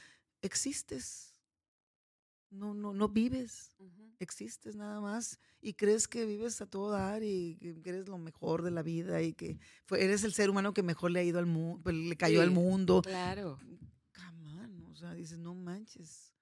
existes 0.42 1.29
no, 2.52 2.74
no, 2.74 2.94
no 2.94 3.10
vives, 3.10 3.76
existes 4.20 4.76
nada 4.76 5.00
más 5.02 5.40
y 5.62 5.74
crees 5.74 6.08
que 6.08 6.26
vives 6.26 6.62
a 6.62 6.66
todo 6.66 6.92
dar 6.92 7.24
y 7.24 7.58
que 7.84 7.90
eres 7.90 8.08
lo 8.08 8.18
mejor 8.18 8.64
de 8.64 8.72
la 8.72 8.82
vida 8.82 9.22
y 9.22 9.34
que 9.34 9.60
eres 9.92 10.24
el 10.24 10.34
ser 10.34 10.50
humano 10.50 10.74
que 10.74 10.84
mejor 10.84 11.12
le 11.12 11.20
ha 11.20 11.24
ido 11.24 11.40
al 11.40 11.46
mundo, 11.46 11.82
pues, 11.84 11.96
le 11.96 12.16
cayó 12.16 12.42
al 12.42 12.52
mundo. 12.52 13.02
Claro. 13.02 13.60
Come 14.14 14.88
o 14.92 14.96
sea, 14.96 15.14
dices, 15.14 15.40
no 15.40 15.56
manches. 15.56 16.34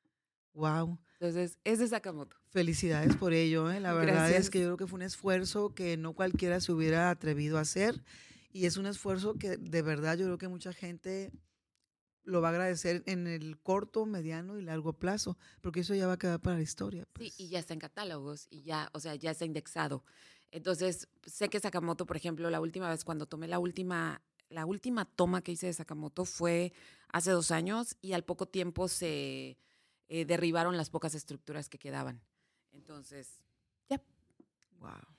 Wow. 0.54 0.98
Entonces, 1.20 1.60
es 1.64 1.78
de 1.78 1.88
Sakamoto. 1.88 2.36
Felicidades 2.50 3.16
por 3.16 3.34
ello. 3.34 3.72
¿eh? 3.72 3.80
La 3.80 3.94
verdad 3.94 4.32
es 4.32 4.50
que 4.50 4.60
yo 4.60 4.66
creo 4.66 4.78
que 4.78 4.88
fue 4.88 4.98
un 4.98 5.04
esfuerzo 5.04 5.76
que 5.76 5.98
no 5.98 6.14
cualquiera 6.14 6.60
se 6.60 6.72
hubiera 6.72 7.12
atrevido 7.12 7.60
a 7.60 7.62
hacer. 7.62 8.04
Y 8.52 8.66
es 8.66 8.78
un 8.78 8.88
esfuerzo 8.88 9.36
que 9.36 9.58
de 9.58 9.82
verdad 9.84 10.18
yo 10.18 10.26
creo 10.26 10.40
que 10.40 10.48
mucha 10.48 10.74
gente 10.74 11.32
lo 12.28 12.42
va 12.42 12.50
a 12.50 12.52
agradecer 12.52 13.04
en 13.06 13.26
el 13.26 13.58
corto, 13.58 14.06
mediano 14.06 14.60
y 14.60 14.62
largo 14.62 14.94
plazo, 14.94 15.38
porque 15.62 15.80
eso 15.80 15.96
ya 15.96 16.08
va 16.08 16.14
a 16.14 16.20
quedar 16.20 16.42
para 16.42 16.58
la 16.58 16.62
historia. 16.62 17.08
Sí, 17.18 17.26
y 17.26 17.30
pues. 17.30 17.50
ya 17.50 17.60
está 17.60 17.74
en 17.74 17.80
catálogos 17.80 18.48
y 18.50 18.64
ya, 18.64 18.90
o 18.94 19.00
sea, 19.00 19.16
ya 19.16 19.32
está 19.32 19.46
indexado. 19.46 20.04
Entonces, 20.52 21.08
sé 21.26 21.50
que 21.50 21.60
Sakamoto, 21.60 22.06
por 22.06 22.18
ejemplo, 22.18 22.50
la 22.50 22.60
última 22.60 22.90
vez 22.90 23.06
cuando 23.06 23.26
tomé 23.26 23.48
la 23.48 23.60
última, 23.60 24.22
la 24.50 24.66
última 24.66 25.06
toma 25.06 25.42
que 25.42 25.54
hice 25.54 25.68
de 25.68 25.74
Sakamoto 25.74 26.26
fue 26.26 26.74
hace 27.08 27.32
dos 27.32 27.52
años 27.52 27.96
y 28.02 28.12
al 28.12 28.24
poco 28.24 28.46
tiempo 28.46 28.90
se 28.90 29.58
eh, 30.10 30.26
derribaron 30.26 30.76
las 30.76 30.90
pocas 30.90 31.16
estructuras 31.16 31.70
que 31.70 31.80
quedaban. 31.80 32.22
Entonces, 32.74 33.42
ya. 33.90 34.02
Wow. 34.80 35.17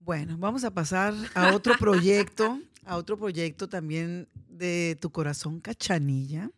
Bueno, 0.00 0.36
vamos 0.38 0.64
a 0.64 0.70
pasar 0.72 1.14
a 1.34 1.54
otro 1.54 1.74
proyecto, 1.78 2.60
a 2.84 2.96
otro 2.96 3.16
proyecto 3.16 3.68
también 3.68 4.28
de 4.48 4.96
Tu 5.00 5.10
Corazón 5.10 5.60
Cachanilla, 5.60 6.50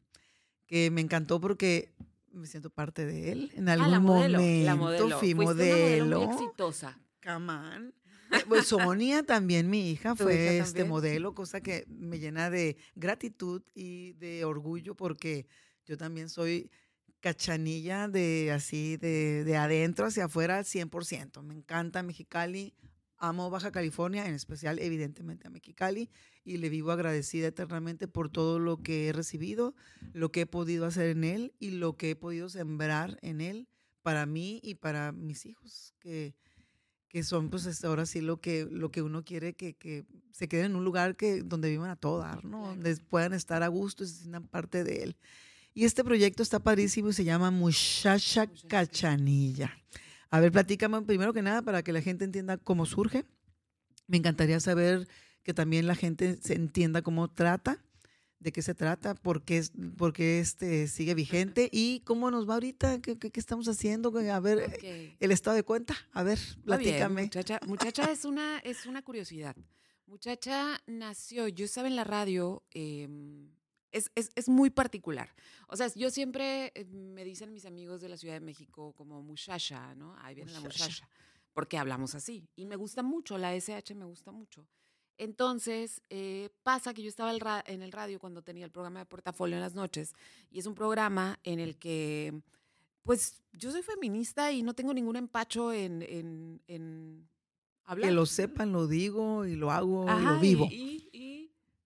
que 0.67 0.91
me 0.91 1.01
encantó 1.01 1.41
porque 1.41 1.93
me 2.33 2.47
siento 2.47 2.71
parte 2.71 3.05
de 3.05 3.33
él. 3.33 3.53
En 3.55 3.69
ah, 3.69 3.73
algún 3.73 4.03
momento 4.03 5.19
fui 5.19 5.35
modelo. 5.35 6.21
muy 6.21 6.35
exitosa. 6.35 6.99
Camán. 7.21 7.93
Eh, 8.33 8.45
pues 8.49 8.69
Sonia 8.69 9.23
también, 9.23 9.69
mi 9.69 9.91
hija, 9.91 10.15
fue 10.17 10.59
este 10.59 10.85
modelo, 10.85 11.35
cosa 11.35 11.61
que 11.61 11.85
me 11.89 12.19
llena 12.19 12.51
de 12.51 12.77
gratitud 12.95 13.63
y 13.75 14.13
de 14.15 14.45
orgullo 14.45 14.95
porque 14.95 15.47
yo 15.85 15.97
también 15.97 16.29
soy 16.29 16.71
cachanilla 17.21 18.09
de 18.09 18.53
así, 18.53 18.97
de, 18.97 19.45
de 19.45 19.57
adentro 19.57 20.07
hacia 20.07 20.27
afuera 20.27 20.59
al 20.59 20.65
100%. 20.65 21.43
Me 21.43 21.55
encanta 21.55 22.03
Mexicali, 22.03 22.75
Amo 23.21 23.51
Baja 23.51 23.71
California, 23.71 24.27
en 24.27 24.35
especial 24.35 24.79
evidentemente 24.79 25.47
a 25.47 25.51
Mexicali, 25.51 26.11
y 26.45 26.57
le 26.57 26.71
vivo 26.71 26.91
agradecida 26.91 27.49
eternamente 27.49 28.09
por 28.09 28.31
todo 28.31 28.59
lo 28.59 28.83
que 28.83 29.09
he 29.09 29.13
recibido, 29.13 29.75
lo 30.13 30.33
que 30.33 30.43
he 30.43 30.47
podido 30.47 30.87
hacer 30.87 31.11
en 31.11 31.25
él 31.25 31.53
y 31.59 31.73
lo 31.73 31.97
que 31.97 32.11
he 32.11 32.17
podido 32.17 32.49
sembrar 32.49 33.19
en 33.23 33.41
él 33.41 33.69
para 34.03 34.27
mí 34.27 34.61
y 34.65 34.77
para 34.77 35.13
mis 35.13 35.45
hijos, 35.45 35.95
que, 36.01 36.35
que 37.09 37.23
son 37.23 37.51
pues 37.51 37.85
ahora 37.85 38.07
sí 38.07 38.21
lo 38.23 38.41
que, 38.41 38.67
lo 38.71 38.91
que 38.91 39.03
uno 39.03 39.23
quiere 39.23 39.55
que, 39.55 39.75
que 39.75 40.07
se 40.33 40.49
queden 40.49 40.67
en 40.67 40.77
un 40.77 40.85
lugar 40.85 41.17
que, 41.17 41.43
donde 41.43 41.69
vivan 41.69 41.91
a 41.91 41.97
todo 41.97 42.19
dar, 42.19 42.45
¿no? 42.45 42.69
donde 42.69 42.97
puedan 42.97 43.35
estar 43.35 43.63
a 43.63 43.69
gusto 43.69 44.03
y 44.03 44.07
se 44.07 44.15
sientan 44.23 44.49
parte 44.49 44.83
de 44.83 45.03
él. 45.03 45.17
Y 45.75 45.85
este 45.85 46.03
proyecto 46.03 46.43
está 46.43 46.59
padrísimo 46.59 47.11
y 47.11 47.13
se 47.13 47.25
llama 47.25 47.51
Muchacha 47.51 48.49
Cachanilla. 48.69 49.77
A 50.31 50.41
ver, 50.41 50.53
platícame 50.53 51.03
primero 51.03 51.33
que 51.33 51.43
nada 51.43 51.63
para 51.63 51.83
que 51.83 51.93
la 51.93 52.01
gente 52.01 52.25
entienda 52.25 52.57
cómo 52.57 52.87
surge. 52.87 53.25
Me 54.07 54.17
encantaría 54.17 54.61
saber 54.61 55.09
que 55.43 55.55
también 55.55 55.87
la 55.87 55.95
gente 55.95 56.39
se 56.41 56.55
entienda 56.55 57.03
cómo 57.03 57.29
trata, 57.29 57.83
de 58.39 58.53
qué 58.53 58.63
se 58.63 58.75
trata, 58.75 59.15
por 59.15 59.43
qué, 59.43 59.63
por 59.99 60.13
qué 60.13 60.41
este 60.41 60.89
sigue 60.89 61.15
vigente 61.15 61.69
y 61.73 62.01
cómo 62.01 62.31
nos 62.31 62.49
va 62.49 62.55
ahorita, 62.55 63.01
qué, 63.01 63.19
qué, 63.19 63.31
estamos 63.35 63.69
haciendo, 63.69 64.17
a 64.17 64.41
ver 64.41 64.79
el 65.21 65.31
estado 65.31 65.57
de 65.57 65.63
cuenta. 65.63 65.95
A 66.13 66.23
ver, 66.23 66.39
platícame. 66.65 67.25
muchacha, 67.25 67.61
muchacha 67.67 68.11
es, 68.11 68.25
una, 68.25 68.59
es 68.61 68.87
una 68.87 69.03
curiosidad. 69.03 69.57
Muchacha 70.07 70.81
nació, 70.87 71.49
yo 71.49 71.65
estaba 71.65 71.87
en 71.87 71.97
la 71.97 72.05
radio, 72.05 72.65
eh, 72.73 73.09
es, 73.93 74.11
es, 74.15 74.31
es, 74.35 74.49
muy 74.49 74.71
particular. 74.71 75.35
O 75.69 75.77
sea, 75.77 75.89
yo 75.95 76.11
siempre 76.11 76.73
eh, 76.75 76.85
me 76.85 77.25
dicen 77.25 77.53
mis 77.53 77.65
amigos 77.67 78.01
de 78.01 78.09
la 78.09 78.17
Ciudad 78.17 78.35
de 78.35 78.41
México 78.41 78.93
como 78.93 79.23
muchacha, 79.23 79.95
¿no? 79.95 80.17
Ahí 80.21 80.35
viene 80.35 80.53
la 80.53 80.61
muchacha, 80.61 81.09
porque 81.53 81.79
hablamos 81.79 82.15
así. 82.15 82.49
Y 82.57 82.67
me 82.67 82.77
gusta 82.77 83.03
mucho, 83.03 83.39
la 83.39 83.55
SH 83.55 83.95
me 83.95 84.05
gusta 84.05 84.33
mucho. 84.33 84.67
Entonces, 85.19 86.03
eh, 86.09 86.49
pasa 86.63 86.95
que 86.95 87.03
yo 87.03 87.09
estaba 87.09 87.33
en 87.67 87.83
el 87.83 87.93
radio 87.93 88.19
cuando 88.19 88.43
tenía 88.43 88.65
el 88.65 88.71
programa 88.71 89.01
de 89.01 89.07
portafolio 89.07 89.57
en 89.57 89.61
las 89.61 89.75
noches, 89.75 90.15
y 90.51 90.59
es 90.59 90.67
un 90.67 90.75
programa 90.75 91.39
en 91.45 91.61
el 91.61 91.77
que, 91.77 92.41
pues, 93.03 93.43
yo 93.53 93.71
soy 93.71 93.83
feminista 93.83 94.51
y 94.51 94.63
no 94.63 94.73
tengo 94.73 94.95
ningún 94.95 95.17
empacho 95.17 95.73
en, 95.73 96.03
en, 96.67 97.29
hablar. 97.85 98.09
Que 98.09 98.15
lo 98.15 98.25
sepan, 98.25 98.73
lo 98.73 98.87
digo 98.87 99.45
y 99.45 99.57
lo 99.57 99.71
hago 99.71 100.07
y 100.07 100.25
lo 100.25 100.41
vivo. 100.41 100.69
Y, 100.71 101.11
y 101.13 101.30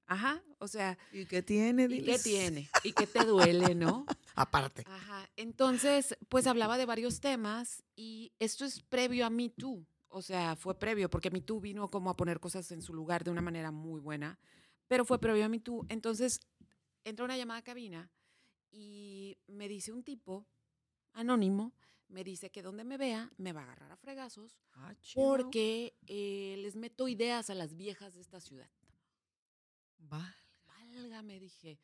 Ajá, 0.06 0.42
o 0.58 0.68
sea. 0.68 0.98
¿Y 1.12 1.26
qué 1.26 1.42
tiene? 1.42 1.84
¿Y 1.84 2.02
qué 2.02 2.18
tiene? 2.18 2.68
¿Y 2.82 2.92
qué 2.92 3.06
te 3.06 3.24
duele, 3.24 3.74
no? 3.74 4.04
Aparte. 4.34 4.84
Ajá. 4.86 5.28
Entonces, 5.36 6.16
pues 6.28 6.46
hablaba 6.46 6.76
de 6.76 6.86
varios 6.86 7.20
temas 7.20 7.82
y 7.96 8.32
esto 8.38 8.64
es 8.64 8.82
previo 8.82 9.26
a 9.26 9.30
Me 9.30 9.48
Too. 9.48 9.86
O 10.08 10.22
sea, 10.22 10.56
fue 10.56 10.78
previo, 10.78 11.10
porque 11.10 11.30
Me 11.30 11.40
Too 11.40 11.60
vino 11.60 11.90
como 11.90 12.10
a 12.10 12.16
poner 12.16 12.40
cosas 12.40 12.70
en 12.72 12.82
su 12.82 12.94
lugar 12.94 13.24
de 13.24 13.30
una 13.30 13.42
manera 13.42 13.70
muy 13.70 14.00
buena, 14.00 14.38
pero 14.86 15.04
fue 15.04 15.18
previo 15.18 15.44
a 15.44 15.48
Me 15.48 15.60
Too. 15.60 15.86
Entonces, 15.88 16.40
entra 17.04 17.24
una 17.24 17.36
llamada 17.36 17.60
a 17.60 17.64
cabina 17.64 18.10
y 18.70 19.38
me 19.46 19.68
dice 19.68 19.92
un 19.92 20.02
tipo 20.02 20.46
anónimo, 21.12 21.72
me 22.08 22.24
dice 22.24 22.50
que 22.50 22.62
donde 22.62 22.84
me 22.84 22.98
vea 22.98 23.32
me 23.38 23.52
va 23.52 23.60
a 23.60 23.64
agarrar 23.64 23.92
a 23.92 23.96
fregazos 23.96 24.58
Ah, 24.74 24.94
porque 25.14 25.96
eh, 26.06 26.56
les 26.58 26.76
meto 26.76 27.08
ideas 27.08 27.50
a 27.50 27.54
las 27.54 27.76
viejas 27.76 28.14
de 28.14 28.20
esta 28.20 28.40
ciudad. 28.40 28.68
Va. 30.12 30.36
Valga, 30.66 31.22
me 31.22 31.38
dije, 31.40 31.78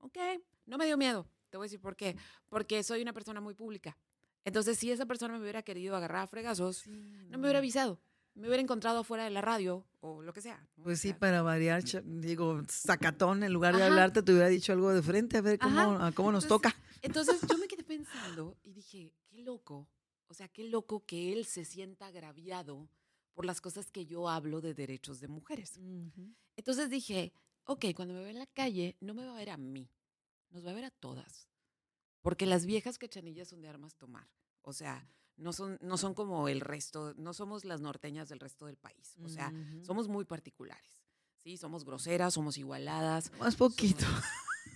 ok, 0.00 0.18
no 0.66 0.78
me 0.78 0.86
dio 0.86 0.96
miedo. 0.96 1.26
Te 1.50 1.56
voy 1.56 1.64
a 1.64 1.68
decir 1.68 1.80
por 1.80 1.96
qué. 1.96 2.16
Porque 2.48 2.82
soy 2.82 3.02
una 3.02 3.12
persona 3.12 3.40
muy 3.40 3.54
pública. 3.54 3.96
Entonces, 4.44 4.78
si 4.78 4.90
esa 4.90 5.06
persona 5.06 5.34
me 5.34 5.40
hubiera 5.40 5.62
querido 5.62 5.96
agarrar 5.96 6.22
a 6.22 6.26
fregazos, 6.26 6.86
no 6.86 7.38
me 7.38 7.44
hubiera 7.44 7.58
avisado. 7.58 8.00
Me 8.34 8.46
hubiera 8.46 8.62
encontrado 8.62 9.00
afuera 9.00 9.24
de 9.24 9.30
la 9.30 9.40
radio 9.40 9.84
o 10.00 10.22
lo 10.22 10.32
que 10.32 10.40
sea. 10.40 10.64
¿no? 10.76 10.84
Pues 10.84 11.00
sí, 11.00 11.12
para 11.12 11.42
variar, 11.42 11.82
digo, 12.04 12.62
sacatón, 12.68 13.42
en 13.42 13.52
lugar 13.52 13.74
de 13.74 13.82
Ajá. 13.82 13.90
hablarte, 13.90 14.22
te 14.22 14.32
hubiera 14.32 14.48
dicho 14.48 14.72
algo 14.72 14.92
de 14.94 15.02
frente, 15.02 15.38
a 15.38 15.40
ver 15.40 15.58
cómo, 15.58 15.80
a 15.80 16.12
cómo 16.12 16.30
nos 16.30 16.44
Entonces, 16.44 16.72
toca. 16.72 16.76
Entonces 17.02 17.40
yo 17.48 17.58
me 17.58 17.66
quedé 17.66 17.82
pensando 17.84 18.56
y 18.62 18.72
dije, 18.72 19.12
qué 19.28 19.38
loco. 19.38 19.88
O 20.28 20.34
sea, 20.34 20.46
qué 20.48 20.64
loco 20.64 21.04
que 21.04 21.32
él 21.32 21.46
se 21.46 21.64
sienta 21.64 22.06
agraviado 22.06 22.88
por 23.34 23.44
las 23.44 23.60
cosas 23.60 23.90
que 23.90 24.06
yo 24.06 24.28
hablo 24.28 24.60
de 24.60 24.74
derechos 24.74 25.20
de 25.20 25.28
mujeres. 25.28 25.80
Entonces 26.56 26.90
dije, 26.90 27.32
ok, 27.68 27.86
cuando 27.94 28.14
me 28.14 28.22
ve 28.24 28.30
en 28.30 28.38
la 28.38 28.46
calle, 28.46 28.96
no 29.00 29.12
me 29.14 29.24
va 29.26 29.32
a 29.32 29.36
ver 29.36 29.50
a 29.50 29.56
mí, 29.56 29.88
nos 30.50 30.64
va 30.66 30.70
a 30.70 30.74
ver 30.74 30.84
a 30.84 30.90
todas. 30.90 31.48
Porque 32.22 32.46
las 32.46 32.64
viejas 32.66 32.98
cachanillas 32.98 33.48
son 33.48 33.60
de 33.60 33.68
armas 33.68 33.94
tomar. 33.96 34.26
O 34.62 34.72
sea, 34.72 35.08
no 35.36 35.52
son, 35.52 35.78
no 35.80 35.96
son 35.98 36.14
como 36.14 36.48
el 36.48 36.60
resto, 36.60 37.14
no 37.16 37.32
somos 37.34 37.64
las 37.64 37.80
norteñas 37.80 38.28
del 38.28 38.40
resto 38.40 38.66
del 38.66 38.76
país. 38.76 39.14
O 39.22 39.28
sea, 39.28 39.48
Ujú. 39.54 39.84
somos 39.84 40.08
muy 40.08 40.24
particulares. 40.24 41.04
Sí, 41.36 41.56
somos 41.56 41.84
groseras, 41.84 42.34
somos 42.34 42.58
igualadas. 42.58 43.30
Más 43.38 43.54
poquito. 43.56 44.04
somos- 44.04 44.24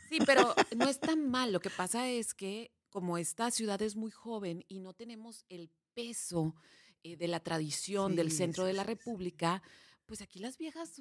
Sí, 0.08 0.18
pero 0.26 0.54
no 0.76 0.88
es 0.88 1.00
tan 1.00 1.30
mal. 1.30 1.52
Lo 1.52 1.60
que 1.60 1.70
pasa 1.70 2.08
es 2.08 2.34
que 2.34 2.70
como 2.90 3.16
esta 3.18 3.50
ciudad 3.50 3.80
es 3.82 3.96
muy 3.96 4.10
joven 4.10 4.64
y 4.68 4.78
no 4.80 4.92
tenemos 4.92 5.44
el 5.48 5.70
peso 5.94 6.54
eh, 7.02 7.16
de 7.16 7.26
la 7.28 7.40
tradición 7.40 8.14
del 8.14 8.30
centro 8.30 8.64
sí, 8.64 8.68
de 8.68 8.74
la. 8.74 8.84
República, 8.84 9.62
pues 10.06 10.20
aquí 10.22 10.38
las 10.38 10.58
viejas 10.58 11.00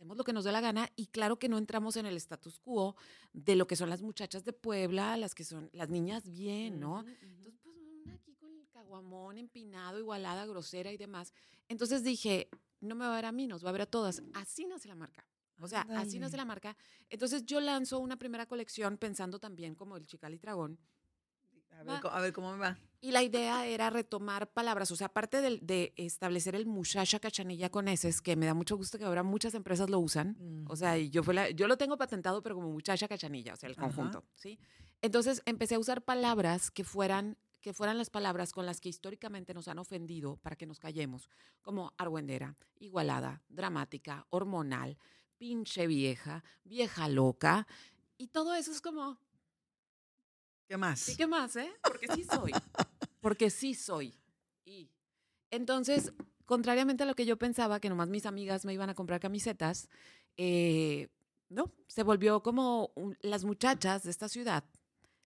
hacemos 0.00 0.16
lo 0.16 0.24
que 0.24 0.32
nos 0.32 0.44
dé 0.44 0.52
la 0.52 0.62
gana 0.62 0.90
y 0.96 1.08
claro 1.08 1.38
que 1.38 1.50
no 1.50 1.58
entramos 1.58 1.94
en 1.96 2.06
el 2.06 2.16
status 2.16 2.58
quo 2.58 2.96
de 3.34 3.54
lo 3.54 3.66
que 3.66 3.76
son 3.76 3.90
las 3.90 4.00
muchachas 4.00 4.46
de 4.46 4.54
Puebla, 4.54 5.14
las 5.18 5.34
que 5.34 5.44
son 5.44 5.68
las 5.74 5.90
niñas 5.90 6.26
bien, 6.30 6.80
¿no? 6.80 7.00
Entonces, 7.00 7.52
pues 7.62 7.76
una 8.02 8.14
aquí 8.14 8.34
con 8.36 8.50
el 8.56 8.66
caguamón 8.70 9.36
empinado, 9.36 9.98
igualada, 9.98 10.46
grosera 10.46 10.90
y 10.90 10.96
demás. 10.96 11.34
Entonces 11.68 12.02
dije, 12.02 12.48
no 12.80 12.94
me 12.94 13.04
va 13.04 13.12
a 13.12 13.16
ver 13.16 13.26
a 13.26 13.32
mí, 13.32 13.46
nos 13.46 13.62
va 13.62 13.68
a 13.68 13.72
ver 13.72 13.82
a 13.82 13.86
todas. 13.86 14.22
Así 14.32 14.64
nace 14.64 14.88
la 14.88 14.94
marca. 14.94 15.26
O 15.58 15.68
sea, 15.68 15.82
así 15.90 16.18
nace 16.18 16.38
la 16.38 16.46
marca. 16.46 16.74
Entonces 17.10 17.44
yo 17.44 17.60
lanzo 17.60 17.98
una 17.98 18.16
primera 18.16 18.46
colección 18.46 18.96
pensando 18.96 19.38
también 19.38 19.74
como 19.74 19.98
el 19.98 20.06
Chical 20.06 20.32
y 20.32 20.38
Dragón. 20.38 20.78
A 21.80 21.84
ver, 21.84 22.00
a 22.10 22.20
ver 22.20 22.32
cómo 22.32 22.52
me 22.52 22.58
va. 22.58 22.78
Y 23.02 23.12
la 23.12 23.22
idea 23.22 23.66
era 23.66 23.88
retomar 23.88 24.50
palabras, 24.52 24.90
o 24.90 24.96
sea, 24.96 25.06
aparte 25.06 25.40
del- 25.40 25.60
de, 25.66 25.94
establecer 25.96 26.54
el 26.54 26.66
muchacha 26.66 27.18
cachanilla 27.18 27.70
con 27.70 27.88
S, 27.88 28.12
que 28.22 28.36
me 28.36 28.44
da 28.44 28.52
mucho 28.52 28.76
gusto 28.76 28.98
que 28.98 29.04
ahora 29.04 29.22
muchas 29.22 29.54
empresas 29.54 29.88
lo 29.88 29.98
usan. 29.98 30.36
O 30.68 30.76
sea, 30.76 30.98
yo, 30.98 31.22
fue 31.22 31.32
la- 31.32 31.48
yo 31.50 31.66
lo 31.66 31.78
tengo 31.78 31.96
patentado, 31.96 32.42
pero 32.42 32.56
como 32.56 32.68
muchacha 32.70 33.08
cachanilla, 33.08 33.54
o 33.54 33.56
sea, 33.56 33.68
el 33.70 33.72
Ajá. 33.78 33.82
conjunto, 33.82 34.24
¿sí? 34.34 34.58
Entonces 35.00 35.40
empecé 35.46 35.76
a 35.76 35.78
usar 35.78 36.02
palabras 36.02 36.70
que 36.70 36.84
fueran, 36.84 37.38
que 37.62 37.72
fueran 37.72 37.96
las 37.96 38.10
palabras 38.10 38.52
con 38.52 38.66
las 38.66 38.82
que 38.82 38.90
históricamente 38.90 39.54
nos 39.54 39.66
han 39.68 39.78
ofendido 39.78 40.36
para 40.36 40.56
que 40.56 40.66
nos 40.66 40.78
callemos, 40.78 41.30
como 41.62 41.94
argüendera, 41.96 42.54
igualada, 42.78 43.42
dramática, 43.48 44.26
hormonal, 44.28 44.98
pinche 45.38 45.86
vieja, 45.86 46.44
vieja 46.64 47.08
loca, 47.08 47.66
y 48.18 48.26
todo 48.26 48.54
eso 48.54 48.70
es 48.72 48.82
como, 48.82 49.18
¿Qué 50.70 50.76
más? 50.76 51.00
Sí, 51.00 51.16
¿qué 51.16 51.26
más, 51.26 51.56
eh? 51.56 51.68
Porque 51.82 52.06
sí 52.14 52.22
soy. 52.22 52.52
Porque 53.20 53.50
sí 53.50 53.74
soy. 53.74 54.14
Y 54.64 54.88
entonces, 55.50 56.12
contrariamente 56.46 57.02
a 57.02 57.06
lo 57.06 57.16
que 57.16 57.26
yo 57.26 57.36
pensaba, 57.36 57.80
que 57.80 57.88
nomás 57.88 58.08
mis 58.08 58.24
amigas 58.24 58.64
me 58.64 58.72
iban 58.72 58.88
a 58.88 58.94
comprar 58.94 59.18
camisetas, 59.18 59.88
eh, 60.36 61.08
no, 61.48 61.72
se 61.88 62.04
volvió 62.04 62.44
como 62.44 62.92
un- 62.94 63.18
las 63.20 63.42
muchachas 63.42 64.04
de 64.04 64.12
esta 64.12 64.28
ciudad, 64.28 64.62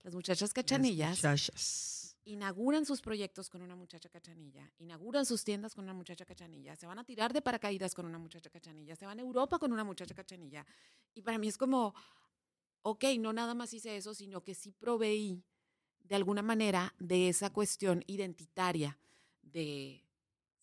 las 0.03 0.15
muchachas 0.15 0.41
Las 0.49 0.55
cachanillas, 0.55 1.19
muchachas. 1.19 2.17
inauguran 2.25 2.87
sus 2.87 3.03
proyectos 3.03 3.51
con 3.51 3.61
una 3.61 3.77
muchacha 3.77 4.09
cachanilla, 4.09 4.73
inauguran 4.79 5.27
sus 5.27 5.45
tiendas 5.45 5.75
con 5.75 5.85
una 5.85 5.93
muchacha 5.93 6.25
cachanilla, 6.25 6.75
se 6.75 6.87
van 6.87 6.99
a 7.01 7.05
tirar 7.05 7.35
de 7.35 7.43
paracaídas 7.43 7.95
con 7.95 8.07
una 8.07 8.17
muchacha 8.19 8.49
cachanilla, 8.49 8.97
se 8.97 9.05
van 9.05 9.19
a 9.19 9.23
Europa 9.23 9.59
con 9.59 9.75
una 9.75 9.85
muchacha 9.85 10.15
cachanilla. 10.15 10.65
Y 11.13 11.21
para 11.21 11.37
mí 11.37 11.49
es 11.49 11.59
como, 11.59 11.95
ok, 12.85 13.05
no 13.18 13.32
nada 13.32 13.55
más 13.55 13.72
hice 13.72 13.97
eso, 13.97 14.14
sino 14.14 14.43
que 14.45 14.55
sí 14.55 14.70
proveí 14.70 15.43
de 16.05 16.14
alguna 16.14 16.43
manera 16.43 16.95
de 16.99 17.30
esa 17.30 17.51
cuestión 17.51 18.05
identitaria 18.07 18.99
de 19.43 20.03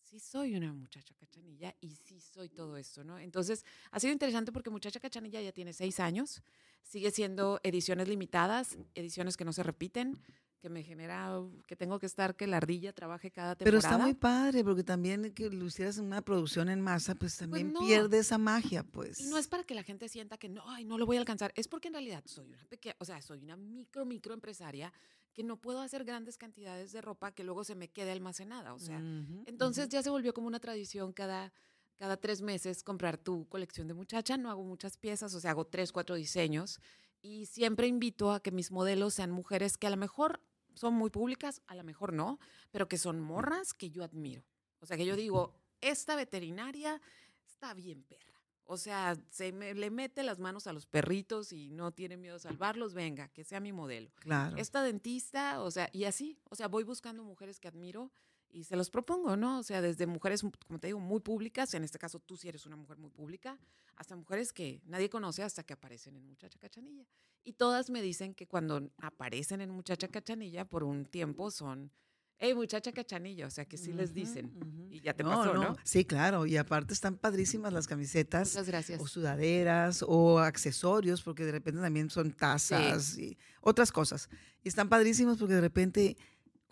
sí 0.00 0.20
soy 0.20 0.54
una 0.54 0.72
muchacha 0.72 1.14
cachanilla 1.14 1.74
y 1.80 1.96
sí 1.96 2.20
soy 2.20 2.48
todo 2.48 2.76
esto, 2.76 3.02
¿no? 3.02 3.18
Entonces, 3.18 3.64
ha 3.90 3.98
sido 3.98 4.12
interesante 4.12 4.52
porque 4.52 4.70
Muchacha 4.70 5.00
Cachanilla 5.00 5.40
ya 5.40 5.52
tiene 5.52 5.72
seis 5.72 5.98
años, 5.98 6.42
sigue 6.82 7.10
siendo 7.10 7.58
ediciones 7.64 8.08
limitadas, 8.08 8.78
ediciones 8.94 9.36
que 9.36 9.44
no 9.44 9.52
se 9.52 9.64
repiten, 9.64 10.20
que 10.62 10.70
me 10.70 10.82
genera 10.84 11.18
que 11.66 11.76
tengo 11.76 11.98
que 12.00 12.06
estar 12.06 12.36
que 12.36 12.46
la 12.46 12.58
ardilla 12.58 12.92
trabaje 12.94 13.30
cada 13.30 13.56
Pero 13.62 13.76
temporada. 13.76 13.78
está 13.78 13.98
muy 13.98 14.14
padre, 14.14 14.64
porque 14.64 14.82
también 14.84 15.32
que 15.34 15.48
lo 15.50 15.66
hicieras 15.66 15.98
en 15.98 16.06
una 16.06 16.22
producción 16.22 16.68
en 16.68 16.80
masa, 16.80 17.14
pues 17.14 17.36
también 17.36 17.72
no. 17.72 17.78
pierde 17.78 18.18
esa 18.18 18.38
magia, 18.38 18.82
pues. 18.84 19.18
Y 19.18 19.26
no 19.26 19.36
es 19.38 19.46
para 19.46 19.64
que 19.64 19.74
la 19.74 19.82
gente 19.82 20.08
sienta 20.08 20.38
que 20.38 20.48
no, 20.48 20.62
ay, 20.68 20.84
no 20.84 20.98
lo 20.98 21.06
voy 21.06 21.16
a 21.16 21.20
alcanzar. 21.20 21.52
Es 21.54 21.68
porque 21.68 21.88
en 21.88 21.94
realidad 21.94 22.24
soy 22.26 22.48
una 22.48 22.64
pequeña, 22.66 22.96
o 22.98 23.04
sea, 23.04 23.20
soy 23.20 23.42
una 23.42 23.56
micro, 23.56 24.04
micro 24.06 24.34
empresaria 24.34 24.92
que 25.34 25.44
no 25.44 25.60
puedo 25.60 25.80
hacer 25.80 26.04
grandes 26.04 26.38
cantidades 26.38 26.92
de 26.92 27.00
ropa 27.02 27.32
que 27.32 27.44
luego 27.44 27.64
se 27.64 27.74
me 27.74 27.88
quede 27.90 28.10
almacenada. 28.12 28.74
O 28.74 28.78
sea, 28.78 29.04
Ujú, 29.04 29.38
entonces 29.44 29.88
ujú. 29.88 29.90
ya 29.90 30.02
se 30.02 30.10
volvió 30.10 30.32
como 30.34 30.46
una 30.46 30.60
tradición 30.60 31.12
cada, 31.12 31.52
cada 31.96 32.16
tres 32.16 32.42
meses 32.42 32.82
comprar 32.82 33.18
tu 33.18 33.48
colección 33.48 33.86
de 33.86 33.94
muchacha. 33.94 34.36
No 34.38 34.50
hago 34.50 34.64
muchas 34.64 34.96
piezas, 34.96 35.34
o 35.34 35.40
sea, 35.40 35.50
hago 35.52 35.66
tres, 35.66 35.92
cuatro 35.92 36.16
diseños. 36.16 36.80
Y 37.20 37.46
siempre 37.46 37.86
invito 37.86 38.32
a 38.32 38.40
que 38.40 38.50
mis 38.50 38.70
modelos 38.72 39.14
sean 39.14 39.30
mujeres 39.30 39.76
que 39.76 39.86
a 39.86 39.90
lo 39.90 39.96
mejor 39.96 40.42
son 40.74 40.94
muy 40.94 41.10
públicas, 41.10 41.62
a 41.66 41.74
lo 41.74 41.84
mejor 41.84 42.12
no, 42.12 42.38
pero 42.70 42.88
que 42.88 42.98
son 42.98 43.20
morras 43.20 43.74
que 43.74 43.90
yo 43.90 44.04
admiro. 44.04 44.44
O 44.80 44.86
sea, 44.86 44.96
que 44.96 45.06
yo 45.06 45.16
digo, 45.16 45.54
esta 45.80 46.16
veterinaria 46.16 47.00
está 47.46 47.74
bien 47.74 48.02
perra. 48.02 48.32
O 48.64 48.76
sea, 48.76 49.16
se 49.28 49.52
me, 49.52 49.74
le 49.74 49.90
mete 49.90 50.22
las 50.22 50.38
manos 50.38 50.66
a 50.66 50.72
los 50.72 50.86
perritos 50.86 51.52
y 51.52 51.70
no 51.70 51.92
tiene 51.92 52.16
miedo 52.16 52.36
a 52.36 52.38
salvarlos, 52.38 52.94
venga, 52.94 53.28
que 53.28 53.44
sea 53.44 53.60
mi 53.60 53.72
modelo. 53.72 54.10
Claro. 54.20 54.56
Esta 54.56 54.82
dentista, 54.82 55.60
o 55.62 55.70
sea, 55.70 55.90
y 55.92 56.04
así, 56.04 56.38
o 56.48 56.54
sea, 56.54 56.68
voy 56.68 56.84
buscando 56.84 57.22
mujeres 57.22 57.60
que 57.60 57.68
admiro 57.68 58.10
y 58.52 58.64
se 58.64 58.76
los 58.76 58.90
propongo, 58.90 59.36
¿no? 59.36 59.58
O 59.58 59.62
sea, 59.62 59.80
desde 59.80 60.06
mujeres, 60.06 60.42
como 60.66 60.78
te 60.78 60.88
digo, 60.88 61.00
muy 61.00 61.20
públicas, 61.20 61.72
en 61.74 61.84
este 61.84 61.98
caso 61.98 62.20
tú 62.20 62.36
sí 62.36 62.48
eres 62.48 62.66
una 62.66 62.76
mujer 62.76 62.98
muy 62.98 63.10
pública, 63.10 63.58
hasta 63.96 64.14
mujeres 64.14 64.52
que 64.52 64.82
nadie 64.84 65.08
conoce 65.08 65.42
hasta 65.42 65.62
que 65.62 65.72
aparecen 65.72 66.16
en 66.16 66.26
Muchacha 66.26 66.58
Cachanilla. 66.58 67.06
Y 67.44 67.54
todas 67.54 67.90
me 67.90 68.02
dicen 68.02 68.34
que 68.34 68.46
cuando 68.46 68.90
aparecen 68.98 69.60
en 69.62 69.70
Muchacha 69.70 70.06
Cachanilla 70.08 70.64
por 70.64 70.84
un 70.84 71.06
tiempo 71.06 71.50
son, 71.50 71.90
hey, 72.38 72.54
Muchacha 72.54 72.92
Cachanilla, 72.92 73.46
o 73.46 73.50
sea, 73.50 73.64
que 73.64 73.76
sí 73.76 73.92
les 73.92 74.12
dicen. 74.12 74.52
ujú. 74.56 74.88
Y 74.90 75.00
ya 75.00 75.14
te 75.14 75.24
pasó, 75.24 75.54
¿no? 75.54 75.76
Sí, 75.84 76.04
claro. 76.04 76.44
Y 76.44 76.56
aparte 76.56 76.92
están 76.92 77.16
padrísimas 77.16 77.72
las 77.72 77.86
camisetas. 77.86 78.50
Muchas 78.50 78.66
gracias. 78.66 79.00
o 79.00 79.06
sudaderas 79.06 80.04
o 80.06 80.38
accesorios, 80.38 81.22
porque 81.22 81.44
de 81.44 81.52
repente 81.52 81.80
también 81.80 82.10
son 82.10 82.32
tazas 82.32 83.16
y 83.16 83.38
otras 83.60 83.90
cosas. 83.90 84.28
Y 84.62 84.68
están 84.68 84.88
padrísimos 84.88 85.38
porque 85.38 85.54
de 85.54 85.60
repente, 85.60 86.16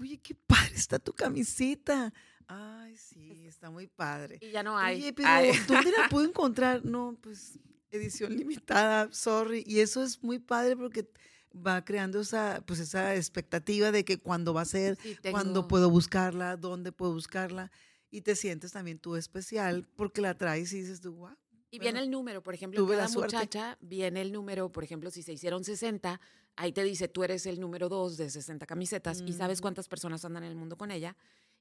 oye, 0.00 0.18
qué 0.18 0.34
padre 0.34 0.72
está 0.74 0.98
tu 0.98 1.12
camiseta. 1.12 2.12
Ay, 2.46 2.96
sí, 2.96 3.46
está 3.46 3.70
muy 3.70 3.86
padre. 3.86 4.38
Y 4.40 4.50
ya 4.50 4.62
no 4.62 4.76
hay. 4.76 4.96
Oye, 4.96 5.12
pero 5.12 5.28
Ay. 5.28 5.52
¿dónde 5.68 5.92
la 5.92 6.08
puedo 6.10 6.26
encontrar? 6.26 6.84
No, 6.84 7.16
pues 7.20 7.58
edición 7.90 8.36
limitada, 8.36 9.08
sorry. 9.12 9.62
Y 9.66 9.80
eso 9.80 10.02
es 10.02 10.22
muy 10.22 10.38
padre 10.38 10.76
porque 10.76 11.08
va 11.54 11.84
creando 11.84 12.20
esa, 12.20 12.62
pues 12.66 12.80
esa 12.80 13.14
expectativa 13.14 13.92
de 13.92 14.04
que 14.04 14.18
cuándo 14.18 14.54
va 14.54 14.62
a 14.62 14.66
ser, 14.66 14.96
Sí, 15.02 15.16
cuándo 15.30 15.68
puedo 15.68 15.90
buscarla, 15.90 16.56
dónde 16.56 16.92
puedo 16.92 17.12
buscarla. 17.12 17.70
Y 18.10 18.22
te 18.22 18.34
sientes 18.34 18.72
también 18.72 18.98
tú 18.98 19.16
especial 19.16 19.88
porque 19.96 20.20
la 20.20 20.36
traes 20.36 20.72
y 20.72 20.80
dices 20.80 21.00
tú, 21.00 21.14
wow. 21.14 21.36
Y 21.72 21.78
Bueno, 21.78 21.82
viene 21.84 22.00
el 22.00 22.10
número, 22.10 22.42
por 22.42 22.54
ejemplo, 22.54 22.84
cada 22.88 23.08
muchacha 23.08 23.78
viene 23.80 24.22
el 24.22 24.32
número, 24.32 24.72
por 24.72 24.82
ejemplo, 24.82 25.08
si 25.12 25.22
se 25.22 25.32
hicieron 25.32 25.62
60, 25.62 26.20
ahí 26.60 26.72
te 26.72 26.84
dice, 26.84 27.08
tú 27.08 27.24
eres 27.24 27.46
el 27.46 27.58
número 27.58 27.88
2 27.88 28.18
de 28.18 28.28
60 28.28 28.66
camisetas 28.66 29.22
y 29.26 29.32
sabes 29.32 29.58
Ujú. 29.58 29.62
cuántas 29.62 29.88
personas 29.88 30.24
andan 30.26 30.44
en 30.44 30.50
el 30.50 30.56
mundo 30.56 30.76
con 30.76 30.90
ella. 30.90 31.16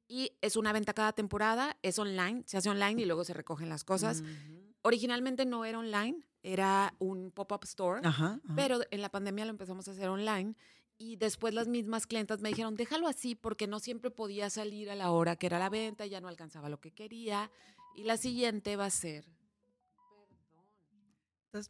Y 0.10 0.34
es 0.42 0.58
una 0.58 0.74
venta 0.74 0.94
cada 0.94 1.14
temporada, 1.14 1.78
es 1.82 1.98
online, 2.00 2.44
se 2.46 2.58
hace 2.58 2.70
online 2.70 3.02
y 3.02 3.06
luego 3.06 3.24
se 3.24 3.34
recogen 3.34 3.70
las 3.70 3.86
cosas. 3.86 4.22
Ujú. 4.22 4.74
Originalmente 4.82 5.46
no 5.46 5.64
era 5.64 5.80
online, 5.80 6.20
era 6.44 6.94
un 7.00 7.32
pop-up 7.32 7.64
store, 7.64 8.02
Ajá. 8.04 8.40
ajá. 8.44 8.56
pero 8.56 8.80
en 8.92 9.02
la 9.02 9.10
pandemia 9.10 9.46
lo 9.46 9.52
empezamos 9.52 9.88
a 9.88 9.92
hacer 9.92 10.10
online 10.10 10.56
y 10.98 11.16
después 11.16 11.54
las 11.54 11.70
mismas 11.70 12.06
clientas 12.06 12.42
me 12.42 12.50
dijeron, 12.50 12.76
déjalo 12.76 13.08
así 13.08 13.36
porque 13.36 13.68
no 13.68 13.80
siempre 13.80 14.12
podía 14.12 14.50
salir 14.50 14.90
a 14.90 14.96
la 14.96 15.12
hora 15.12 15.38
que 15.38 15.46
era 15.48 15.60
la 15.60 15.70
venta, 15.70 16.06
ya 16.06 16.20
no 16.20 16.28
alcanzaba 16.28 16.68
lo 16.68 16.82
que 16.82 16.92
quería. 16.92 17.50
Y 17.96 18.04
la 18.04 18.18
siguiente 18.18 18.76
va 18.76 18.86
a 18.86 18.90
ser... 18.90 19.26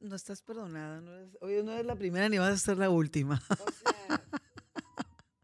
No 0.02 0.16
estás 0.16 0.42
perdonada. 0.42 1.00
No 1.00 1.14
eres, 1.16 1.38
oye, 1.40 1.64
no 1.64 1.72
eres 1.72 1.86
la 1.86 1.96
primera 1.96 2.28
ni 2.28 2.38
vas 2.38 2.54
a 2.54 2.58
ser 2.58 2.78
la 2.78 2.90
última. 2.90 3.42
O 3.50 3.56
sea, 3.72 4.22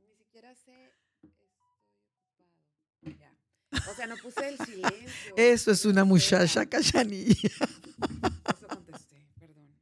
ni 0.01 0.13
siquiera 0.13 0.53
sé... 0.53 0.93
Estoy. 3.01 3.17
Ya. 3.17 3.33
O 3.89 3.93
sea, 3.95 4.07
no 4.07 4.17
puse 4.17 4.49
el 4.49 4.57
silencio. 4.57 5.33
Eso 5.37 5.71
es 5.71 5.85
una 5.85 6.03
muchacha 6.03 6.65
cachanilla. 6.65 7.49
Eso 7.49 8.67
contesté, 8.67 9.25
perdón. 9.39 9.73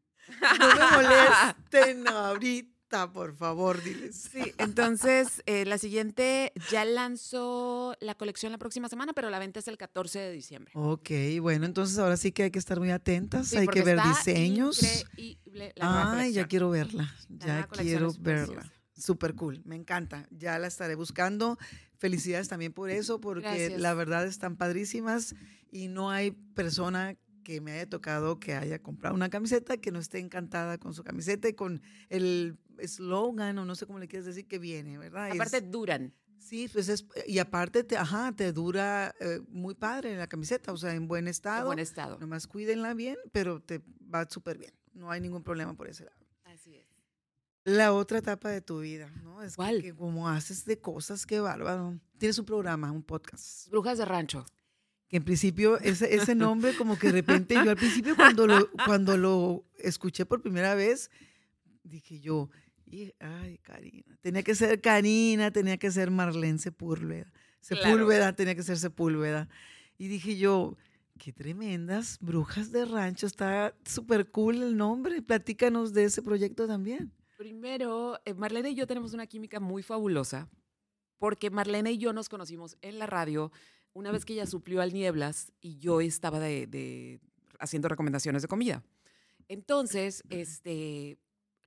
No 0.60 0.68
me 0.76 0.86
molesten 0.98 2.08
ahorita, 2.08 2.73
por 3.14 3.36
favor, 3.36 3.82
diles. 3.84 4.30
Sí, 4.32 4.54
entonces 4.58 5.42
eh, 5.46 5.66
la 5.66 5.78
siguiente 5.78 6.54
ya 6.72 6.86
lanzó 6.86 7.96
la 8.00 8.16
colección 8.16 8.52
la 8.52 8.58
próxima 8.58 8.90
semana, 8.90 9.14
pero 9.14 9.30
la 9.30 9.40
venta 9.40 9.60
es 9.60 9.68
el 9.68 9.78
14 9.78 10.20
de 10.20 10.32
diciembre. 10.32 10.72
Ok, 10.76 11.10
bueno, 11.42 11.66
entonces 11.66 11.98
ahora 11.98 12.18
sí 12.18 12.32
que 12.32 12.44
hay 12.44 12.52
que 12.52 12.60
estar 12.60 12.80
muy 12.80 12.92
atentas, 12.92 13.48
Sí, 13.48 13.58
hay 13.58 13.68
que 13.68 13.82
ver 13.84 14.00
diseños. 14.04 14.82
increíble 14.82 15.74
la 15.76 15.86
nueva 15.86 16.20
Ay, 16.20 16.34
ya 16.34 16.48
quiero 16.48 16.70
verla, 16.70 17.14
La 17.30 17.46
ya 17.46 17.68
quiero 17.68 18.14
verla. 18.20 18.72
Súper 18.96 19.34
cool, 19.36 19.62
me 19.66 19.76
encanta. 19.76 20.28
Ya 20.30 20.60
la 20.60 20.68
estaré 20.68 20.96
buscando. 20.96 21.58
Felicidades 21.98 22.48
también 22.48 22.74
por 22.74 22.90
eso, 22.90 23.20
porque 23.20 23.42
Gracias. 23.42 23.82
la 23.82 23.94
verdad 23.96 24.26
están 24.28 24.56
padrísimas 24.56 25.36
y 25.72 25.88
no 25.88 26.12
hay 26.12 26.32
persona 26.32 27.16
que 27.44 27.60
me 27.60 27.74
haya 27.74 27.90
tocado 27.90 28.40
que 28.40 28.54
haya 28.56 28.80
comprado 28.82 29.16
una 29.16 29.30
camiseta 29.30 29.76
que 29.78 29.92
no 29.92 30.00
esté 30.00 30.20
encantada 30.20 30.78
con 30.78 30.94
su 30.94 31.04
camiseta 31.04 31.50
y 31.50 31.54
con 31.54 31.82
el 32.10 32.58
eslogan 32.80 33.58
o 33.58 33.66
no 33.66 33.76
sé 33.76 33.86
cómo 33.86 34.00
le 34.00 34.08
quieres 34.08 34.26
decir 34.26 34.48
que 34.48 34.60
viene, 34.60 34.98
¿verdad? 34.98 35.32
Aparte 35.32 35.58
es- 35.58 35.72
duran. 35.72 36.14
sí, 36.40 36.68
pues 36.72 36.90
es, 36.90 37.06
y 37.28 37.40
aparte, 37.40 37.84
te, 37.84 37.98
ajá, 37.98 38.32
te 38.36 38.52
dura 38.52 39.14
eh, 39.20 39.40
muy 39.50 39.74
padre 39.76 40.16
la 40.18 40.28
camiseta, 40.28 40.72
o 40.74 40.78
sea, 40.78 40.94
en 40.94 41.08
buen 41.08 41.26
En 41.26 41.30
estado. 41.30 41.66
buen 41.68 41.80
estado. 41.80 42.18
Nomás 42.20 42.48
cuídenla 42.48 42.94
bien, 42.94 43.18
pero 43.32 43.62
te 43.62 43.82
va 44.14 44.28
súper 44.30 44.58
bien. 44.58 44.74
No 44.94 45.10
hay 45.10 45.22
ningún 45.22 45.44
problema 45.44 45.74
por 45.76 45.88
ese 45.88 46.06
lado. 46.06 46.18
Así 46.46 46.76
es. 46.76 46.86
La 47.66 47.94
otra 47.94 48.18
etapa 48.18 48.50
de 48.50 48.60
tu 48.62 48.82
vida, 48.82 49.10
¿no? 49.24 49.42
Es 49.42 49.54
que- 49.54 49.56
¿Cuál? 49.56 49.82
que, 49.82 49.96
como 49.96 50.28
haces 50.30 50.66
de 50.66 50.80
cosas, 50.80 51.26
qué 51.26 51.40
bárbaro. 51.40 51.98
Tienes 52.18 52.38
un 52.38 52.46
programa, 52.46 52.92
un 52.92 53.04
podcast. 53.04 53.70
Brujas 53.70 53.98
de 53.98 54.06
rancho. 54.06 54.46
Que 55.08 55.18
en 55.18 55.24
principio, 55.24 55.80
ese, 55.80 56.14
ese 56.16 56.36
nombre, 56.36 56.76
como 56.76 56.98
que 57.00 57.08
de 57.08 57.14
repente, 57.14 57.54
yo 57.56 57.70
al 57.70 57.78
principio 57.78 58.16
cuando 58.16 58.48
lo, 58.48 58.70
cuando 58.86 59.16
lo 59.16 59.64
escuché 59.78 60.26
por 60.26 60.42
primera 60.42 60.76
vez, 60.76 61.10
dije 61.84 62.20
yo, 62.20 62.50
"Y- 62.86 63.14
ay, 63.20 63.58
Karina. 63.60 64.18
Tenía 64.22 64.44
que 64.44 64.56
ser 64.56 64.82
Karina, 64.82 65.52
tenía 65.52 65.78
que 65.78 65.92
ser 65.92 66.12
Marlene 66.12 66.58
Sepúlveda. 66.60 67.32
Claro. 67.68 67.84
Sepúlveda, 67.84 68.34
tenía 68.36 68.56
que 68.56 68.64
ser 68.64 68.78
Sepúlveda. 68.78 69.48
Y 69.98 70.08
dije 70.08 70.38
yo, 70.38 70.76
qué 71.18 71.32
tremendas 71.32 72.18
brujas 72.20 72.72
de 72.72 72.86
rancho. 72.86 73.26
Está 73.28 73.74
súper 73.86 74.30
cool 74.32 74.62
el 74.64 74.76
nombre. 74.78 75.22
Platícanos 75.22 75.94
de 75.94 76.06
ese 76.06 76.22
proyecto 76.22 76.68
también. 76.68 77.12
Primero, 77.38 78.20
eh, 78.26 78.34
Marlene 78.34 78.72
y 78.72 78.76
yo 78.76 78.88
tenemos 78.88 79.14
una 79.14 79.28
química 79.28 79.60
muy 79.60 79.84
fabulosa, 79.84 80.50
porque 81.20 81.50
Marlene 81.50 81.92
y 81.94 81.98
yo 81.98 82.12
nos 82.14 82.30
conocimos 82.30 82.78
en 82.82 83.00
la 83.00 83.06
radio 83.06 83.52
una 83.94 84.12
vez 84.12 84.26
que 84.26 84.34
ella 84.34 84.46
suplió 84.48 84.82
al 84.82 84.92
Nieblas 84.94 85.52
y 85.62 85.78
yo 85.78 86.02
estaba 86.02 86.40
de, 86.40 86.68
de- 86.68 87.20
haciendo 87.60 87.88
recomendaciones 87.88 88.42
de 88.42 88.48
comida. 88.48 88.84
Entonces, 89.48 90.24
este, 90.30 91.18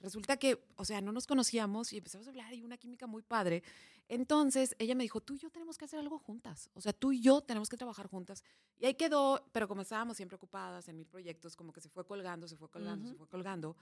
resulta 0.00 0.36
que, 0.36 0.62
o 0.76 0.84
sea, 0.84 1.00
no 1.00 1.12
nos 1.12 1.26
conocíamos 1.26 1.92
y 1.92 1.98
empezamos 1.98 2.26
a 2.26 2.30
hablar 2.30 2.52
y 2.54 2.62
una 2.62 2.76
química 2.76 3.06
muy 3.06 3.22
padre. 3.22 3.62
Entonces, 4.08 4.76
ella 4.78 4.94
me 4.94 5.02
dijo, 5.04 5.20
tú 5.20 5.34
y 5.34 5.38
yo 5.38 5.50
tenemos 5.50 5.78
que 5.78 5.84
hacer 5.84 5.98
algo 5.98 6.18
juntas. 6.18 6.70
O 6.74 6.80
sea, 6.80 6.92
tú 6.92 7.12
y 7.12 7.20
yo 7.20 7.40
tenemos 7.40 7.68
que 7.68 7.76
trabajar 7.76 8.06
juntas. 8.06 8.44
Y 8.78 8.86
ahí 8.86 8.94
quedó, 8.94 9.44
pero 9.52 9.66
como 9.66 9.82
estábamos 9.82 10.16
siempre 10.16 10.36
ocupadas 10.36 10.88
en 10.88 10.96
mil 10.96 11.06
proyectos, 11.06 11.56
como 11.56 11.72
que 11.72 11.80
se 11.80 11.88
fue 11.88 12.06
colgando, 12.06 12.46
se 12.46 12.56
fue 12.56 12.68
colgando, 12.68 13.04
se 13.06 13.10
Ujú. 13.12 13.18
fue 13.18 13.28
colgando, 13.28 13.76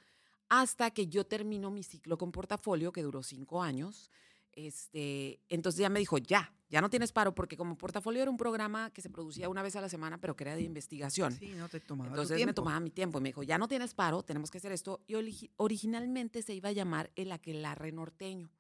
hasta 0.49 0.91
que 0.91 1.09
yo 1.09 1.27
termino 1.27 1.71
mi 1.71 1.83
ciclo 1.83 2.17
con 2.17 2.33
portafolio, 2.33 2.93
que 2.93 3.03
duró 3.03 3.23
cinco 3.23 3.63
años. 3.63 4.11
Este, 4.57 5.41
entonces 5.49 5.81
ya 5.81 5.89
me 5.89 5.99
dijo, 6.01 6.19
ya, 6.19 6.53
ya 6.69 6.81
no 6.81 6.91
tienes 6.91 7.13
paro, 7.13 7.35
porque 7.35 7.57
como 7.57 7.77
portafolio 7.77 8.23
era 8.23 8.31
un 8.31 8.37
programa 8.37 8.91
que 8.91 9.03
se 9.03 9.11
producía 9.11 9.49
una 9.49 9.63
vez 9.63 9.77
a 9.77 9.81
la 9.81 9.89
semana, 9.89 10.19
pero 10.21 10.35
que 10.37 10.45
era 10.45 10.55
de 10.57 10.63
investigación. 10.63 11.33
Sí, 11.33 11.53
no 11.57 11.69
te 11.69 11.81
tomaba 11.81 12.09
tu 12.11 12.15
Entonces 12.15 12.35
me 12.35 12.39
tiempo. 12.39 12.55
tomaba 12.55 12.81
mi 12.81 12.91
tiempo 12.91 13.19
y 13.19 13.23
me 13.23 13.29
dijo, 13.31 13.43
ya 13.43 13.59
no 13.59 13.69
tienes 13.69 13.95
paro, 13.95 14.23
tenemos 14.23 14.51
que 14.51 14.59
hacer 14.59 14.73
esto. 14.73 15.03
Y 15.07 15.15
origi- 15.15 15.51
originalmente 15.57 16.43
se 16.43 16.55
iba 16.55 16.69
a 16.69 16.73
llamar 16.73 17.11
el 17.17 17.31
aquelarre 17.33 17.93
norteño, 17.93 18.51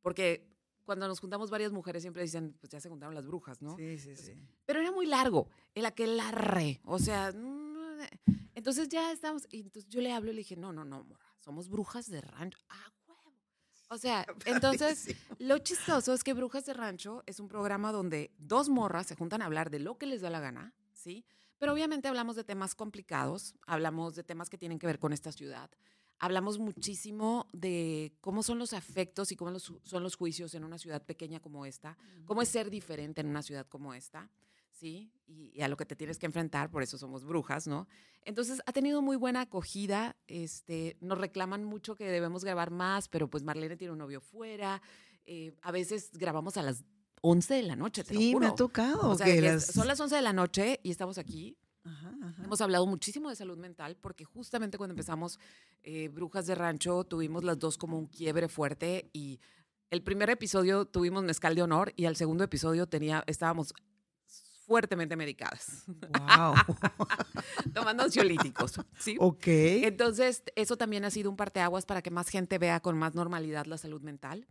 porque 0.00 0.48
cuando 0.84 1.06
nos 1.06 1.20
juntamos 1.20 1.48
varias 1.50 1.70
mujeres 1.72 2.02
siempre 2.02 2.22
dicen, 2.22 2.56
pues 2.60 2.70
ya 2.72 2.80
se 2.80 2.88
juntaron 2.88 3.14
las 3.14 3.26
brujas, 3.26 3.62
¿no? 3.62 3.76
Sí, 3.76 3.98
sí, 3.98 4.16
sí. 4.16 4.32
Pero 4.66 4.80
era 4.80 4.90
muy 4.90 5.06
largo, 5.06 5.48
el 5.74 5.86
aquelarre, 5.86 6.80
o 6.84 6.98
sea, 6.98 7.30
mm, 7.32 7.72
entonces 8.54 8.88
ya 8.88 9.12
estamos, 9.12 9.46
y 9.50 9.60
entonces 9.60 9.88
yo 9.88 10.00
le 10.00 10.12
hablo 10.12 10.30
y 10.30 10.34
le 10.34 10.38
dije, 10.40 10.56
no, 10.56 10.72
no, 10.72 10.84
no, 10.84 11.04
morra, 11.04 11.34
somos 11.38 11.68
brujas 11.68 12.10
de 12.10 12.20
rancho. 12.20 12.58
Ah. 12.68 12.92
O 13.92 13.98
sea, 13.98 14.24
entonces 14.46 15.14
lo 15.38 15.58
chistoso 15.58 16.14
es 16.14 16.24
que 16.24 16.32
Brujas 16.32 16.64
de 16.64 16.72
Rancho 16.72 17.22
es 17.26 17.38
un 17.40 17.48
programa 17.48 17.92
donde 17.92 18.30
dos 18.38 18.68
morras 18.68 19.06
se 19.06 19.14
juntan 19.14 19.42
a 19.42 19.46
hablar 19.46 19.70
de 19.70 19.78
lo 19.80 19.98
que 19.98 20.06
les 20.06 20.22
da 20.22 20.30
la 20.30 20.40
gana, 20.40 20.72
¿sí? 20.94 21.24
Pero 21.58 21.72
obviamente 21.74 22.08
hablamos 22.08 22.34
de 22.34 22.42
temas 22.44 22.74
complicados, 22.74 23.54
hablamos 23.66 24.14
de 24.14 24.24
temas 24.24 24.48
que 24.50 24.56
tienen 24.58 24.78
que 24.78 24.86
ver 24.86 24.98
con 24.98 25.12
esta 25.12 25.30
ciudad, 25.30 25.70
hablamos 26.18 26.58
muchísimo 26.58 27.46
de 27.52 28.14
cómo 28.20 28.42
son 28.42 28.58
los 28.58 28.72
afectos 28.72 29.30
y 29.30 29.36
cómo 29.36 29.50
los- 29.50 29.72
son 29.84 30.02
los 30.02 30.16
juicios 30.16 30.54
en 30.54 30.64
una 30.64 30.78
ciudad 30.78 31.04
pequeña 31.04 31.40
como 31.40 31.66
esta, 31.66 31.96
cómo 32.24 32.40
es 32.42 32.48
ser 32.48 32.70
diferente 32.70 33.20
en 33.20 33.26
una 33.28 33.42
ciudad 33.42 33.66
como 33.68 33.92
esta, 33.94 34.30
¿sí? 34.82 35.12
Y, 35.28 35.52
y 35.54 35.62
a 35.62 35.68
lo 35.68 35.76
que 35.76 35.86
te 35.86 35.94
tienes 35.94 36.18
que 36.18 36.26
enfrentar, 36.26 36.68
por 36.68 36.82
eso 36.82 36.98
somos 36.98 37.24
brujas, 37.24 37.68
¿no? 37.68 37.86
Entonces 38.24 38.60
ha 38.66 38.72
tenido 38.72 39.00
muy 39.00 39.16
buena 39.16 39.42
acogida, 39.42 40.16
este, 40.26 40.96
nos 41.00 41.18
reclaman 41.18 41.62
mucho 41.62 41.94
que 41.94 42.04
debemos 42.08 42.42
grabar 42.44 42.72
más, 42.72 43.08
pero 43.08 43.30
pues 43.30 43.44
Marlene 43.44 43.76
tiene 43.76 43.92
un 43.92 43.98
novio 43.98 44.20
fuera, 44.20 44.82
eh, 45.24 45.54
a 45.62 45.70
veces 45.70 46.10
grabamos 46.12 46.56
a 46.56 46.62
las 46.62 46.84
11 47.20 47.54
de 47.54 47.62
la 47.62 47.76
noche, 47.76 48.02
te 48.02 48.12
Sí, 48.16 48.32
lo 48.32 48.40
me 48.40 48.46
juro. 48.46 48.52
ha 48.54 48.56
tocado. 48.56 49.10
O 49.10 49.14
sea, 49.16 49.26
que 49.26 49.40
las- 49.40 49.66
son 49.66 49.86
las 49.86 50.00
11 50.00 50.16
de 50.16 50.22
la 50.22 50.32
noche 50.32 50.80
y 50.82 50.90
estamos 50.90 51.16
aquí. 51.16 51.56
Ajá, 51.84 52.12
ajá. 52.22 52.42
Hemos 52.44 52.60
hablado 52.60 52.84
muchísimo 52.86 53.28
de 53.30 53.36
salud 53.36 53.56
mental 53.58 53.96
porque 54.00 54.24
justamente 54.24 54.78
cuando 54.78 54.92
empezamos 54.94 55.38
eh, 55.84 56.08
Brujas 56.08 56.46
de 56.46 56.56
Rancho 56.56 57.04
tuvimos 57.04 57.44
las 57.44 57.58
dos 57.60 57.78
como 57.78 57.96
un 57.98 58.06
quiebre 58.06 58.48
fuerte 58.48 59.08
y 59.12 59.38
el 59.90 60.02
primer 60.02 60.30
episodio 60.30 60.84
tuvimos 60.86 61.22
mezcal 61.22 61.54
de 61.54 61.62
honor 61.62 61.92
y 61.96 62.06
al 62.06 62.16
segundo 62.16 62.42
episodio 62.44 62.88
tenía, 62.88 63.22
estábamos 63.28 63.72
fuertemente 64.72 65.16
medicadas, 65.16 65.84
Wow. 65.86 66.54
tomando 67.74 68.04
ansiolíticos, 68.04 68.72
¿sí? 68.98 69.16
ok. 69.20 69.46
Entonces, 69.46 70.42
eso 70.56 70.78
también 70.78 71.04
ha 71.04 71.10
sido 71.10 71.28
un 71.28 71.36
parteaguas 71.36 71.84
para 71.84 72.00
que 72.00 72.10
más 72.10 72.30
gente 72.30 72.56
vea 72.56 72.80
con 72.80 72.96
más 72.96 73.14
normalidad 73.14 73.66
la 73.66 73.76
salud 73.76 74.00
mental, 74.00 74.46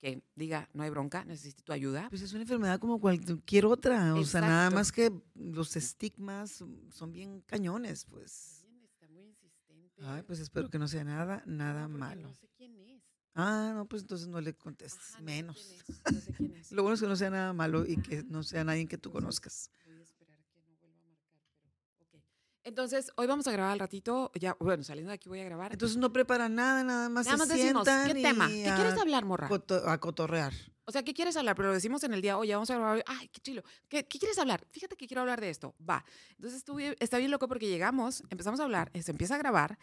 que 0.00 0.24
diga, 0.34 0.68
no 0.72 0.82
hay 0.82 0.90
bronca, 0.90 1.24
necesito 1.24 1.62
tu 1.62 1.72
ayuda. 1.72 2.08
Pues 2.08 2.22
es 2.22 2.32
una 2.32 2.42
enfermedad 2.42 2.80
como 2.80 2.98
cualquier 3.00 3.66
otra. 3.66 4.12
O 4.16 4.24
sea, 4.24 4.40
nada 4.40 4.64
Exacto. 4.66 4.74
más 4.74 4.90
que 4.92 5.12
los 5.36 5.76
estigmas 5.76 6.64
son 6.90 7.12
bien 7.12 7.42
cañones, 7.42 8.06
pues. 8.06 8.66
Está 8.82 9.06
muy 9.08 9.22
insistente. 9.26 9.94
Ay, 10.02 10.22
pues 10.24 10.40
espero 10.40 10.68
que 10.68 10.78
no 10.80 10.88
sea 10.88 11.04
nada, 11.04 11.44
nada 11.46 11.86
No, 11.86 11.96
malo. 11.96 12.22
No 12.28 12.34
sé 12.34 12.48
quién 12.56 12.76
es. 12.80 12.99
Ah, 13.34 13.72
no, 13.74 13.86
pues 13.86 14.02
entonces 14.02 14.26
no 14.28 14.40
le 14.40 14.54
contestes, 14.54 15.10
Ajá, 15.10 15.12
no 15.12 15.18
sé 15.18 15.22
menos. 15.24 15.56
quién 15.56 15.96
es, 16.06 16.12
no 16.14 16.20
sé 16.20 16.32
quién 16.32 16.56
es. 16.56 16.72
Lo 16.72 16.82
bueno 16.82 16.94
es 16.94 17.00
que 17.00 17.06
no 17.06 17.16
sea 17.16 17.30
nada 17.30 17.52
malo 17.52 17.86
y 17.86 17.96
que 17.96 18.22
no 18.24 18.42
sea 18.42 18.64
nadie 18.64 18.86
que 18.88 18.98
tú 18.98 19.10
conozcas. 19.12 19.70
Voy 19.86 19.94
a 19.96 20.02
esperar 20.02 20.36
que 20.52 20.60
no 20.62 20.74
vuelva 20.80 20.98
a 20.98 21.04
marcar, 21.04 21.40
pero 21.60 21.74
ok. 22.00 22.24
Entonces, 22.64 23.10
hoy 23.16 23.26
vamos 23.28 23.46
a 23.46 23.52
grabar 23.52 23.72
al 23.72 23.78
ratito. 23.78 24.32
Ya, 24.34 24.56
bueno, 24.58 24.82
saliendo 24.82 25.10
de 25.10 25.14
aquí 25.14 25.28
voy 25.28 25.40
a 25.40 25.44
grabar. 25.44 25.72
Entonces 25.72 25.96
no 25.96 26.12
preparan 26.12 26.54
nada, 26.56 26.82
nada 26.82 27.08
más 27.08 27.24
Nada 27.26 27.36
se 27.38 27.38
más 27.38 27.48
decimos, 27.56 27.88
¿qué 28.06 28.14
tema? 28.14 28.48
¿Qué 28.48 28.72
quieres 28.74 28.98
hablar, 28.98 29.24
morra? 29.24 29.48
coto- 29.48 29.86
a 29.88 29.98
cotorrear. 30.00 30.52
O 30.86 30.92
sea, 30.92 31.04
¿qué 31.04 31.14
quieres 31.14 31.36
hablar? 31.36 31.54
Pero 31.54 31.68
lo 31.68 31.74
decimos 31.74 32.02
en 32.02 32.12
el 32.14 32.20
día, 32.20 32.36
oye, 32.36 32.52
vamos 32.52 32.68
a 32.70 32.74
grabar. 32.74 33.04
Ay, 33.06 33.28
qué 33.28 33.40
chilo. 33.40 33.62
¿Qué, 33.88 34.08
qué 34.08 34.18
quieres 34.18 34.36
hablar? 34.40 34.66
Fíjate 34.72 34.96
que 34.96 35.06
quiero 35.06 35.20
hablar 35.20 35.40
de 35.40 35.48
esto. 35.48 35.76
Va. 35.88 36.04
Entonces, 36.30 36.58
estuve, 36.58 36.96
está 36.98 37.16
bien 37.18 37.30
loco 37.30 37.46
porque 37.46 37.68
llegamos, 37.68 38.24
empezamos 38.28 38.58
a 38.58 38.64
hablar, 38.64 38.90
se 39.00 39.12
empieza 39.12 39.36
a 39.36 39.38
grabar 39.38 39.78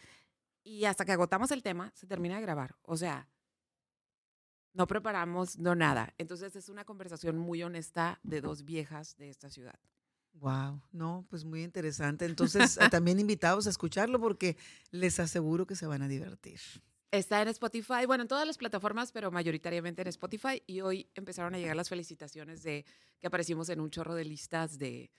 y 0.62 0.84
hasta 0.84 1.06
que 1.06 1.12
agotamos 1.12 1.50
el 1.50 1.62
tema, 1.62 1.90
se 1.94 2.06
termina 2.06 2.34
de 2.36 2.42
grabar. 2.42 2.76
O 2.82 2.98
sea, 2.98 3.26
no 4.78 4.86
preparamos, 4.86 5.58
no 5.58 5.74
nada. 5.74 6.14
Entonces, 6.18 6.54
es 6.54 6.68
una 6.68 6.84
conversación 6.84 7.36
muy 7.36 7.64
honesta 7.64 8.20
de 8.22 8.40
dos 8.40 8.64
viejas 8.64 9.16
de 9.16 9.28
esta 9.28 9.50
ciudad. 9.50 9.78
Wow, 10.34 10.80
no, 10.92 11.26
pues 11.28 11.44
muy 11.44 11.64
interesante. 11.64 12.24
Entonces, 12.24 12.78
eh, 12.78 12.88
también 12.90 13.18
invitados 13.18 13.66
a 13.66 13.70
escucharlo 13.70 14.20
porque 14.20 14.56
les 14.92 15.18
aseguro 15.18 15.66
que 15.66 15.74
se 15.74 15.86
van 15.86 16.02
a 16.02 16.08
divertir. 16.08 16.60
Está 17.10 17.42
en 17.42 17.48
Spotify, 17.48 18.06
bueno, 18.06 18.22
en 18.22 18.28
todas 18.28 18.46
las 18.46 18.56
plataformas, 18.56 19.10
pero 19.10 19.32
mayoritariamente 19.32 20.02
en 20.02 20.08
Spotify. 20.08 20.62
Y 20.64 20.80
hoy 20.80 21.10
empezaron 21.16 21.56
a 21.56 21.58
llegar 21.58 21.74
las 21.74 21.88
felicitaciones 21.88 22.62
de 22.62 22.84
que 23.18 23.26
aparecimos 23.26 23.68
en 23.70 23.80
un 23.80 23.90
chorro 23.90 24.14
de 24.14 24.26
listas 24.26 24.78
de 24.78 25.10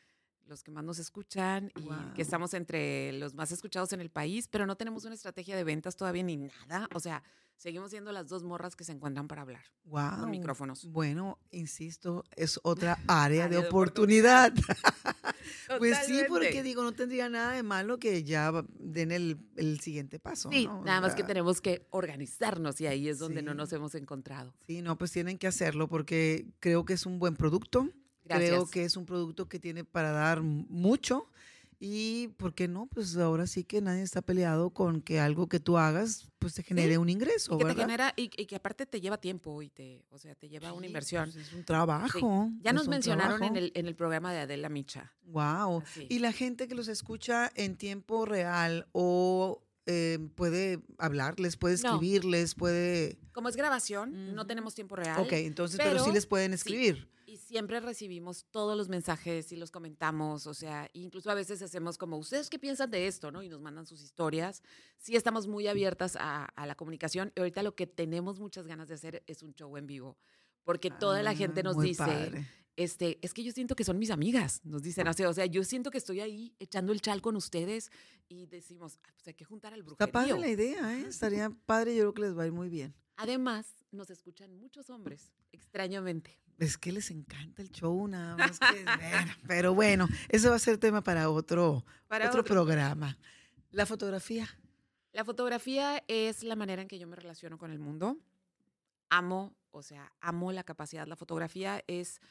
los 0.50 0.64
que 0.64 0.72
más 0.72 0.84
nos 0.84 1.00
escuchan 1.00 1.72
y 1.78 1.88
que 2.16 2.22
estamos 2.22 2.54
entre 2.54 3.14
los 3.14 3.36
más 3.36 3.52
escuchados 3.52 3.94
en 3.94 4.02
el 4.02 4.10
país, 4.10 4.48
pero 4.48 4.66
no 4.66 4.76
tenemos 4.76 5.06
una 5.06 5.14
estrategia 5.16 5.56
de 5.56 5.64
ventas 5.64 5.96
todavía 5.96 6.24
ni 6.24 6.38
nada. 6.38 6.90
O 6.94 7.00
sea, 7.00 7.24
seguimos 7.56 7.92
siendo 7.92 8.12
las 8.12 8.28
dos 8.28 8.44
morras 8.44 8.76
que 8.76 8.84
se 8.84 8.92
encuentran 8.94 9.28
para 9.28 9.44
hablar 9.44 9.62
Wow. 9.86 10.22
con 10.22 10.32
micrófonos. 10.32 10.86
Bueno, 10.86 11.38
insisto, 11.52 12.24
es 12.36 12.60
otra 12.64 12.98
área 13.08 13.48
de 13.48 13.58
oportunidad. 13.58 14.54
pues 15.78 15.98
sí, 16.06 16.22
porque 16.28 16.64
digo, 16.64 16.84
no 16.84 16.92
tendría 16.94 17.30
nada 17.30 17.54
de 17.54 17.64
malo 17.64 18.00
que 18.00 18.24
ya 18.24 18.52
den 18.80 19.12
el, 19.12 19.38
el 19.56 19.80
siguiente 19.80 20.20
paso. 20.20 20.50
Sí, 20.52 20.68
nada 20.86 21.02
más 21.02 21.16
que 21.16 21.24
tenemos 21.24 21.62
que 21.62 21.86
organizarnos 21.92 22.80
y 22.82 22.88
ahí 22.88 23.08
es 23.10 23.20
donde 23.20 23.42
no 23.42 23.54
nos 23.54 23.72
hemos 23.74 23.94
encontrado. 23.96 24.54
Sí, 24.68 24.82
no, 24.82 24.98
pues 24.98 25.12
tienen 25.12 25.38
que 25.38 25.48
hacerlo 25.48 25.88
porque 25.88 26.48
creo 26.60 26.86
que 26.86 26.94
es 26.94 27.06
un 27.06 27.20
buen 27.20 27.36
producto. 27.36 27.90
Gracias. 28.30 28.50
Creo 28.52 28.70
que 28.70 28.84
es 28.86 28.96
un 28.96 29.06
producto 29.06 29.50
que 29.50 29.60
tiene 29.60 29.84
para 29.84 30.12
dar 30.12 30.42
mucho. 30.42 31.28
Y, 31.82 32.28
¿por 32.36 32.54
qué 32.54 32.68
no? 32.68 32.88
Pues 32.88 33.16
ahora 33.16 33.48
sí 33.48 33.64
que 33.64 33.80
nadie 33.80 34.02
está 34.02 34.22
peleado 34.22 34.70
con 34.72 35.02
que 35.02 35.22
algo 35.22 35.48
que 35.48 35.62
tú 35.62 35.78
hagas, 35.78 36.28
pues 36.38 36.54
te 36.54 36.62
genere 36.62 36.98
un 36.98 37.08
ingreso, 37.08 37.54
Y 37.54 37.58
que 37.58 37.64
te 37.64 37.68
¿verdad? 37.70 37.84
genera, 37.84 38.14
y, 38.18 38.24
y 38.36 38.46
que 38.48 38.58
aparte 38.58 38.86
te 38.86 39.00
lleva 39.00 39.18
tiempo 39.18 39.62
y 39.62 39.70
te, 39.70 40.04
o 40.10 40.18
sea, 40.18 40.36
te 40.36 40.50
lleva 40.50 40.74
una 40.74 40.88
inversión. 40.88 41.32
pues 41.32 41.48
es 41.48 41.54
un 41.54 41.64
trabajo. 41.64 42.50
Ya 42.62 42.74
nos 42.74 42.90
mencionaron 42.90 43.44
en 43.44 43.56
el, 43.56 43.72
en 43.76 43.88
el 43.88 43.96
programa 43.96 44.34
de 44.34 44.40
Adela 44.40 44.68
Micha. 44.68 45.14
Wow. 45.24 45.82
Así. 45.82 46.06
Y 46.10 46.20
la 46.20 46.34
gente 46.34 46.68
que 46.68 46.76
los 46.76 46.90
escucha 46.90 47.50
en 47.56 47.78
tiempo 47.78 48.26
real 48.26 48.88
o 48.92 49.62
eh, 49.92 50.20
puede 50.36 50.80
hablarles, 50.98 51.58
puede 51.58 51.76
No. 51.82 51.94
escribirles, 51.96 52.56
puede... 52.56 53.18
Como 53.34 53.50
es 53.50 53.56
grabación, 53.56 54.34
no 54.36 54.42
Ujú. 54.42 54.48
tenemos 54.48 54.76
tiempo 54.76 54.96
real. 54.96 55.20
Ok, 55.22 55.34
entonces, 55.34 55.78
pero, 55.78 55.98
sí 56.00 56.04
pero 56.06 56.14
les 56.14 56.26
pueden 56.28 56.52
sí. 56.52 56.56
escribir. 56.56 57.10
Y 57.26 57.38
siempre 57.38 57.80
recibimos 57.80 58.46
todos 58.52 58.76
los 58.76 58.90
mensajes 58.90 59.52
y 59.52 59.56
los 59.56 59.70
comentamos, 59.72 60.48
o 60.48 60.54
sea, 60.54 60.90
incluso 60.94 61.30
a 61.30 61.36
veces 61.36 61.62
hacemos 61.62 61.98
como, 61.98 62.18
¿ustedes 62.18 62.50
qué 62.50 62.58
piensan 62.58 62.90
de 62.90 63.06
esto? 63.08 63.32
¿no? 63.32 63.44
Y 63.44 63.50
nos 63.50 63.62
mandan 63.62 63.86
sus 63.86 64.02
historias. 64.02 64.64
Sí 64.98 65.16
estamos 65.16 65.46
muy 65.48 65.68
abiertas 65.68 66.16
a, 66.16 66.46
a 66.46 66.66
la 66.66 66.76
comunicación 66.76 67.32
y 67.36 67.40
ahorita 67.40 67.62
lo 67.64 67.76
que 67.76 67.86
tenemos 67.88 68.40
muchas 68.40 68.66
ganas 68.68 68.88
de 68.88 68.96
hacer 68.96 69.24
es 69.28 69.44
un 69.44 69.54
show 69.54 69.78
en 69.78 69.86
vivo, 69.86 70.18
porque 70.64 70.90
toda 70.90 71.22
la 71.24 71.36
gente 71.36 71.60
Ah, 71.62 71.64
nos 71.64 71.80
dice, 71.80 72.04
padre. 72.04 72.48
Este, 72.80 73.20
es 73.22 73.34
que 73.34 73.44
yo 73.44 73.52
siento 73.52 73.76
que 73.76 73.84
son 73.84 74.00
mis 74.00 74.10
amigas, 74.10 74.62
nos 74.64 74.82
dicen, 74.82 75.06
o 75.08 75.14
sea, 75.14 75.28
o 75.30 75.34
sea, 75.34 75.46
yo 75.46 75.66
siento 75.66 75.92
que 75.92 75.98
estoy 75.98 76.22
ahí 76.22 76.56
echando 76.60 76.94
el 76.94 77.02
chal 77.02 77.22
con 77.22 77.36
ustedes 77.36 77.92
y 78.30 78.46
decimos, 78.46 79.00
"Ah, 79.04 79.10
pues 79.14 79.28
hay 79.28 79.34
que 79.34 79.44
juntar 79.44 79.74
al 79.74 79.84
brujerío. 79.84 80.06
Está 80.06 80.12
padre 80.12 80.40
la 80.40 80.48
idea, 80.48 80.98
¿eh? 80.98 81.06
Estaría 81.08 81.50
padre, 81.66 81.94
yo 81.96 82.04
creo 82.04 82.14
que 82.14 82.22
les 82.22 82.38
va 82.38 82.44
a 82.44 82.46
ir 82.48 82.54
muy 82.54 82.70
bien. 82.70 82.96
Además, 83.18 83.68
nos 83.92 84.10
escuchan 84.10 84.56
muchos 84.56 84.90
hombres, 84.90 85.34
extrañamente. 85.52 86.40
Es 86.58 86.78
que 86.78 86.94
les 86.94 87.12
encanta 87.12 87.62
el 87.62 87.70
show, 87.70 88.08
nada 88.08 88.38
más 88.38 88.60
que 88.60 88.84
ver. 88.84 88.86
Pero 89.48 89.74
bueno, 89.74 90.08
eso 90.30 90.50
va 90.50 90.56
a 90.56 90.60
ser 90.60 90.78
tema 90.78 91.02
para 91.02 91.30
otro, 91.30 91.84
Para 92.08 92.30
otro, 92.30 92.42
otro. 92.42 92.54
programa. 92.54 93.18
La 93.72 93.86
fotografía. 93.86 94.48
La 95.12 95.26
fotografía 95.26 96.02
es 96.08 96.44
la 96.44 96.56
manera 96.56 96.82
en 96.82 96.88
que 96.88 96.98
yo 96.98 97.08
me 97.08 97.18
relaciono 97.18 97.58
con 97.58 97.72
el 97.72 97.80
mundo. 97.80 98.18
Amo, 99.10 99.54
o 99.72 99.82
sea, 99.82 100.14
amo 100.22 100.52
la 100.54 100.64
capacidad. 100.64 101.08
La 101.08 101.16
fotografía 101.18 101.84
es 101.88 102.22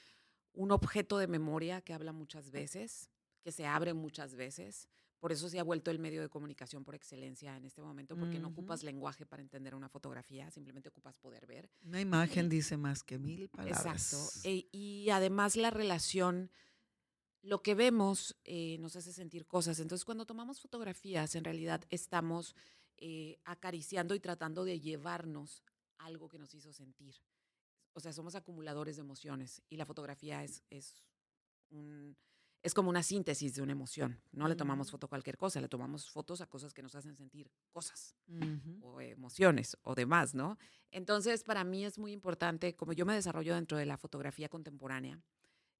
un 0.59 0.72
objeto 0.72 1.18
de 1.18 1.28
memoria 1.28 1.80
que 1.82 1.94
habla 1.94 2.12
muchas 2.12 2.50
veces, 2.50 3.09
que 3.42 3.52
se 3.52 3.64
abre 3.64 3.94
muchas 3.94 4.34
veces. 4.34 4.88
Por 5.20 5.30
eso 5.30 5.48
se 5.48 5.61
ha 5.61 5.62
vuelto 5.62 5.92
el 5.92 6.00
medio 6.00 6.20
de 6.20 6.28
comunicación 6.28 6.84
por 6.84 6.96
excelencia 6.96 7.56
en 7.56 7.64
este 7.64 7.80
momento, 7.80 8.16
porque 8.16 8.40
no 8.40 8.48
ocupas 8.48 8.82
lenguaje 8.82 9.24
para 9.24 9.40
entender 9.40 9.76
una 9.76 9.88
fotografía, 9.88 10.50
simplemente 10.50 10.88
ocupas 10.88 11.16
poder 11.16 11.46
ver. 11.46 11.70
Una 11.84 12.00
imagen 12.00 12.48
dice 12.48 12.76
más 12.76 13.04
que 13.04 13.18
mil 13.18 13.48
palabras. 13.48 14.12
Exacto. 14.12 14.40
E- 14.42 14.68
y 14.72 15.11
además 15.11 15.54
la 15.54 15.70
relación, 15.70 16.50
lo 17.42 17.62
que 17.62 17.76
vemos 17.76 18.36
eh, 18.44 18.78
nos 18.80 18.96
hace 18.96 19.12
sentir 19.12 19.46
cosas. 19.46 19.78
Entonces, 19.78 20.04
cuando 20.04 20.26
tomamos 20.26 20.61
fotografías, 20.61 21.36
en 21.36 21.44
realidad 21.44 21.84
estamos 21.90 22.56
eh, 22.96 23.38
acariciando 23.44 24.16
y 24.16 24.20
tratando 24.20 24.64
de 24.64 24.80
llevarnos 24.80 25.62
algo 25.98 26.28
que 26.28 26.38
nos 26.38 26.52
hizo 26.54 26.72
sentir. 26.72 27.14
O 27.99 28.01
sea, 28.01 28.12
somos 28.12 28.36
acumuladores 28.36 28.94
de 28.94 29.03
emociones 29.03 29.61
y 29.68 29.76
la 29.76 29.84
fotografía 29.84 30.44
es, 30.44 30.62
es, 30.70 31.03
un, 31.68 32.16
es 32.62 32.72
como 32.72 32.90
una 32.90 33.03
síntesis 33.03 33.57
de 33.57 33.62
una 33.62 33.72
emoción. 33.72 34.22
No 34.30 34.46
le 34.46 34.55
tomamos 34.55 34.86
Ujú. 34.86 34.92
foto 34.92 35.07
a 35.07 35.09
cualquier 35.09 35.36
cosa, 35.36 35.61
le 35.61 35.68
tomamos 35.68 36.09
fotos 36.09 36.40
a 36.40 36.46
cosas 36.46 36.72
que 36.72 36.80
nos 36.80 36.94
hacen 36.94 37.16
sentir 37.16 37.51
cosas 37.72 38.14
o 38.78 39.01
emociones 39.01 39.76
o 39.82 39.96
demás, 39.96 40.32
¿no? 40.32 40.59
Entonces, 40.92 41.42
para 41.42 41.64
mí 41.64 41.84
es 41.84 41.99
muy 41.99 42.12
importante, 42.12 42.76
como 42.76 42.92
yo 42.92 43.05
me 43.05 43.14
desarrollo 43.14 43.57
dentro 43.57 43.76
de 43.76 43.86
la 43.86 43.99
fotografía 43.99 44.49
contemporánea, 44.49 45.20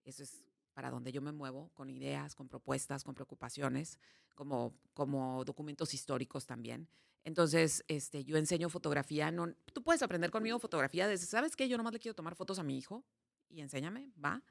eso 0.03 0.25
es 0.25 0.43
para 0.75 0.91
donde 0.91 1.13
yo 1.13 1.23
me 1.23 1.31
muevo, 1.31 1.71
con 1.73 1.89
ideas, 1.89 2.35
con 2.35 2.49
propuestas, 2.49 3.05
con 3.05 3.15
preocupaciones, 3.15 4.01
como, 4.35 4.75
como 4.93 5.45
documentos 5.45 5.95
históricos 5.95 6.47
también. 6.47 6.89
Entonces, 7.25 7.85
este, 7.89 8.25
yo 8.25 8.37
enseño 8.37 8.69
fotografía, 8.71 9.31
no, 9.31 9.53
tú 9.73 9.83
puedes 9.83 10.03
aprender 10.03 10.31
conmigo 10.31 10.59
fotografía 10.59 11.07
desde, 11.07 11.27
¿sabes 11.27 11.57
qué? 11.57 11.69
Yo 11.69 11.77
nomás 11.77 11.93
le 11.93 11.99
quiero 11.99 12.15
tomar 12.15 12.35
fotos 12.35 12.59
a 12.59 12.63
mi 12.63 12.79
hijo 12.79 13.05
y 13.49 13.61
enséñame, 13.61 14.11
va. 14.23 14.43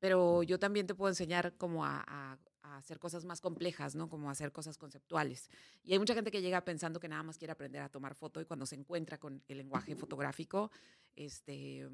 Pero 0.00 0.42
yo 0.42 0.58
también 0.58 0.86
te 0.86 0.94
puedo 0.94 1.10
enseñar 1.10 1.56
como 1.56 1.84
a, 1.84 2.02
a- 2.06 2.38
a 2.62 2.76
hacer 2.76 2.98
cosas 2.98 3.24
más 3.24 3.40
complejas, 3.40 3.94
¿no? 3.94 4.08
Como 4.08 4.30
hacer 4.30 4.52
cosas 4.52 4.76
conceptuales. 4.76 5.48
Y 5.82 5.92
hay 5.92 5.98
mucha 5.98 6.14
gente 6.14 6.30
que 6.30 6.42
llega 6.42 6.62
pensando 6.64 7.00
que 7.00 7.08
nada 7.08 7.22
más 7.22 7.38
quiere 7.38 7.52
aprender 7.52 7.80
a 7.82 7.88
tomar 7.88 8.14
foto 8.14 8.40
y 8.40 8.44
cuando 8.44 8.66
se 8.66 8.74
encuentra 8.74 9.18
con 9.18 9.42
el 9.48 9.58
lenguaje 9.58 9.94
fotográfico, 9.96 10.70
este, 11.16 11.88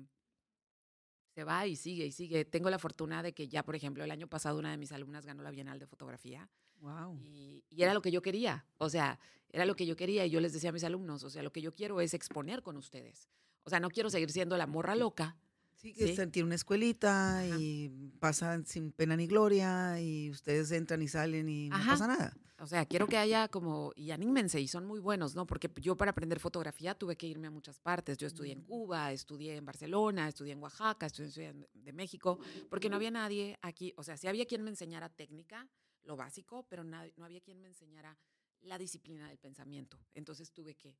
se 1.34 1.44
va 1.44 1.66
y 1.66 1.76
sigue 1.76 2.06
y 2.06 2.12
sigue. 2.12 2.44
Tengo 2.44 2.70
la 2.70 2.78
fortuna 2.78 3.22
de 3.22 3.32
que 3.32 3.48
ya, 3.48 3.62
por 3.64 3.76
ejemplo, 3.76 4.02
el 4.02 4.10
año 4.10 4.26
pasado 4.28 4.58
una 4.58 4.70
de 4.70 4.76
mis 4.76 4.92
alumnas 4.92 5.26
ganó 5.26 5.42
la 5.42 5.50
Bienal 5.50 5.78
de 5.78 5.86
Fotografía 5.86 6.48
Wow. 6.80 7.18
y, 7.22 7.64
y 7.70 7.82
era 7.82 7.94
lo 7.94 8.02
que 8.02 8.10
yo 8.10 8.22
quería. 8.22 8.64
O 8.78 8.88
sea, 8.88 9.18
era 9.50 9.64
lo 9.64 9.74
que 9.76 9.86
yo 9.86 9.96
quería 9.96 10.26
y 10.26 10.30
yo 10.30 10.40
les 10.40 10.52
decía 10.52 10.70
a 10.70 10.72
mis 10.72 10.84
alumnos, 10.84 11.22
o 11.24 11.30
sea, 11.30 11.42
lo 11.42 11.52
que 11.52 11.60
yo 11.62 11.74
quiero 11.74 12.00
es 12.00 12.14
exponer 12.14 12.62
con 12.62 12.76
ustedes. 12.76 13.28
O 13.64 13.70
sea, 13.70 13.80
no 13.80 13.90
quiero 13.90 14.10
seguir 14.10 14.30
siendo 14.30 14.56
la 14.56 14.66
morra 14.66 14.94
loca. 14.94 15.36
Sí, 15.74 15.92
que 15.92 16.14
Sí. 16.14 16.26
tiene 16.28 16.46
una 16.46 16.54
escuelita 16.54 17.44
y 17.58 17.90
pasan 18.18 18.64
sin 18.66 18.92
pena 18.92 19.16
ni 19.16 19.26
gloria 19.26 20.00
y 20.00 20.30
ustedes 20.30 20.70
entran 20.72 21.02
y 21.02 21.08
salen 21.08 21.48
y 21.48 21.68
no 21.68 21.76
pasa 21.76 22.06
nada. 22.06 22.36
O 22.58 22.66
sea, 22.66 22.86
quiero 22.86 23.06
que 23.06 23.18
haya 23.18 23.48
como, 23.48 23.92
y 23.94 24.10
anímense, 24.12 24.58
y 24.58 24.66
son 24.68 24.86
muy 24.86 24.98
buenos, 24.98 25.34
¿no? 25.34 25.46
Porque 25.46 25.70
yo 25.82 25.94
para 25.94 26.12
aprender 26.12 26.40
fotografía 26.40 26.94
tuve 26.94 27.14
que 27.14 27.26
irme 27.26 27.48
a 27.48 27.50
muchas 27.50 27.78
partes. 27.78 28.16
Yo 28.16 28.26
estudié 28.26 28.52
en 28.54 28.62
Cuba, 28.62 29.12
estudié 29.12 29.56
en 29.56 29.66
Barcelona, 29.66 30.28
estudié 30.28 30.54
en 30.54 30.62
Oaxaca, 30.62 31.04
estudié 31.04 31.26
en 31.26 31.32
Ciudad 31.32 31.54
de 31.74 31.92
México, 31.92 32.38
porque 32.70 32.88
no 32.88 32.96
había 32.96 33.10
nadie 33.10 33.58
aquí, 33.60 33.92
o 33.98 34.02
sea, 34.02 34.16
sí 34.16 34.26
había 34.26 34.46
quien 34.46 34.62
me 34.62 34.70
enseñara 34.70 35.10
técnica, 35.10 35.68
lo 36.06 36.16
básico, 36.16 36.64
pero 36.68 36.84
no 36.84 37.24
había 37.24 37.40
quien 37.40 37.60
me 37.60 37.68
enseñara 37.68 38.16
la 38.62 38.78
disciplina 38.78 39.28
del 39.28 39.38
pensamiento. 39.38 39.98
Entonces 40.14 40.52
tuve 40.52 40.74
que 40.74 40.96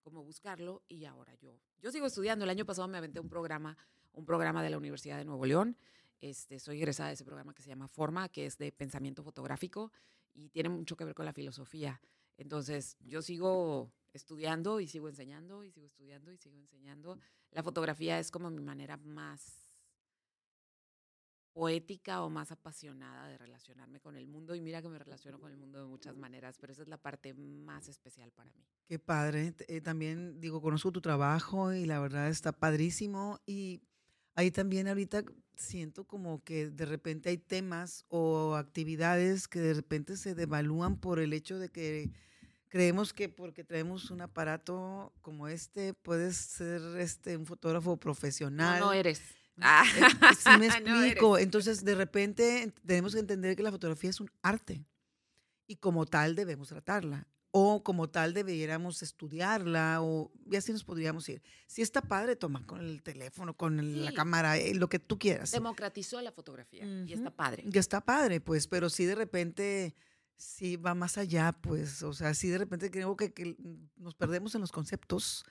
como 0.00 0.24
buscarlo 0.24 0.82
y 0.88 1.04
ahora 1.04 1.34
yo, 1.34 1.60
yo 1.80 1.90
sigo 1.90 2.06
estudiando. 2.06 2.44
El 2.44 2.50
año 2.50 2.64
pasado 2.64 2.88
me 2.88 2.98
aventé 2.98 3.20
un 3.20 3.28
programa, 3.28 3.76
un 4.12 4.24
programa 4.24 4.62
de 4.62 4.70
la 4.70 4.78
Universidad 4.78 5.18
de 5.18 5.24
Nuevo 5.24 5.44
León. 5.44 5.76
Este, 6.20 6.58
soy 6.58 6.78
egresada 6.78 7.08
de 7.08 7.14
ese 7.14 7.24
programa 7.24 7.54
que 7.54 7.62
se 7.62 7.68
llama 7.68 7.88
Forma, 7.88 8.28
que 8.28 8.46
es 8.46 8.58
de 8.58 8.72
pensamiento 8.72 9.22
fotográfico 9.22 9.92
y 10.34 10.50
tiene 10.50 10.68
mucho 10.68 10.96
que 10.96 11.04
ver 11.04 11.14
con 11.14 11.24
la 11.24 11.32
filosofía. 11.32 12.00
Entonces, 12.36 12.96
yo 13.00 13.22
sigo 13.22 13.92
estudiando 14.12 14.80
y 14.80 14.86
sigo 14.86 15.08
enseñando 15.08 15.64
y 15.64 15.70
sigo 15.70 15.86
estudiando 15.86 16.32
y 16.32 16.38
sigo 16.38 16.58
enseñando. 16.58 17.18
La 17.52 17.62
fotografía 17.62 18.18
es 18.18 18.30
como 18.30 18.50
mi 18.50 18.62
manera 18.62 18.96
más 18.96 19.69
poética 21.60 22.22
o 22.22 22.30
más 22.30 22.50
apasionada 22.52 23.28
de 23.28 23.36
relacionarme 23.36 24.00
con 24.00 24.16
el 24.16 24.26
mundo 24.26 24.54
y 24.54 24.62
mira 24.62 24.80
que 24.80 24.88
me 24.88 24.98
relaciono 24.98 25.38
con 25.38 25.50
el 25.52 25.58
mundo 25.58 25.78
de 25.78 25.84
muchas 25.84 26.16
maneras, 26.16 26.56
pero 26.58 26.72
esa 26.72 26.80
es 26.80 26.88
la 26.88 26.96
parte 26.96 27.34
más 27.34 27.86
especial 27.88 28.32
para 28.32 28.50
mí. 28.52 28.64
Qué 28.86 28.98
padre. 28.98 29.52
Eh, 29.68 29.82
también 29.82 30.40
digo, 30.40 30.62
conozco 30.62 30.90
tu 30.90 31.02
trabajo 31.02 31.74
y 31.74 31.84
la 31.84 32.00
verdad 32.00 32.30
está 32.30 32.52
padrísimo. 32.52 33.40
Y 33.44 33.82
ahí 34.36 34.50
también 34.50 34.88
ahorita 34.88 35.22
siento 35.54 36.04
como 36.04 36.42
que 36.44 36.70
de 36.70 36.86
repente 36.86 37.28
hay 37.28 37.36
temas 37.36 38.06
o 38.08 38.54
actividades 38.56 39.46
que 39.46 39.60
de 39.60 39.74
repente 39.74 40.16
se 40.16 40.34
devalúan 40.34 40.96
por 40.98 41.18
el 41.18 41.34
hecho 41.34 41.58
de 41.58 41.68
que 41.68 42.10
creemos 42.68 43.12
que 43.12 43.28
porque 43.28 43.64
traemos 43.64 44.10
un 44.10 44.22
aparato 44.22 45.12
como 45.20 45.46
este 45.48 45.92
puedes 45.92 46.36
ser 46.38 46.80
este 46.98 47.36
un 47.36 47.44
fotógrafo 47.44 47.90
No, 47.90 47.96
profesional. 48.00 48.80
no 48.80 48.94
eres. 48.94 49.20
Eh, 49.60 49.64
Ah. 49.64 49.84
eh, 49.96 50.34
Sí 50.38 50.50
me 50.58 50.68
No 50.84 51.02
explico. 51.04 51.36
eres. 51.36 51.44
Entonces, 51.44 51.84
de 51.84 51.94
repente 51.94 52.66
ent- 52.66 52.74
tenemos 52.86 53.14
que 53.14 53.20
entender 53.20 53.56
que 53.56 53.62
la 53.62 53.70
fotografía 53.70 54.10
es 54.10 54.20
un 54.20 54.30
arte 54.42 54.84
y 55.66 55.76
como 55.76 56.06
tal 56.06 56.34
debemos 56.34 56.68
tratarla 56.68 57.26
o 57.52 57.82
como 57.82 58.08
tal 58.08 58.32
debiéramos 58.32 59.02
estudiarla 59.02 60.02
o 60.02 60.30
y 60.50 60.54
así 60.56 60.70
nos 60.72 60.84
podríamos 60.84 61.28
ir. 61.28 61.42
Si 61.66 61.82
está 61.82 62.00
padre, 62.00 62.36
toma 62.36 62.64
con 62.66 62.80
el 62.80 63.02
teléfono, 63.02 63.54
con 63.56 63.80
el- 63.80 64.04
la 64.04 64.10
Sí. 64.10 64.16
cámara, 64.16 64.56
eh, 64.56 64.74
lo 64.74 64.88
que 64.88 64.98
tú 65.00 65.18
quieras. 65.18 65.50
Democratizó 65.50 66.20
la 66.20 66.30
fotografía 66.32 66.84
y 66.84 67.12
está 67.12 67.30
padre. 67.30 67.64
Ya 67.66 67.80
está 67.80 68.00
padre, 68.00 68.40
pues, 68.40 68.66
pero 68.68 68.88
si 68.88 69.04
de 69.04 69.14
repente 69.16 69.94
sí 70.36 70.76
va 70.76 70.94
más 70.94 71.18
allá, 71.18 71.52
pues, 71.52 72.02
o 72.04 72.12
sea, 72.12 72.34
si 72.34 72.48
de 72.48 72.58
repente 72.58 72.90
creo 72.90 73.16
que, 73.16 73.32
que 73.32 73.56
nos 73.96 74.14
perdemos 74.14 74.54
en 74.54 74.60
los 74.62 74.72
conceptos 74.72 75.44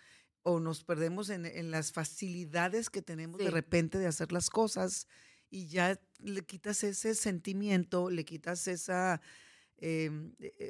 o 0.52 0.60
nos 0.60 0.84
perdemos 0.84 1.30
en, 1.30 1.46
en 1.46 1.72
las 1.72 1.92
facilidades 1.92 2.90
que 2.90 3.02
tenemos 3.02 3.38
de 3.40 3.46
Sí. 3.46 3.52
repente 3.52 3.98
de 3.98 4.08
hacer 4.08 4.32
las 4.32 4.50
cosas 4.50 5.08
y 5.50 5.68
ya 5.68 6.00
le 6.20 6.44
quitas 6.46 6.84
ese 6.84 7.16
sentimiento, 7.16 8.10
le 8.10 8.26
quitas 8.26 8.68
esa... 8.68 9.22
Eh, 9.82 10.12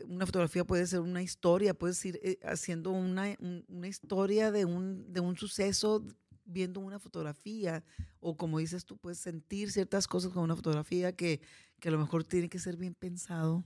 una 0.08 0.26
fotografía 0.28 0.64
puede 0.64 0.86
ser 0.86 1.00
una 1.00 1.24
historia, 1.24 1.74
puedes 1.74 2.06
ir 2.06 2.20
eh, 2.22 2.38
haciendo 2.44 2.92
una, 2.92 3.36
una 3.68 3.88
historia 3.88 4.52
de 4.52 4.66
un, 4.66 5.12
de 5.12 5.20
un 5.20 5.36
suceso 5.36 6.06
viendo 6.46 6.80
una 6.80 7.00
fotografía 7.00 7.84
o 8.20 8.38
como 8.38 8.60
dices 8.60 8.86
tú, 8.86 8.98
puedes 8.98 9.18
sentir 9.20 9.72
ciertas 9.72 10.08
cosas 10.08 10.32
con 10.32 10.44
una 10.44 10.56
fotografía 10.56 11.16
que, 11.16 11.42
que 11.80 11.90
a 11.90 11.92
lo 11.92 11.98
mejor 11.98 12.24
tiene 12.24 12.50
que 12.50 12.60
ser 12.60 12.78
bien 12.78 12.94
pensado 12.94 13.64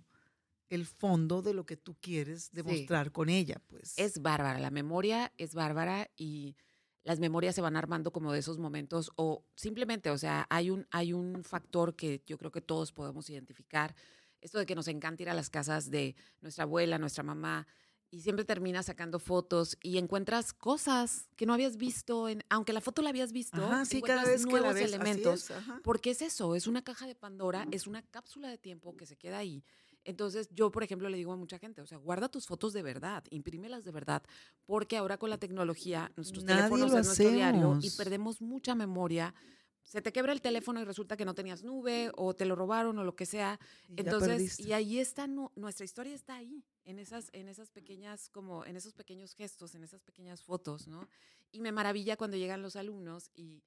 el 0.75 0.85
fondo 0.85 1.41
de 1.41 1.53
lo 1.53 1.65
que 1.65 1.77
tú 1.77 1.95
quieres 1.99 2.51
demostrar 2.51 3.11
con 3.11 3.29
ella, 3.29 3.61
pues. 3.67 3.93
Es 3.97 4.21
bárbara, 4.21 4.59
la 4.59 4.71
memoria 4.71 5.31
es 5.37 5.53
bárbara 5.53 6.09
y 6.17 6.55
las 7.03 7.19
memorias 7.19 7.55
se 7.55 7.61
van 7.61 7.75
armando 7.75 8.11
como 8.11 8.31
de 8.31 8.39
esos 8.39 8.57
momentos 8.57 9.11
o 9.15 9.45
simplemente, 9.55 10.09
o 10.09 10.17
sea, 10.17 10.47
hay 10.49 10.69
un, 10.69 10.87
hay 10.91 11.13
un 11.13 11.43
factor 11.43 11.95
que 11.95 12.23
yo 12.25 12.37
creo 12.37 12.51
que 12.51 12.61
todos 12.61 12.91
podemos 12.91 13.29
identificar, 13.29 13.95
esto 14.41 14.59
de 14.59 14.65
que 14.65 14.75
nos 14.75 14.87
encanta 14.87 15.23
ir 15.23 15.29
a 15.29 15.33
las 15.33 15.49
casas 15.49 15.89
de 15.89 16.15
nuestra 16.41 16.63
abuela, 16.63 16.97
nuestra 16.97 17.23
mamá, 17.23 17.67
y 18.09 18.21
siempre 18.21 18.45
terminas 18.45 18.85
sacando 18.85 19.17
fotos 19.17 19.77
y 19.81 19.97
encuentras 19.97 20.53
cosas 20.53 21.29
que 21.35 21.45
no 21.45 21.53
habías 21.53 21.77
visto, 21.77 22.29
en, 22.29 22.43
aunque 22.49 22.71
la 22.71 22.79
foto 22.79 23.01
la 23.01 23.09
habías 23.09 23.31
visto, 23.31 23.57
sí, 23.85 24.01
cada 24.01 24.23
vez 24.23 24.45
nuevos 24.45 24.75
elementos, 24.75 25.51
porque 25.83 26.11
es 26.11 26.21
eso, 26.21 26.55
es 26.55 26.67
una 26.67 26.83
caja 26.83 27.07
de 27.07 27.15
Pandora, 27.15 27.67
es 27.71 27.87
una 27.87 28.03
cápsula 28.03 28.49
de 28.49 28.57
tiempo 28.57 28.95
que 28.95 29.05
se 29.05 29.17
queda 29.17 29.39
ahí 29.39 29.63
entonces, 30.05 30.49
yo, 30.51 30.71
por 30.71 30.83
ejemplo, 30.83 31.09
le 31.09 31.17
digo 31.17 31.31
a 31.31 31.37
mucha 31.37 31.59
gente, 31.59 31.81
o 31.81 31.85
sea, 31.85 31.97
guarda 31.97 32.29
tus 32.29 32.45
fotos 32.45 32.73
de 32.73 32.81
verdad, 32.81 33.23
imprímelas 33.29 33.83
de 33.85 33.91
verdad, 33.91 34.23
porque 34.65 34.97
ahora 34.97 35.17
con 35.17 35.29
la 35.29 35.37
tecnología, 35.37 36.11
nuestros 36.15 36.45
teléfonos 36.45 36.93
es 36.93 37.05
nuestro 37.05 37.29
diario 37.29 37.79
y 37.81 37.89
perdemos 37.91 38.41
mucha 38.41 38.75
memoria. 38.75 39.33
Se 39.81 40.01
te 40.01 40.13
quebra 40.13 40.31
el 40.31 40.41
teléfono 40.41 40.81
y 40.81 40.85
resulta 40.85 41.17
que 41.17 41.25
no 41.25 41.35
tenías 41.35 41.63
nube 41.63 42.11
o 42.15 42.33
te 42.33 42.45
lo 42.45 42.55
robaron 42.55 42.97
o 42.99 43.03
lo 43.03 43.15
que 43.15 43.25
sea. 43.25 43.59
Entonces, 43.95 44.59
y 44.59 44.73
ahí 44.73 44.99
está, 44.99 45.27
nuestra 45.27 45.85
historia 45.85 46.15
está 46.15 46.35
ahí, 46.35 46.63
en 46.85 46.99
esas, 46.99 47.29
en 47.33 47.47
esas 47.47 47.69
pequeñas, 47.69 48.29
como 48.29 48.65
en 48.65 48.75
esos 48.75 48.93
pequeños 48.93 49.33
gestos, 49.33 49.75
en 49.75 49.83
esas 49.83 50.01
pequeñas 50.01 50.41
fotos, 50.41 50.87
¿no? 50.87 51.07
Y 51.51 51.59
me 51.59 51.71
maravilla 51.71 52.17
cuando 52.17 52.37
llegan 52.37 52.61
los 52.61 52.75
alumnos 52.75 53.29
y 53.35 53.63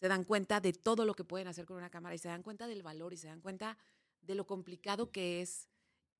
se 0.00 0.08
dan 0.08 0.24
cuenta 0.24 0.60
de 0.60 0.72
todo 0.72 1.04
lo 1.04 1.14
que 1.14 1.24
pueden 1.24 1.48
hacer 1.48 1.66
con 1.66 1.76
una 1.76 1.90
cámara 1.90 2.14
y 2.14 2.18
se 2.18 2.28
dan 2.28 2.42
cuenta 2.42 2.66
del 2.66 2.82
valor 2.82 3.12
y 3.12 3.16
se 3.16 3.28
dan 3.28 3.40
cuenta 3.40 3.76
de 4.22 4.34
lo 4.34 4.46
complicado 4.46 5.10
que 5.10 5.40
es 5.40 5.69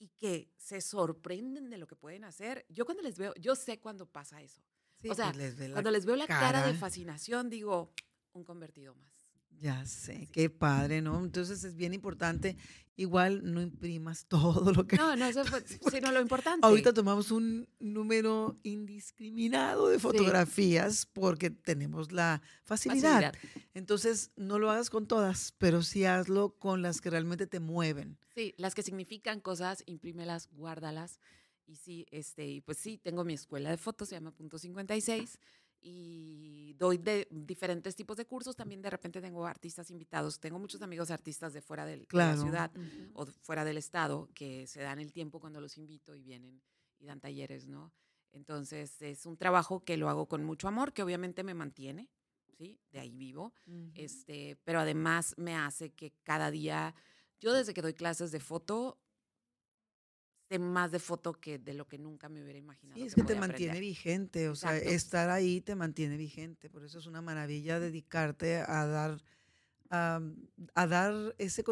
y 0.01 0.09
que 0.09 0.51
se 0.57 0.81
sorprenden 0.81 1.69
de 1.69 1.77
lo 1.79 1.87
que 1.87 1.95
pueden 1.95 2.25
hacer. 2.25 2.65
Yo 2.71 2.87
cuando 2.87 3.03
les 3.03 3.19
veo, 3.19 3.35
yo 3.39 3.55
sé 3.55 3.79
cuando 3.79 4.07
pasa 4.07 4.41
eso. 4.41 4.63
o 5.09 5.15
sea, 5.15 5.31
pues, 5.33 5.55
cuando 5.73 5.91
les 5.91 6.07
veo 6.07 6.17
la 6.17 6.27
cara. 6.27 6.67
de 6.67 6.75
fascinación, 6.75 7.51
digo, 7.51 7.93
un 8.33 8.43
convertido 8.43 8.95
más. 8.95 9.20
Ya 9.61 9.85
sé, 9.85 10.27
qué 10.33 10.49
padre, 10.49 11.03
¿no? 11.03 11.23
Entonces 11.23 11.65
es 11.65 11.77
bien 11.77 11.93
importante. 11.93 12.57
Igual 12.97 13.53
no 13.53 13.61
imprimas 13.61 14.25
todo 14.29 14.73
lo 14.73 14.87
que... 14.87 14.97
No, 14.97 15.17
no, 15.17 15.27
eso 15.27 15.45
fue, 15.45 15.63
sino 15.91 16.13
lo 16.13 16.21
importante. 16.21 16.67
Ahorita 16.67 16.95
tomamos 16.95 17.31
un 17.31 17.69
número 17.79 18.59
indiscriminado 18.63 19.89
de 19.89 19.99
fotografías 19.99 21.07
porque 21.07 21.51
tenemos 21.51 22.11
la 22.11 22.41
facilidad. 22.65 23.35
Entonces, 23.75 24.31
no 24.37 24.59
lo 24.59 24.71
hagas 24.71 24.89
con 24.89 25.07
todas, 25.07 25.53
pero 25.59 25.83
sí 25.83 26.07
hazlo 26.07 26.57
con 26.59 26.81
las 26.81 27.03
que 27.03 27.11
realmente 27.11 27.47
te 27.47 27.61
mueven. 27.61 28.19
Sí, 28.35 28.55
las 28.57 28.75
que 28.75 28.83
significan 28.83 29.41
cosas, 29.41 29.83
imprímelas, 29.85 30.49
guárdalas. 30.53 31.21
Y 31.67 31.77
sí, 31.77 32.07
este, 32.11 32.47
y 32.47 32.61
pues 32.63 32.79
sí, 32.79 32.99
tengo 32.99 33.25
mi 33.25 33.35
escuela 33.35 33.71
de 33.71 33.77
fotos, 33.77 34.09
se 34.09 34.15
llama 34.15 34.33
Punto 34.33 34.59
56 34.59 35.39
y 35.83 36.75
doy 36.79 36.99
de 36.99 37.27
diferentes 37.31 37.97
tipos 37.97 38.17
de 38.17 38.27
cursos. 38.27 38.57
También 38.57 38.83
de 38.83 38.91
repente 38.91 39.21
tengo 39.21 39.47
artistas 39.47 39.91
invitados. 39.91 40.41
Tengo 40.41 40.59
muchos 40.59 40.83
amigos 40.83 41.11
artistas 41.11 41.53
de 41.53 41.63
fuera 41.63 41.87
de 41.87 42.07
la 42.11 42.37
ciudad 42.37 42.71
o 43.15 43.27
fuera 43.27 43.65
del 43.65 43.79
estado 43.79 44.29
que 44.35 44.67
se 44.67 44.81
dan 44.81 44.99
el 44.99 45.13
tiempo 45.13 45.41
cuando 45.41 45.61
los 45.61 45.77
invito 45.79 46.15
y 46.15 46.23
vienen 46.23 46.63
y 46.99 47.07
dan 47.07 47.21
talleres, 47.21 47.67
¿no? 47.67 47.93
Entonces 48.33 49.01
es 49.03 49.27
un 49.27 49.37
trabajo 49.37 49.85
que 49.85 49.97
lo 49.97 50.09
hago 50.09 50.27
con 50.27 50.45
mucho 50.45 50.69
amor, 50.69 50.93
que 50.93 51.03
obviamente 51.03 51.43
me 51.43 51.55
mantiene, 51.55 52.09
¿sí? 52.57 52.79
De 52.93 53.01
ahí 53.01 53.17
vivo. 53.17 53.53
este, 53.95 54.57
pero 54.65 54.81
además 54.81 55.35
me 55.37 55.57
hace 55.57 55.91
que 55.91 56.13
cada 56.23 56.51
día, 56.51 56.95
yo 57.41 57.53
desde 57.53 57.75
que 57.75 57.83
doy 57.83 57.95
clases 57.95 58.31
de 58.31 58.41
foto, 58.41 58.99
más 60.59 60.91
de 60.91 60.99
foto 60.99 61.35
que 61.35 61.59
de 61.59 61.75
lo 61.75 61.87
que 61.87 61.99
nunca 61.99 62.29
me 62.29 62.43
hubiera 62.43 62.59
imaginado. 62.59 62.99
Sí, 62.99 63.07
es 63.07 63.15
que, 63.15 63.23
te 63.23 63.37
mantiene 63.37 63.79
vigente, 63.79 64.49
o 64.49 64.55
sea, 64.55 64.77
estar 64.77 65.31
ahí 65.31 65.61
te 65.61 65.75
mantiene 65.75 66.17
vigente, 66.17 66.69
por 66.69 66.85
eso 66.85 66.99
es 66.99 67.07
una 67.07 67.23
maravilla 67.23 67.79
dedicarte 67.79 68.57
a 68.57 68.87
dar, 68.87 69.23
a, 69.91 70.21
dar 70.75 71.35
ese, 71.39 71.65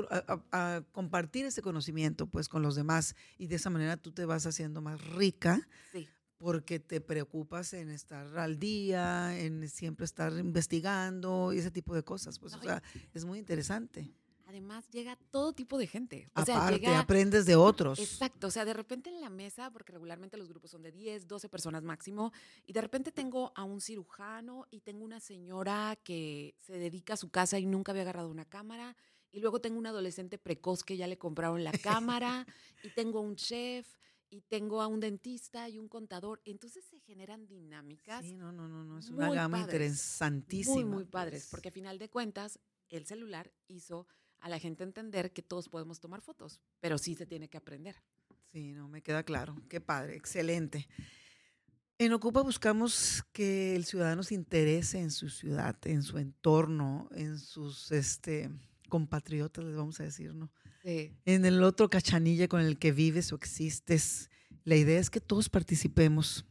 a, 0.53 0.83
compartir 0.93 1.47
ese 1.47 1.63
conocimiento 1.63 2.27
pues 2.27 2.49
con 2.49 2.63
los 2.63 2.77
demás 2.77 3.17
y 3.37 3.49
de 3.49 3.57
esa 3.57 3.71
manera 3.71 3.97
tú 3.97 4.13
te 4.13 4.25
vas 4.25 4.47
haciendo 4.47 4.81
más 4.81 5.05
rica. 5.09 5.69
Porque 6.41 6.79
te 6.79 7.01
preocupas 7.01 7.73
en 7.73 7.91
estar 7.91 8.39
al 8.39 8.61
día, 8.61 9.37
en 9.41 9.69
siempre 9.69 10.05
estar 10.05 10.33
investigando 10.35 11.53
y 11.53 11.59
ese 11.59 11.73
tipo 11.73 11.97
de 11.97 12.05
cosas. 12.05 12.39
Pues, 12.39 12.55
o 12.55 12.63
sea, 12.63 12.81
es 13.13 13.25
muy 13.25 13.41
interesante 13.41 14.15
además 14.49 14.89
llega 14.89 15.17
todo 15.31 15.53
tipo 15.53 15.77
de 15.77 15.87
gente. 15.87 16.27
O 16.35 16.41
Aparte, 16.41 16.81
sea, 16.81 17.01
aprendes 17.01 17.45
de 17.45 17.55
otros. 17.55 17.99
Exacto, 17.99 18.47
o 18.47 18.51
sea, 18.51 18.65
de 18.65 18.73
repente 18.73 19.11
en 19.11 19.21
la 19.21 19.29
mesa, 19.29 19.71
porque 19.71 19.93
regularmente 19.93 20.39
los 20.39 20.49
grupos 20.49 20.71
son 20.71 20.83
de 20.83 20.91
10, 20.91 21.29
12 21.29 21.51
personas 21.51 21.83
máximo, 21.83 22.33
y 22.65 22.73
de 22.73 22.81
repente 22.81 23.13
tengo 23.13 23.53
a 23.55 23.65
un 23.65 23.83
cirujano 23.83 24.67
y 24.71 24.81
tengo 24.81 25.05
una 25.05 25.21
señora 25.21 25.99
que 26.03 26.55
se 26.59 26.79
dedica 26.79 27.13
a 27.13 27.19
su 27.19 27.29
casa 27.29 27.59
y 27.59 27.67
nunca 27.67 27.93
había 27.93 28.03
agarrado 28.03 28.31
una 28.31 28.47
cámara, 28.47 28.97
y 29.31 29.41
luego 29.41 29.61
tengo 29.61 29.79
un 29.79 29.87
adolescente 29.87 30.39
precoz 30.39 30.83
que 30.83 30.97
ya 30.97 31.07
le 31.07 31.19
compraron 31.19 31.63
la 31.63 31.73
cámara, 31.73 32.47
y 32.83 32.89
tengo 32.95 33.21
un 33.21 33.37
chef, 33.37 33.87
y 34.31 34.41
tengo 34.43 34.81
a 34.81 34.87
un 34.87 35.01
dentista 35.01 35.69
y 35.69 35.79
un 35.79 35.89
contador. 35.89 36.41
Entonces 36.47 36.87
se 36.87 37.01
generan 37.01 37.47
dinámicas. 37.47 38.25
Sí, 38.25 38.35
no, 38.35 38.51
no, 38.53 38.67
no, 38.67 38.83
no. 38.83 38.99
es 38.99 39.11
una 39.11 39.31
gama 39.31 39.61
interesantísima. 39.61 40.75
Muy, 40.75 40.85
muy 40.85 41.05
padres, 41.05 41.49
porque 41.51 41.69
a 41.69 41.73
final 41.73 41.99
de 41.99 42.09
cuentas, 42.09 42.59
el 42.89 43.05
celular 43.05 43.53
hizo 43.67 44.07
a 44.41 44.49
la 44.49 44.59
gente 44.59 44.85
entender 44.85 45.33
que 45.33 45.43
todos 45.43 45.69
podemos 45.69 46.01
tomar 46.01 46.21
fotos, 46.21 46.61
pero 46.81 46.99
sí 46.99 47.15
se 47.15 47.27
tiene 47.27 47.49
que 47.49 47.57
aprender. 47.57 47.97
Sí, 48.53 48.73
no, 48.73 48.89
me 48.89 49.03
queda 49.03 49.23
claro. 49.23 49.57
Qué 49.69 49.81
padre, 49.81 50.17
excelente. 50.17 50.89
En 51.99 52.13
Ocupa 52.13 52.43
buscamos 52.43 53.25
que 53.33 53.75
el 53.75 53.85
ciudadano 53.85 54.23
se 54.23 54.35
interese 54.35 55.01
en 55.01 55.11
su 55.11 55.29
ciudad, 55.29 55.77
en 55.85 56.03
su 56.05 56.19
entorno, 56.19 57.09
en 57.13 57.39
sus 57.39 57.91
este, 57.91 58.51
compatriotas, 58.89 59.65
les 59.65 59.77
vamos 59.77 59.99
a 60.01 60.05
decir, 60.05 60.33
¿no? 60.33 60.53
Sí. 60.85 61.13
En 61.25 61.45
el 61.45 61.63
otro 61.65 61.91
cachanilla 61.91 62.47
con 62.47 62.61
el 62.61 62.79
que 62.79 62.93
vives 62.93 63.33
o 63.33 63.37
existes. 63.37 64.31
La 64.65 64.77
idea 64.77 65.01
es 65.01 65.11
que 65.11 65.21
todos 65.21 65.49
participemos. 65.49 66.47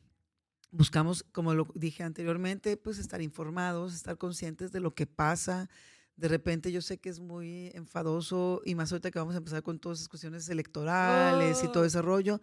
Buscamos, 0.69 1.23
como 1.31 1.53
lo 1.53 1.65
dije 1.75 2.03
anteriormente, 2.03 2.75
pues 2.75 2.99
estar 2.99 3.21
informados, 3.21 3.95
estar 3.95 4.17
conscientes 4.17 4.73
de 4.73 4.81
lo 4.81 4.93
que 4.93 5.07
pasa, 5.07 5.69
de 6.17 6.27
repente 6.27 6.71
yo 6.71 6.81
sé 6.81 6.97
que 6.97 7.09
es 7.09 7.19
muy 7.19 7.71
enfadoso 7.75 8.61
y 8.65 8.75
más 8.75 8.91
ahorita 8.91 9.11
que 9.11 9.19
vamos 9.19 9.35
a 9.35 9.37
empezar 9.37 9.61
con 9.63 9.79
todas 9.79 9.99
esas 9.99 10.09
cuestiones 10.09 10.49
electorales 10.49 11.63
y 11.63 11.67
todo 11.67 11.83
oh. 11.83 11.85
ese 11.85 12.01
rollo. 12.01 12.41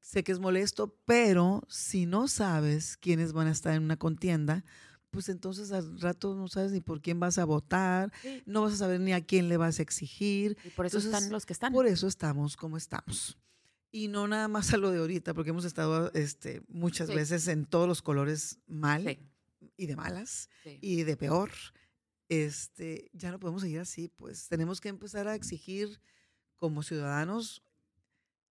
Sé 0.00 0.22
que 0.22 0.32
es 0.32 0.38
molesto, 0.38 0.94
pero 1.04 1.62
si 1.68 2.06
no 2.06 2.28
sabes 2.28 2.96
quiénes 2.96 3.32
van 3.32 3.48
a 3.48 3.50
estar 3.50 3.74
en 3.74 3.82
una 3.82 3.96
contienda, 3.96 4.64
pues 5.10 5.30
entonces 5.30 5.72
al 5.72 5.98
rato 5.98 6.34
no 6.34 6.46
sabes 6.46 6.72
ni 6.72 6.80
por 6.80 7.00
quién 7.00 7.18
vas 7.18 7.38
a 7.38 7.44
votar, 7.44 8.12
no 8.44 8.62
vas 8.62 8.74
a 8.74 8.76
saber 8.76 9.00
ni 9.00 9.14
a 9.14 9.24
quién 9.24 9.48
le 9.48 9.56
vas 9.56 9.78
a 9.78 9.82
exigir. 9.82 10.56
Y 10.62 10.70
por 10.70 10.86
eso 10.86 10.98
están 10.98 11.30
los 11.30 11.46
que 11.46 11.54
están. 11.54 11.72
Por 11.72 11.86
eso 11.86 12.06
estamos 12.06 12.56
como 12.56 12.76
estamos. 12.76 13.38
Y 13.90 14.08
no 14.08 14.28
nada 14.28 14.46
más 14.46 14.74
a 14.74 14.76
lo 14.76 14.90
de 14.90 14.98
ahorita, 14.98 15.32
porque 15.32 15.50
hemos 15.50 15.64
estado 15.64 16.12
este, 16.12 16.62
muchas 16.68 17.08
veces 17.08 17.48
en 17.48 17.64
todos 17.64 17.88
los 17.88 18.02
colores 18.02 18.58
mal 18.66 19.18
y 19.76 19.86
de 19.86 19.96
malas 19.96 20.50
y 20.82 21.04
de 21.04 21.16
peor 21.16 21.50
este, 22.28 23.10
ya 23.12 23.30
no 23.30 23.38
podemos 23.38 23.62
seguir 23.62 23.80
así, 23.80 24.08
pues 24.08 24.48
tenemos 24.48 24.80
que 24.80 24.88
empezar 24.88 25.28
a 25.28 25.34
exigir 25.34 26.00
como 26.56 26.82
ciudadanos 26.82 27.62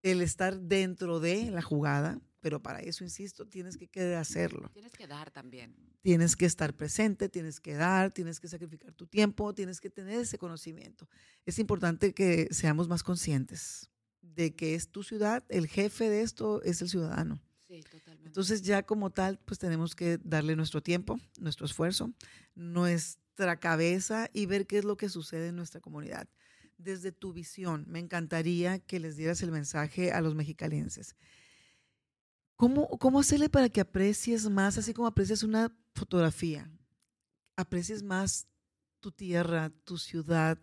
el 0.04 0.22
estar 0.22 0.60
dentro 0.60 1.20
de 1.20 1.50
la 1.50 1.62
jugada, 1.62 2.22
pero 2.40 2.62
para 2.62 2.80
eso, 2.80 3.04
insisto, 3.04 3.48
tienes 3.48 3.76
que 3.76 3.88
querer 3.88 4.18
hacerlo. 4.18 4.70
Tienes 4.72 4.92
que 4.92 5.08
dar 5.08 5.32
también. 5.32 5.76
Tienes 6.02 6.36
que 6.36 6.46
estar 6.46 6.76
presente, 6.76 7.28
tienes 7.28 7.60
que 7.60 7.74
dar, 7.74 8.12
tienes 8.12 8.40
que 8.40 8.48
sacrificar 8.48 8.94
tu 8.94 9.08
tiempo, 9.08 9.56
tienes 9.56 9.82
que 9.82 9.90
tener 9.90 10.20
ese 10.20 10.38
conocimiento. 10.38 11.10
Es 11.48 11.58
importante 11.58 12.14
que 12.14 12.48
seamos 12.52 12.88
más 12.88 13.02
conscientes 13.02 13.90
de 14.22 14.56
que 14.56 14.76
es 14.76 14.90
tu 14.90 15.02
ciudad, 15.02 15.44
el 15.50 15.68
jefe 15.68 16.08
de 16.08 16.22
esto 16.22 16.62
es 16.62 16.84
el 16.84 16.90
ciudadano. 16.90 17.42
Sí, 17.68 17.82
totalmente. 17.82 18.28
Entonces 18.28 18.62
ya 18.62 18.84
como 18.84 19.10
tal, 19.10 19.40
pues 19.40 19.58
tenemos 19.58 19.96
que 19.96 20.20
darle 20.24 20.56
nuestro 20.56 20.84
tiempo, 20.84 21.20
nuestro 21.40 21.66
esfuerzo, 21.66 22.14
nuestra 22.54 23.25
cabeza 23.60 24.30
y 24.34 24.46
ver 24.46 24.66
qué 24.68 24.78
es 24.80 24.86
lo 24.86 24.98
que 24.98 25.10
sucede 25.10 25.50
en 25.50 25.56
nuestra 25.56 25.82
comunidad. 25.82 26.28
Desde 26.78 27.12
tu 27.12 27.34
visión, 27.34 27.86
me 27.88 28.00
encantaría 28.00 28.80
que 28.80 29.00
les 29.00 29.16
dieras 29.16 29.42
el 29.42 29.52
mensaje 29.52 30.12
a 30.12 30.22
los 30.22 30.36
mexicalenses. 30.36 31.16
¿Cómo, 32.56 32.88
¿Cómo 32.98 33.20
hacerle 33.20 33.50
para 33.50 33.70
que 33.70 33.82
aprecies 33.82 34.50
más, 34.50 34.78
así 34.78 34.94
como 34.94 35.08
aprecias 35.08 35.44
una 35.44 35.76
fotografía, 35.94 36.70
aprecies 37.56 38.02
más 38.04 38.48
tu 39.00 39.12
tierra, 39.12 39.72
tu 39.84 39.98
ciudad, 39.98 40.58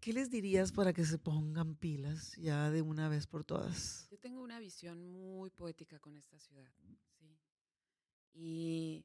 ¿Qué 0.00 0.12
les 0.12 0.30
dirías 0.30 0.72
para 0.72 0.92
que 0.92 1.04
se 1.04 1.18
pongan 1.18 1.76
pilas 1.76 2.34
ya 2.36 2.70
de 2.70 2.80
una 2.80 3.08
vez 3.08 3.26
por 3.26 3.44
todas? 3.44 4.08
Yo 4.10 4.18
tengo 4.18 4.42
una 4.42 4.58
visión 4.58 4.98
muy 5.12 5.50
poética 5.50 5.98
con 5.98 6.16
esta 6.16 6.38
ciudad, 6.38 6.70
¿sí? 7.18 7.38
Y, 8.32 9.04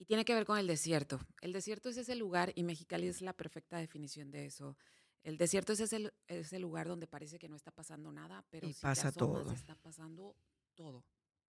y 0.00 0.06
tiene 0.06 0.24
que 0.24 0.34
ver 0.34 0.46
con 0.46 0.58
el 0.58 0.66
desierto. 0.66 1.20
El 1.42 1.52
desierto 1.52 1.90
es 1.90 1.98
ese 1.98 2.16
lugar, 2.16 2.52
y 2.56 2.62
Mexicali 2.62 3.06
es 3.06 3.20
la 3.20 3.34
perfecta 3.34 3.76
definición 3.76 4.30
de 4.30 4.46
eso. 4.46 4.78
El 5.22 5.36
desierto 5.36 5.74
es 5.74 5.80
ese, 5.80 6.10
ese 6.26 6.58
lugar 6.58 6.88
donde 6.88 7.06
parece 7.06 7.38
que 7.38 7.50
no 7.50 7.54
está 7.54 7.70
pasando 7.70 8.10
nada, 8.10 8.42
pero 8.48 8.66
y 8.66 8.72
pasa 8.72 9.12
todo. 9.12 9.52
está 9.52 9.74
pasando 9.74 10.34
todo, 10.74 11.04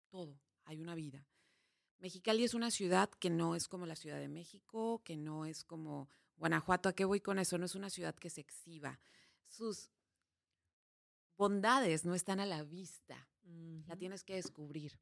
todo. 0.08 0.40
Hay 0.64 0.80
una 0.80 0.94
vida. 0.94 1.28
Mexicali 1.98 2.42
es 2.42 2.54
una 2.54 2.70
ciudad 2.70 3.10
que 3.10 3.28
no 3.28 3.54
es 3.54 3.68
como 3.68 3.84
la 3.84 3.96
Ciudad 3.96 4.18
de 4.18 4.28
México, 4.28 5.02
que 5.04 5.18
no 5.18 5.44
es 5.44 5.62
como 5.62 6.08
Guanajuato. 6.36 6.88
¿A 6.88 6.94
qué 6.94 7.04
voy 7.04 7.20
con 7.20 7.38
eso? 7.38 7.58
No 7.58 7.66
es 7.66 7.74
una 7.74 7.90
ciudad 7.90 8.14
que 8.14 8.30
se 8.30 8.40
exhiba. 8.40 8.98
Sus 9.46 9.90
bondades 11.36 12.06
no 12.06 12.14
están 12.14 12.40
a 12.40 12.46
la 12.46 12.62
vista. 12.62 13.28
La 13.86 13.96
tienes 13.96 14.22
que 14.22 14.34
descubrir. 14.34 14.98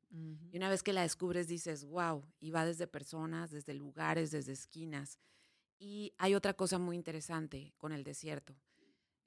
Y 0.52 0.56
una 0.56 0.68
vez 0.68 0.82
que 0.82 0.92
la 0.92 1.02
descubres 1.02 1.48
dices, 1.48 1.84
wow, 1.84 2.24
y 2.38 2.50
va 2.50 2.64
desde 2.64 2.86
personas, 2.86 3.50
desde 3.50 3.74
lugares, 3.74 4.30
desde 4.30 4.52
esquinas. 4.52 5.18
Y 5.78 6.12
hay 6.18 6.34
otra 6.34 6.54
cosa 6.54 6.78
muy 6.78 6.96
interesante 6.96 7.74
con 7.76 7.92
el 7.92 8.04
desierto. 8.04 8.54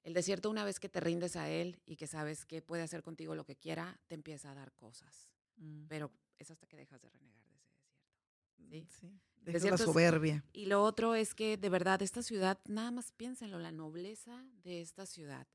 El 0.02 0.14
desierto, 0.14 0.48
una 0.48 0.64
vez 0.64 0.80
que 0.80 0.88
te 0.88 1.00
rindes 1.00 1.36
a 1.36 1.50
él 1.50 1.80
y 1.84 1.96
que 1.96 2.06
sabes 2.06 2.46
que 2.46 2.62
puede 2.62 2.82
hacer 2.82 3.02
contigo 3.02 3.34
lo 3.34 3.44
que 3.44 3.56
quiera, 3.56 4.00
te 4.06 4.14
empieza 4.14 4.50
a 4.50 4.54
dar 4.54 4.72
cosas. 4.72 5.28
Mm. 5.56 5.86
Pero 5.88 6.10
es 6.38 6.50
hasta 6.50 6.66
que 6.66 6.76
dejas 6.78 7.02
de 7.02 7.10
renegar 7.10 7.40
de 7.44 7.58
ese 7.58 7.76
desierto. 7.76 9.10
¿sí? 9.44 9.60
sí 9.60 9.70
la 9.70 9.76
soberbia. 9.76 10.44
y 10.52 10.66
lo 10.66 10.82
otro 10.82 11.14
es 11.14 11.34
que, 11.34 11.56
de 11.56 11.68
verdad, 11.68 12.00
esta 12.02 12.22
ciudad, 12.22 12.58
nada 12.66 12.90
más 12.90 13.12
piénsenlo, 13.12 13.58
la 13.58 13.72
nobleza 13.72 14.44
de 14.62 14.80
esta 14.80 15.06
ciudad. 15.06 15.46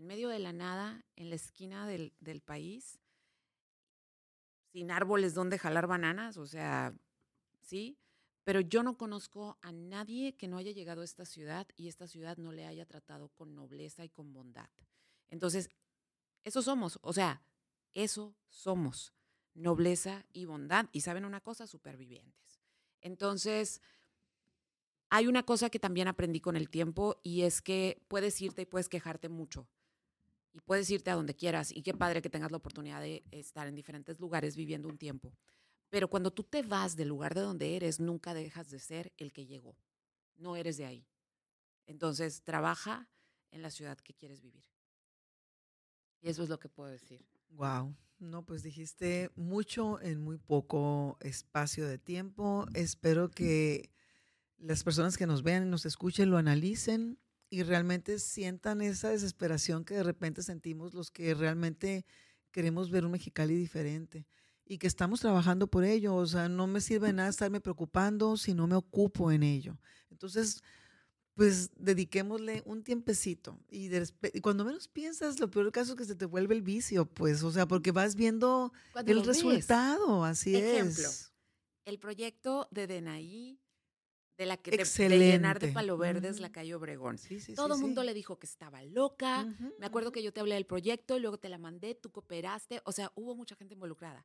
En 0.00 0.06
medio 0.06 0.30
de 0.30 0.38
la 0.38 0.54
nada, 0.54 1.04
en 1.16 1.28
la 1.28 1.36
esquina 1.36 1.86
del, 1.86 2.40
país, 2.42 2.98
sin 4.72 4.90
árboles 4.90 5.34
donde 5.34 5.58
jalar 5.58 5.86
bananas, 5.86 6.38
o 6.38 6.46
sea, 6.46 6.94
¿sí? 7.60 7.98
pero 8.42 8.62
yo 8.62 8.82
no 8.82 8.96
conozco 8.96 9.58
a 9.60 9.72
nadie 9.72 10.38
que 10.38 10.48
no 10.48 10.56
haya 10.56 10.72
llegado 10.72 11.02
a 11.02 11.04
esta 11.04 11.26
ciudad 11.26 11.68
y 11.76 11.88
esta 11.88 12.06
ciudad 12.06 12.38
no 12.38 12.50
le 12.50 12.64
haya 12.64 12.86
tratado 12.86 13.28
con 13.28 13.54
nobleza 13.54 14.02
y 14.02 14.08
con 14.08 14.32
bondad. 14.32 14.70
Entonces, 15.28 15.68
eso 16.44 16.62
somos, 16.62 16.98
o 17.02 17.12
sea, 17.12 17.42
eso 17.92 18.34
somos, 18.48 19.12
nobleza 19.52 20.24
y 20.32 20.46
bondad. 20.46 20.86
Y 20.92 21.02
saben 21.02 21.26
una 21.26 21.42
cosa, 21.42 21.66
supervivientes. 21.66 22.62
Entonces, 23.02 23.82
hay 25.10 25.26
una 25.26 25.42
cosa 25.42 25.68
que 25.68 25.78
también 25.78 26.08
aprendí 26.08 26.40
con 26.40 26.56
el 26.56 26.70
tiempo 26.70 27.20
y 27.22 27.42
es 27.42 27.60
que 27.60 28.02
puedes 28.08 28.40
irte 28.40 28.62
y 28.62 28.66
puedes 28.66 28.88
quejarte 28.88 29.28
mucho. 29.28 29.68
Y 30.52 30.60
puedes 30.60 30.90
irte 30.90 31.10
a 31.10 31.14
donde 31.14 31.34
quieras. 31.34 31.70
Y 31.72 31.82
qué 31.82 31.94
padre 31.94 32.22
que 32.22 32.30
tengas 32.30 32.50
la 32.50 32.56
oportunidad 32.56 33.00
de 33.00 33.24
estar 33.30 33.66
en 33.66 33.74
diferentes 33.74 34.18
lugares 34.18 34.56
viviendo 34.56 34.88
un 34.88 34.98
tiempo. 34.98 35.32
Pero 35.88 36.08
cuando 36.08 36.30
tú 36.30 36.44
te 36.44 36.62
vas 36.62 36.96
del 36.96 37.08
lugar 37.08 37.34
de 37.34 37.40
donde 37.40 37.76
eres, 37.76 38.00
nunca 38.00 38.34
dejas 38.34 38.70
de 38.70 38.78
ser 38.78 39.12
el 39.16 39.32
que 39.32 39.46
llegó. 39.46 39.76
No 40.36 40.56
eres 40.56 40.76
de 40.76 40.86
ahí. 40.86 41.06
Entonces, 41.86 42.42
trabaja 42.42 43.08
en 43.50 43.62
la 43.62 43.70
ciudad 43.70 43.98
que 43.98 44.14
quieres 44.14 44.40
vivir. 44.40 44.64
Y 46.20 46.28
eso 46.28 46.42
es 46.42 46.48
lo 46.48 46.58
que 46.58 46.68
puedo 46.68 46.90
decir. 46.90 47.26
Wow. 47.50 47.94
No, 48.18 48.44
pues 48.44 48.62
dijiste 48.62 49.30
mucho 49.34 50.00
en 50.00 50.20
muy 50.20 50.36
poco 50.36 51.16
espacio 51.20 51.88
de 51.88 51.98
tiempo. 51.98 52.66
Espero 52.74 53.30
que 53.30 53.90
las 54.58 54.84
personas 54.84 55.16
que 55.16 55.26
nos 55.26 55.42
vean 55.42 55.66
y 55.66 55.70
nos 55.70 55.86
escuchen 55.86 56.30
lo 56.30 56.36
analicen 56.36 57.18
y 57.50 57.64
realmente 57.64 58.20
sientan 58.20 58.80
esa 58.80 59.10
desesperación 59.10 59.84
que 59.84 59.94
de 59.94 60.04
repente 60.04 60.42
sentimos 60.42 60.94
los 60.94 61.10
que 61.10 61.34
realmente 61.34 62.06
queremos 62.52 62.90
ver 62.90 63.04
un 63.04 63.10
Mexicali 63.10 63.56
diferente 63.56 64.26
y 64.64 64.78
que 64.78 64.86
estamos 64.86 65.20
trabajando 65.20 65.66
por 65.66 65.84
ello. 65.84 66.14
O 66.14 66.26
sea, 66.26 66.48
no 66.48 66.68
me 66.68 66.80
sirve 66.80 67.12
nada 67.12 67.28
estarme 67.28 67.60
preocupando 67.60 68.36
si 68.36 68.54
no 68.54 68.68
me 68.68 68.76
ocupo 68.76 69.32
en 69.32 69.42
ello. 69.42 69.76
Entonces, 70.10 70.62
pues 71.34 71.70
dediquémosle 71.76 72.62
un 72.66 72.84
tiempecito. 72.84 73.58
Y, 73.68 73.90
cuando 74.40 74.64
menos 74.64 74.86
piensas, 74.86 75.40
lo 75.40 75.50
peor 75.50 75.72
caso 75.72 75.92
es 75.92 75.98
que 75.98 76.04
se 76.04 76.14
te 76.14 76.26
vuelve 76.26 76.54
el 76.54 76.62
vicio, 76.62 77.04
pues, 77.04 77.42
o 77.42 77.50
sea, 77.50 77.66
porque 77.66 77.90
vas 77.90 78.14
viendo 78.14 78.72
el 79.06 79.24
resultado, 79.24 80.24
así 80.24 80.54
Ejemplo, 80.54 81.08
es. 81.08 81.32
El 81.84 81.98
proyecto 81.98 82.68
de 82.70 82.86
DNI 82.86 83.58
de 84.40 84.46
la 84.46 84.56
que 84.56 84.70
te, 84.70 84.78
de 84.78 85.18
llenar 85.18 85.60
de 85.60 85.68
palo 85.68 85.98
verdes 85.98 86.40
la 86.40 86.50
calle 86.50 86.74
Obregón. 86.74 87.18
Todo 87.54 87.74
el 87.74 87.80
mundo 87.80 88.02
le 88.02 88.14
dijo 88.14 88.38
que 88.38 88.46
estaba 88.46 88.82
loca. 88.84 89.44
Me 89.78 89.84
acuerdo 89.84 90.12
que 90.12 90.22
yo 90.22 90.32
te 90.32 90.40
hablé 90.40 90.54
del 90.54 90.64
proyecto, 90.64 91.18
luego 91.18 91.36
te 91.36 91.50
la 91.50 91.58
mandé, 91.58 91.94
tú 91.94 92.10
cooperaste, 92.10 92.80
o 92.86 92.92
sea, 92.92 93.12
hubo 93.16 93.34
mucha 93.34 93.54
gente 93.54 93.74
involucrada. 93.74 94.24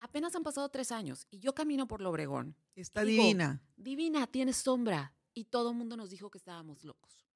Apenas 0.00 0.34
han 0.34 0.42
pasado 0.42 0.70
tres 0.70 0.90
años 0.92 1.26
y 1.30 1.40
yo 1.40 1.54
camino 1.54 1.86
por 1.86 2.00
Lobregón. 2.00 2.56
Está 2.74 3.04
divina. 3.04 3.62
Divina, 3.76 4.26
tiene 4.26 4.54
sombra. 4.54 5.14
Y 5.34 5.44
todo 5.44 5.72
el 5.72 5.76
mundo 5.76 5.96
nos 5.98 6.08
dijo 6.08 6.30
que 6.30 6.38
estábamos 6.38 6.82
locos. 6.82 7.26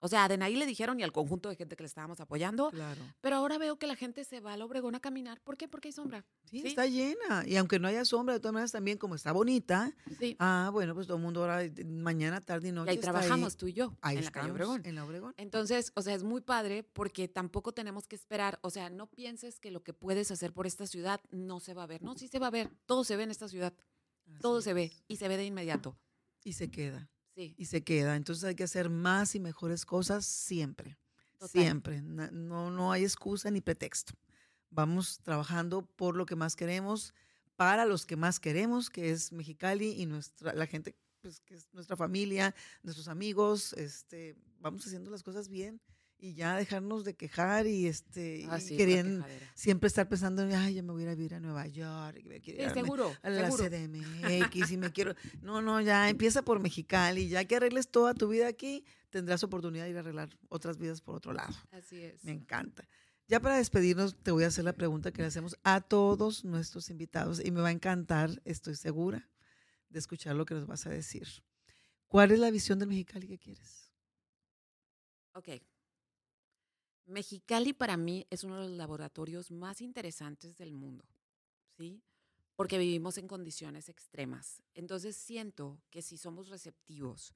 O 0.00 0.08
sea, 0.08 0.28
de 0.28 0.42
ahí 0.44 0.56
le 0.56 0.66
dijeron 0.66 1.00
y 1.00 1.02
al 1.02 1.12
conjunto 1.12 1.48
de 1.48 1.56
gente 1.56 1.74
que 1.76 1.82
le 1.82 1.88
estábamos 1.88 2.20
apoyando. 2.20 2.70
Claro. 2.70 3.00
Pero 3.20 3.36
ahora 3.36 3.58
veo 3.58 3.78
que 3.78 3.86
la 3.86 3.96
gente 3.96 4.24
se 4.24 4.40
va 4.40 4.52
al 4.52 4.62
Obregón 4.62 4.94
a 4.94 5.00
caminar. 5.00 5.40
¿Por 5.42 5.56
qué? 5.56 5.68
Porque 5.68 5.88
hay 5.88 5.92
sombra. 5.92 6.24
Sí, 6.44 6.62
está 6.64 6.86
llena. 6.86 7.44
Y 7.46 7.56
aunque 7.56 7.78
no 7.78 7.88
haya 7.88 8.04
sombra, 8.04 8.34
de 8.34 8.40
todas 8.40 8.52
maneras 8.52 8.72
también 8.72 8.98
como 8.98 9.14
está 9.14 9.32
bonita. 9.32 9.94
Sí. 10.18 10.36
Ah, 10.38 10.70
bueno, 10.72 10.94
pues 10.94 11.06
todo 11.06 11.16
el 11.16 11.22
mundo 11.22 11.40
ahora, 11.42 11.68
mañana, 11.86 12.40
tarde 12.40 12.68
y 12.68 12.72
noche. 12.72 12.92
Y 12.92 12.96
ahí 12.96 13.00
trabajamos 13.00 13.56
tú 13.56 13.68
y 13.68 13.72
yo. 13.72 13.96
Ahí 14.02 14.18
en 14.18 14.24
la 14.24 14.30
calle 14.30 14.50
Obregón. 14.50 14.82
En 14.84 14.94
la 14.94 15.04
Obregón. 15.04 15.34
Entonces, 15.36 15.92
o 15.94 16.02
sea, 16.02 16.14
es 16.14 16.24
muy 16.24 16.40
padre 16.40 16.82
porque 16.84 17.28
tampoco 17.28 17.72
tenemos 17.72 18.06
que 18.06 18.16
esperar. 18.16 18.58
O 18.62 18.70
sea, 18.70 18.90
no 18.90 19.08
pienses 19.08 19.58
que 19.60 19.70
lo 19.70 19.82
que 19.82 19.94
puedes 19.94 20.30
hacer 20.30 20.52
por 20.52 20.66
esta 20.66 20.86
ciudad 20.86 21.20
no 21.30 21.58
se 21.60 21.74
va 21.74 21.84
a 21.84 21.86
ver. 21.86 22.02
No, 22.02 22.16
sí 22.16 22.28
se 22.28 22.38
va 22.38 22.48
a 22.48 22.50
ver. 22.50 22.70
Todo 22.86 23.04
se 23.04 23.16
ve 23.16 23.22
en 23.22 23.30
esta 23.30 23.48
ciudad. 23.48 23.72
todo 24.40 24.60
se 24.60 24.74
ve 24.74 24.92
y 25.08 25.16
se 25.16 25.28
ve 25.28 25.36
de 25.36 25.46
inmediato. 25.46 25.96
Y 26.44 26.52
se 26.52 26.70
queda. 26.70 27.10
Y 27.36 27.66
se 27.66 27.84
queda. 27.84 28.16
Entonces 28.16 28.44
hay 28.44 28.54
que 28.54 28.64
hacer 28.64 28.88
más 28.88 29.34
y 29.34 29.40
mejores 29.40 29.84
cosas 29.84 30.24
siempre. 30.24 30.98
Siempre. 31.40 32.00
No, 32.02 32.70
no 32.70 32.92
hay 32.92 33.04
excusa 33.04 33.50
ni 33.50 33.60
pretexto. 33.60 34.14
Vamos 34.70 35.20
trabajando 35.22 35.82
por 35.82 36.16
lo 36.16 36.26
que 36.26 36.34
más 36.34 36.56
queremos, 36.56 37.14
para 37.56 37.84
los 37.84 38.06
que 38.06 38.16
más 38.16 38.40
queremos, 38.40 38.90
que 38.90 39.10
es 39.10 39.32
Mexicali 39.32 40.00
y 40.00 40.06
nuestra, 40.06 40.54
la 40.54 40.66
gente, 40.66 40.96
pues, 41.20 41.40
que 41.40 41.54
es 41.54 41.68
nuestra 41.72 41.96
familia, 41.96 42.54
nuestros 42.82 43.08
amigos. 43.08 43.74
Este, 43.74 44.36
vamos 44.58 44.86
haciendo 44.86 45.10
las 45.10 45.22
cosas 45.22 45.48
bien 45.48 45.80
y 46.18 46.34
ya 46.34 46.56
dejarnos 46.56 47.04
de 47.04 47.14
quejar 47.14 47.66
y 47.66 47.86
este 47.86 48.46
ah, 48.50 48.58
querían 48.58 49.24
siempre 49.54 49.88
estar 49.88 50.08
pensando 50.08 50.42
ay 50.54 50.74
ya 50.74 50.82
me 50.82 50.92
voy 50.92 51.02
a 51.02 51.04
ir 51.04 51.08
a 51.10 51.14
vivir 51.14 51.34
a 51.34 51.40
Nueva 51.40 51.66
York 51.66 52.22
me 52.24 52.40
quiero 52.40 52.72
seguro, 52.72 53.14
a 53.22 53.30
la 53.30 53.50
CDMX 53.50 54.70
y 54.70 54.76
me 54.76 54.92
quiero 54.92 55.14
no 55.42 55.60
no 55.60 55.80
ya 55.80 56.08
empieza 56.08 56.42
por 56.42 56.58
Mexicali 56.60 57.28
ya 57.28 57.44
que 57.44 57.56
arregles 57.56 57.88
toda 57.88 58.14
tu 58.14 58.28
vida 58.28 58.48
aquí 58.48 58.84
tendrás 59.10 59.42
oportunidad 59.42 59.84
de 59.84 59.90
ir 59.90 59.96
a 59.96 60.00
arreglar 60.00 60.30
otras 60.48 60.78
vidas 60.78 61.00
por 61.00 61.16
otro 61.16 61.32
lado 61.32 61.54
así 61.72 62.02
es. 62.02 62.24
Me 62.24 62.32
encanta. 62.32 62.86
Ya 63.28 63.40
para 63.40 63.56
despedirnos 63.56 64.16
te 64.22 64.30
voy 64.30 64.44
a 64.44 64.48
hacer 64.48 64.64
la 64.64 64.72
pregunta 64.72 65.10
que 65.10 65.20
le 65.20 65.28
hacemos 65.28 65.56
a 65.64 65.80
todos 65.80 66.44
nuestros 66.44 66.90
invitados 66.90 67.44
y 67.44 67.50
me 67.50 67.60
va 67.60 67.68
a 67.68 67.72
encantar 67.72 68.40
estoy 68.44 68.76
segura 68.76 69.28
de 69.88 69.98
escuchar 69.98 70.36
lo 70.36 70.46
que 70.46 70.54
nos 70.54 70.66
vas 70.66 70.86
a 70.86 70.90
decir. 70.90 71.26
¿cuál 72.06 72.30
es 72.30 72.38
la 72.38 72.50
visión 72.50 72.78
del 72.78 72.88
Mexicali 72.88 73.28
que 73.28 73.38
quieres? 73.38 73.90
Ok, 75.34 75.48
Mexicali 77.06 77.72
para 77.72 77.96
mí 77.96 78.26
es 78.30 78.42
uno 78.44 78.56
de 78.56 78.68
los 78.68 78.76
laboratorios 78.76 79.50
más 79.50 79.80
interesantes 79.80 80.56
del 80.56 80.72
mundo, 80.72 81.04
¿sí? 81.76 82.02
Porque 82.56 82.78
vivimos 82.78 83.16
en 83.18 83.28
condiciones 83.28 83.88
extremas. 83.88 84.62
Entonces 84.74 85.16
siento 85.16 85.78
que 85.90 86.02
si 86.02 86.18
somos 86.18 86.48
receptivos 86.48 87.32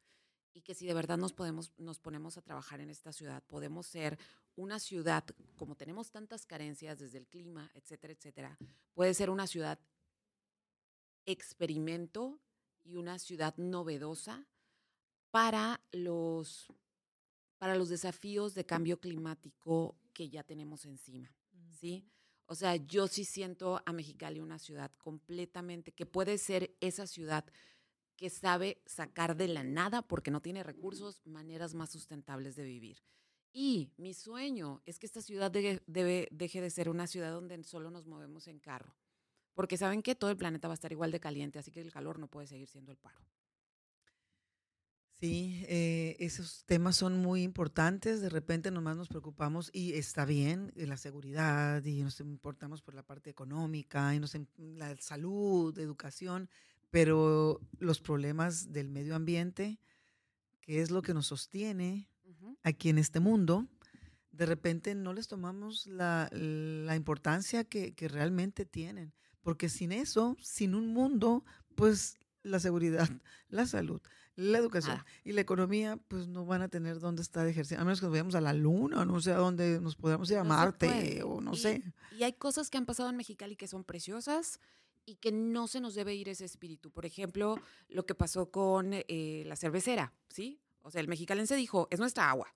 y 0.53 0.63
que 0.63 0.75
si 0.75 0.87
de 0.87 0.95
verdad 0.95 1.19
nos, 1.19 1.33
podemos, 1.33 1.73
nos 1.79 2.01
ponemos 2.01 2.37
a 2.37 2.43
trabajar 2.43 2.81
en 2.81 2.91
esta 2.91 3.13
ciudad, 3.13 3.45
podemos 3.47 3.87
ser 3.87 4.19
una 4.57 4.81
ciudad, 4.81 5.25
como 5.57 5.77
tenemos 5.77 6.11
tantas 6.11 6.47
carencias 6.47 6.99
desde 6.99 7.19
el 7.19 7.29
clima, 7.29 7.71
etcétera, 7.75 8.13
etcétera, 8.13 8.59
puede 8.95 9.15
ser 9.15 9.31
una 9.31 9.47
ciudad 9.47 9.79
experimento 11.27 12.41
y 12.83 12.97
una 12.97 13.19
ciudad 13.19 13.57
novedosa 13.57 14.47
para 15.31 15.81
los 15.93 16.73
para 17.61 17.75
los 17.75 17.91
desafíos 17.91 18.55
de 18.55 18.65
cambio 18.65 18.99
climático 18.99 19.95
que 20.15 20.31
ya 20.31 20.43
tenemos 20.43 20.87
encima, 20.87 21.31
¿sí? 21.79 22.07
O 22.47 22.55
sea, 22.55 22.75
yo 22.77 23.07
sí 23.07 23.27
siento 23.27 23.83
a 23.85 23.93
Mexicali 23.93 24.41
una 24.41 24.59
ciudad 24.59 24.91
completamente 24.97 25.93
que 25.93 26.07
puede 26.07 26.39
ser 26.39 26.75
esa 26.81 27.07
ciudad 27.07 27.45
que 28.17 28.31
sabe 28.31 28.81
sacar 28.87 29.37
de 29.37 29.49
la 29.49 29.63
nada, 29.63 30.01
porque 30.01 30.31
no 30.31 30.41
tiene 30.41 30.63
recursos, 30.63 31.21
maneras 31.27 31.75
más 31.75 31.91
sustentables 31.91 32.57
de 32.57 32.65
vivir. 32.65 33.05
Y 33.53 33.93
mi 33.99 34.15
sueño 34.15 34.81
es 34.87 34.99
que 34.99 35.05
esta 35.05 35.21
ciudad 35.21 35.51
debe, 35.51 36.29
deje 36.31 36.63
de 36.63 36.71
ser 36.71 36.89
una 36.89 37.07
ciudad 37.07 37.31
donde 37.31 37.63
solo 37.63 37.91
nos 37.91 38.07
movemos 38.07 38.49
en 38.49 38.59
carro, 38.59 38.97
porque 39.53 39.77
saben 39.77 40.03
que 40.03 40.15
todo 40.15 40.31
el 40.31 40.39
planeta 40.39 40.67
va 40.67 40.73
a 40.73 40.81
estar 40.81 40.93
igual 40.93 41.11
de 41.11 41.21
caliente, 41.21 41.59
así 41.59 41.71
que 41.71 41.83
el 41.83 41.93
calor 41.93 42.19
no 42.19 42.27
puede 42.27 42.47
seguir 42.47 42.69
siendo 42.69 42.91
el 42.91 42.97
paro. 42.97 43.21
Sí, 45.21 45.63
eh, 45.69 46.17
esos 46.19 46.65
temas 46.65 46.97
son 46.97 47.19
muy 47.19 47.43
importantes. 47.43 48.23
De 48.23 48.31
repente 48.31 48.71
nomás 48.71 48.97
nos 48.97 49.09
preocupamos 49.09 49.71
y 49.75 49.93
está 49.93 50.25
bien 50.25 50.73
la 50.77 50.97
seguridad 50.97 51.85
y 51.85 52.03
nos 52.03 52.19
importamos 52.21 52.81
por 52.81 52.95
la 52.95 53.03
parte 53.03 53.29
económica 53.29 54.15
y 54.15 54.19
nos, 54.19 54.35
la 54.57 54.97
salud, 54.97 55.79
educación, 55.79 56.49
pero 56.91 57.61
los 57.79 58.01
problemas 58.01 58.73
del 58.73 58.89
medio 58.89 59.15
ambiente, 59.15 59.79
que 60.63 60.81
es 60.81 60.91
lo 60.91 61.03
que 61.03 61.13
nos 61.13 61.27
sostiene 61.27 62.09
aquí 62.63 62.89
en 62.89 62.97
este 62.97 63.21
mundo, 63.21 63.69
de 64.33 64.47
repente 64.47 64.95
no 64.95 65.13
les 65.13 65.29
tomamos 65.29 65.87
la, 65.87 66.31
importancia 66.97 67.65
que, 67.65 67.93
que 67.93 68.09
realmente 68.09 68.65
tienen. 68.65 69.13
Porque 69.43 69.69
sin 69.69 69.93
eso, 69.93 70.39
sin 70.41 70.75
un 70.75 70.95
mundo, 70.95 71.45
pues 71.75 72.17
la 72.43 72.59
seguridad, 72.59 73.07
la 73.51 73.67
salud, 73.67 74.01
la 74.41 74.59
educación 74.59 75.05
y 75.25 75.33
la 75.33 75.41
economía, 75.41 75.99
pues 76.09 76.27
no 76.27 76.47
van 76.47 76.63
a 76.63 76.69
tener 76.69 76.99
dónde 76.99 77.23
estar 77.23 77.47
ejerciendo, 77.47 77.83
a 77.83 77.85
menos 77.85 78.01
que 78.01 78.07
nos 78.07 78.13
vayamos 78.13 78.35
a 78.35 78.41
la 78.41 78.53
luna, 78.53 79.05
no 79.05 79.21
sé 79.21 79.33
a 79.33 79.37
dónde 79.37 79.81
nos 79.81 79.97
podamos 79.97 80.31
ir 80.31 80.39
a 80.39 80.45
Marte 80.45 81.23
o 81.23 81.41
no 81.41 81.55
sé. 81.55 81.83
Y 82.19 82.23
hay 82.23 82.33
cosas 82.33 82.71
que 82.71 82.79
han 82.79 82.87
pasado 82.87 83.11
en 83.11 83.17
Mexicali 83.17 83.57
que 83.57 83.69
son 83.69 83.85
preciosas 83.85 84.61
y 85.05 85.17
que 85.17 85.33
no 85.33 85.67
se 85.67 85.81
nos 85.81 85.95
debe 85.95 86.15
ir 86.15 86.29
ese 86.29 86.45
espíritu. 86.45 86.91
Por 86.91 87.05
ejemplo, 87.05 87.61
lo 87.89 88.07
que 88.07 88.15
pasó 88.15 88.51
con 88.51 88.91
eh, 88.93 89.45
la 89.47 89.57
cervecera, 89.57 90.13
¿sí? 90.29 90.61
O 90.83 90.91
sea, 90.91 91.01
el 91.01 91.09
mexicalense 91.09 91.55
dijo, 91.57 91.89
es 91.91 92.01
nuestra 92.01 92.31
agua. 92.31 92.55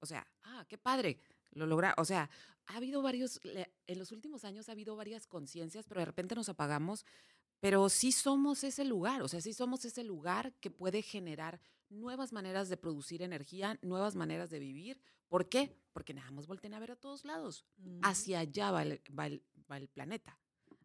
O 0.00 0.06
sea, 0.06 0.26
ah, 0.42 0.66
qué 0.68 0.76
padre, 0.76 1.18
lo 1.52 1.66
logra. 1.66 1.94
O 1.96 2.04
sea, 2.04 2.28
ha 2.66 2.76
habido 2.76 3.00
varios, 3.00 3.40
en 3.86 3.98
los 3.98 4.12
últimos 4.12 4.44
años 4.44 4.68
ha 4.68 4.72
habido 4.72 4.96
varias 4.96 5.26
conciencias, 5.26 5.86
pero 5.86 6.00
de 6.00 6.04
repente 6.04 6.34
nos 6.34 6.50
apagamos 6.50 7.06
pero 7.60 7.88
sí 7.88 8.12
somos 8.12 8.64
ese 8.64 8.84
lugar, 8.84 9.22
o 9.22 9.28
sea, 9.28 9.40
sí 9.40 9.52
somos 9.52 9.84
ese 9.84 10.04
lugar 10.04 10.52
que 10.60 10.70
puede 10.70 11.02
generar 11.02 11.60
nuevas 11.90 12.32
maneras 12.32 12.68
de 12.68 12.76
producir 12.76 13.22
energía, 13.22 13.78
nuevas 13.82 14.14
maneras 14.14 14.50
de 14.50 14.58
vivir. 14.58 15.00
¿Por 15.28 15.48
qué? 15.48 15.76
Porque 15.92 16.14
nada 16.14 16.30
más 16.30 16.46
volteen 16.46 16.74
a 16.74 16.80
ver 16.80 16.92
a 16.92 16.96
todos 16.96 17.24
lados. 17.24 17.64
Hacia 18.02 18.40
allá 18.40 18.70
va 18.70 18.82
el, 18.82 19.00
va, 19.18 19.26
el, 19.76 19.88
planeta, 19.88 20.38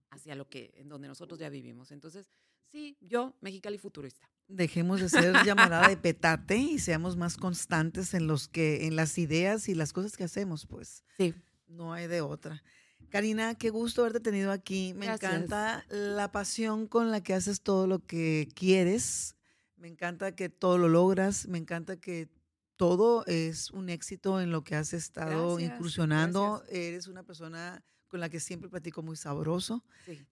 hacia 0.09 0.35
lo 0.35 0.49
que, 0.49 0.71
en 0.75 0.89
donde 0.89 1.07
nosotros 1.07 1.39
ya 1.39 1.49
vivimos. 1.49 1.91
Entonces, 1.91 2.31
sí, 2.65 2.97
yo, 3.01 3.35
Mexicali 3.41 3.77
futurista. 3.77 4.29
Dejemos 4.47 5.01
de 5.01 5.09
ser 5.09 5.35
llamada 5.45 5.87
de 5.87 5.97
petate 5.97 6.57
y 6.57 6.79
seamos 6.79 7.15
más 7.15 7.37
constantes 7.37 8.13
en 8.13 8.25
los 8.25 8.47
que, 8.47 8.87
en 8.87 8.95
las 8.95 9.17
ideas 9.17 9.69
y 9.69 9.75
las 9.75 9.93
cosas 9.93 10.17
que 10.17 10.23
hacemos, 10.23 10.65
pues. 10.65 11.03
Sí. 11.17 11.35
No 11.67 11.93
hay 11.93 12.07
de 12.07 12.21
otra. 12.21 12.63
Karina, 13.09 13.55
qué 13.55 13.69
gusto 13.69 14.01
haberte 14.01 14.19
tenido 14.19 14.51
aquí. 14.51 14.93
Me 14.95 15.07
encanta 15.07 15.85
la 15.89 16.31
pasión 16.31 16.87
con 16.87 17.11
la 17.11 17.21
que 17.21 17.33
haces 17.33 17.61
todo 17.61 17.87
lo 17.87 17.99
que 17.99 18.47
quieres. 18.55 19.35
Me 19.77 19.87
encanta 19.87 20.35
que 20.35 20.49
todo 20.49 20.77
lo 20.77 20.89
logras. 20.89 21.47
Me 21.47 21.57
encanta 21.57 21.97
que 21.97 22.29
todo 22.75 23.25
es 23.25 23.71
un 23.71 23.89
éxito 23.89 24.39
en 24.41 24.51
lo 24.51 24.63
que 24.63 24.75
has 24.75 24.93
estado 24.93 25.59
incursionando. 25.59 26.63
Eres 26.69 27.07
una 27.07 27.23
persona 27.23 27.83
con 28.07 28.19
la 28.19 28.29
que 28.29 28.39
siempre 28.39 28.69
platico 28.69 29.03
muy 29.03 29.15
sabroso. 29.15 29.83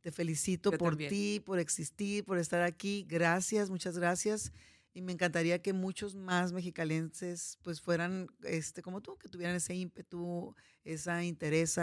Te 0.02 0.12
felicito 0.12 0.72
por 0.72 0.96
ti, 0.98 1.42
por 1.46 1.60
existir, 1.60 2.24
por 2.26 2.38
estar 2.38 2.62
aquí. 2.62 3.06
Gracias, 3.08 3.70
muchas 3.70 3.98
gracias 3.98 4.52
y 4.98 5.02
me 5.04 5.12
encantaría 5.12 5.62
que 5.62 5.74
muchos 5.74 6.16
más 6.16 6.54
mexicalenses 6.54 7.60
pues 7.62 7.80
fueran 7.80 8.32
este 8.42 8.82
como 8.82 9.00
tú, 9.00 9.16
que 9.20 9.30
tuvieran 9.30 9.56
ese 9.56 9.76
ímpetu, 9.76 10.56
esa 10.84 11.24
interés 11.24 11.80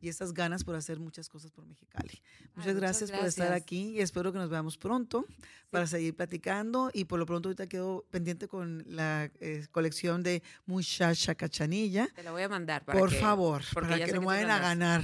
y 0.00 0.08
esas 0.08 0.34
ganas 0.34 0.64
por 0.64 0.74
hacer 0.74 0.98
muchas 0.98 1.28
cosas 1.28 1.52
por 1.52 1.64
Mexicali. 1.66 2.20
Muchas, 2.56 2.74
gracias, 2.74 3.12
por 3.12 3.24
estar 3.26 3.52
aquí 3.52 3.90
y 3.90 4.00
espero 4.00 4.32
que 4.32 4.38
nos 4.38 4.50
veamos 4.50 4.76
pronto 4.76 5.24
para 5.70 5.86
seguir 5.86 6.16
platicando 6.16 6.90
y 6.92 7.04
por 7.04 7.20
lo 7.20 7.26
pronto 7.26 7.48
ahorita 7.48 7.68
quedo 7.68 8.04
pendiente 8.10 8.48
con 8.48 8.82
la 8.88 9.30
eh, 9.38 9.64
colección 9.70 10.24
de 10.24 10.42
Muchacha 10.66 11.36
Cachanilla. 11.36 12.08
Te 12.12 12.24
la 12.24 12.32
voy 12.32 12.42
a 12.42 12.48
mandar 12.48 12.84
para 12.84 12.98
Por 12.98 13.12
favor, 13.12 13.62
para 13.72 14.04
que 14.04 14.12
no 14.14 14.22
me 14.22 14.26
vayan 14.26 14.50
a 14.50 14.58
ganar. 14.58 15.02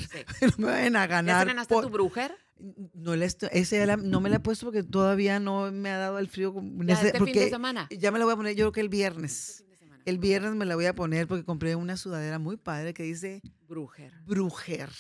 no 0.59 0.67
me 0.67 0.73
vayan 0.73 0.97
a 0.97 1.07
ganar. 1.07 1.47
¿Ya 1.47 1.65
tu 1.67 1.89
brujer? 1.89 2.37
No, 2.57 3.17
le 3.17 3.27
ese 3.27 3.97
no 3.97 4.21
me 4.21 4.31
la 4.31 4.37
he 4.37 4.41
puesto 4.41 4.67
porque 4.67 4.83
todavía 4.83 5.41
no 5.41 5.71
me 5.73 5.91
ha 5.91 5.99
dado 5.99 6.19
el 6.19 6.29
frío. 6.29 6.55
Ya, 6.87 6.95
este 6.95 7.19
fin 7.21 7.35
de 7.35 7.51
semana. 7.51 7.89
Ya 7.91 8.11
me 8.11 8.19
la 8.19 8.25
voy 8.25 8.35
a 8.35 8.37
poner 8.37 8.55
yo 8.55 8.65
creo 8.65 8.73
que 8.73 8.81
el 8.81 8.89
viernes. 8.89 9.61
Este 9.61 10.11
el 10.11 10.19
viernes 10.19 10.55
me 10.55 10.65
la 10.65 10.75
voy 10.75 10.87
a 10.87 10.95
poner 10.95 11.27
porque 11.27 11.45
compré 11.45 11.75
una 11.77 11.97
sudadera 11.97 12.39
muy 12.39 12.57
padre 12.57 12.95
que 12.95 13.03
dice 13.03 13.43
Brujer. 13.67 14.13
Brujer. 14.25 14.91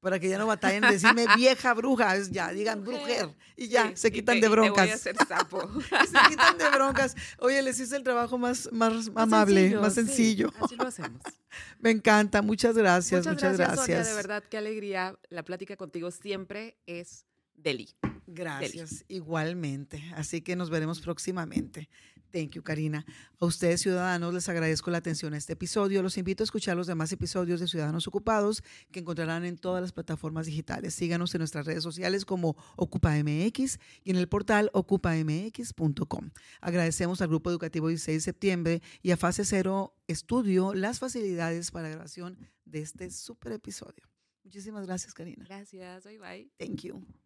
Para 0.00 0.18
que 0.18 0.28
ya 0.28 0.38
no 0.38 0.46
batallen 0.46 0.84
en 0.84 0.92
decirme 0.92 1.26
vieja 1.36 1.74
bruja, 1.74 2.16
ya 2.30 2.52
digan 2.52 2.82
brujer. 2.82 3.28
Y 3.54 3.68
ya, 3.68 3.94
se 3.94 4.10
quitan 4.10 4.40
de 4.40 4.48
broncas. 4.48 4.86
voy 4.86 4.90
a 4.90 4.94
hacer 4.94 5.16
sapo. 5.28 5.60
se 5.82 6.28
quitan 6.28 6.56
de 6.56 6.70
broncas. 6.70 7.14
Oye, 7.38 7.60
les 7.60 7.78
hice 7.78 7.96
el 7.96 8.02
trabajo 8.02 8.38
más, 8.38 8.70
más, 8.72 9.10
amable, 9.14 9.76
más 9.76 9.94
sencillo. 9.94 10.50
así 10.60 10.76
lo 10.76 10.86
hacemos. 10.86 11.20
Me 11.80 11.90
encanta, 11.90 12.40
muchas 12.40 12.76
gracias, 12.76 13.26
muchas, 13.26 13.58
gracias. 13.58 14.08
de 14.08 14.14
verdad, 14.14 14.42
qué 14.48 14.56
alegría. 14.56 15.18
La 15.28 15.42
plática 15.42 15.76
contigo 15.76 16.10
siempre 16.10 16.78
es 16.86 17.26
deli. 17.54 17.90
Gracias, 18.26 19.04
igualmente. 19.08 20.02
Así 20.14 20.40
que 20.40 20.56
nos 20.56 20.70
veremos 20.70 21.00
próximamente. 21.00 21.88
Thank 22.32 22.50
you, 22.52 22.62
Karina. 22.62 23.04
A 23.38 23.44
ustedes, 23.44 23.80
ciudadanos, 23.80 24.32
les 24.32 24.48
agradezco 24.48 24.90
la 24.90 24.98
atención 24.98 25.34
a 25.34 25.36
este 25.36 25.54
episodio. 25.54 26.02
Los 26.02 26.16
invito 26.18 26.42
a 26.42 26.44
escuchar 26.44 26.76
los 26.76 26.86
demás 26.86 27.12
episodios 27.12 27.60
de 27.60 27.68
Ciudadanos 27.68 28.06
Ocupados 28.06 28.62
que 28.90 29.00
encontrarán 29.00 29.44
en 29.44 29.56
todas 29.56 29.82
las 29.82 29.92
plataformas 29.92 30.46
digitales. 30.46 30.94
Síganos 30.94 31.34
en 31.34 31.40
nuestras 31.40 31.66
redes 31.66 31.82
sociales 31.82 32.24
como 32.24 32.56
OcupaMX 32.76 33.78
y 34.04 34.10
en 34.10 34.16
el 34.16 34.28
portal 34.28 34.70
ocupamx.com. 34.72 36.30
Agradecemos 36.60 37.20
al 37.20 37.28
Grupo 37.28 37.50
Educativo 37.50 37.88
16 37.88 38.16
de 38.16 38.20
septiembre 38.20 38.82
y 39.02 39.10
a 39.10 39.16
Fase 39.16 39.44
Cero 39.44 39.94
Estudio 40.06 40.74
las 40.74 40.98
facilidades 40.98 41.70
para 41.70 41.84
la 41.84 41.90
grabación 41.90 42.36
de 42.64 42.80
este 42.80 43.10
super 43.10 43.52
episodio. 43.52 44.08
Muchísimas 44.44 44.86
gracias, 44.86 45.14
Karina. 45.14 45.44
Gracias. 45.46 46.04
Bye 46.04 46.18
bye. 46.18 46.50
Thank 46.58 46.82
you. 46.82 47.04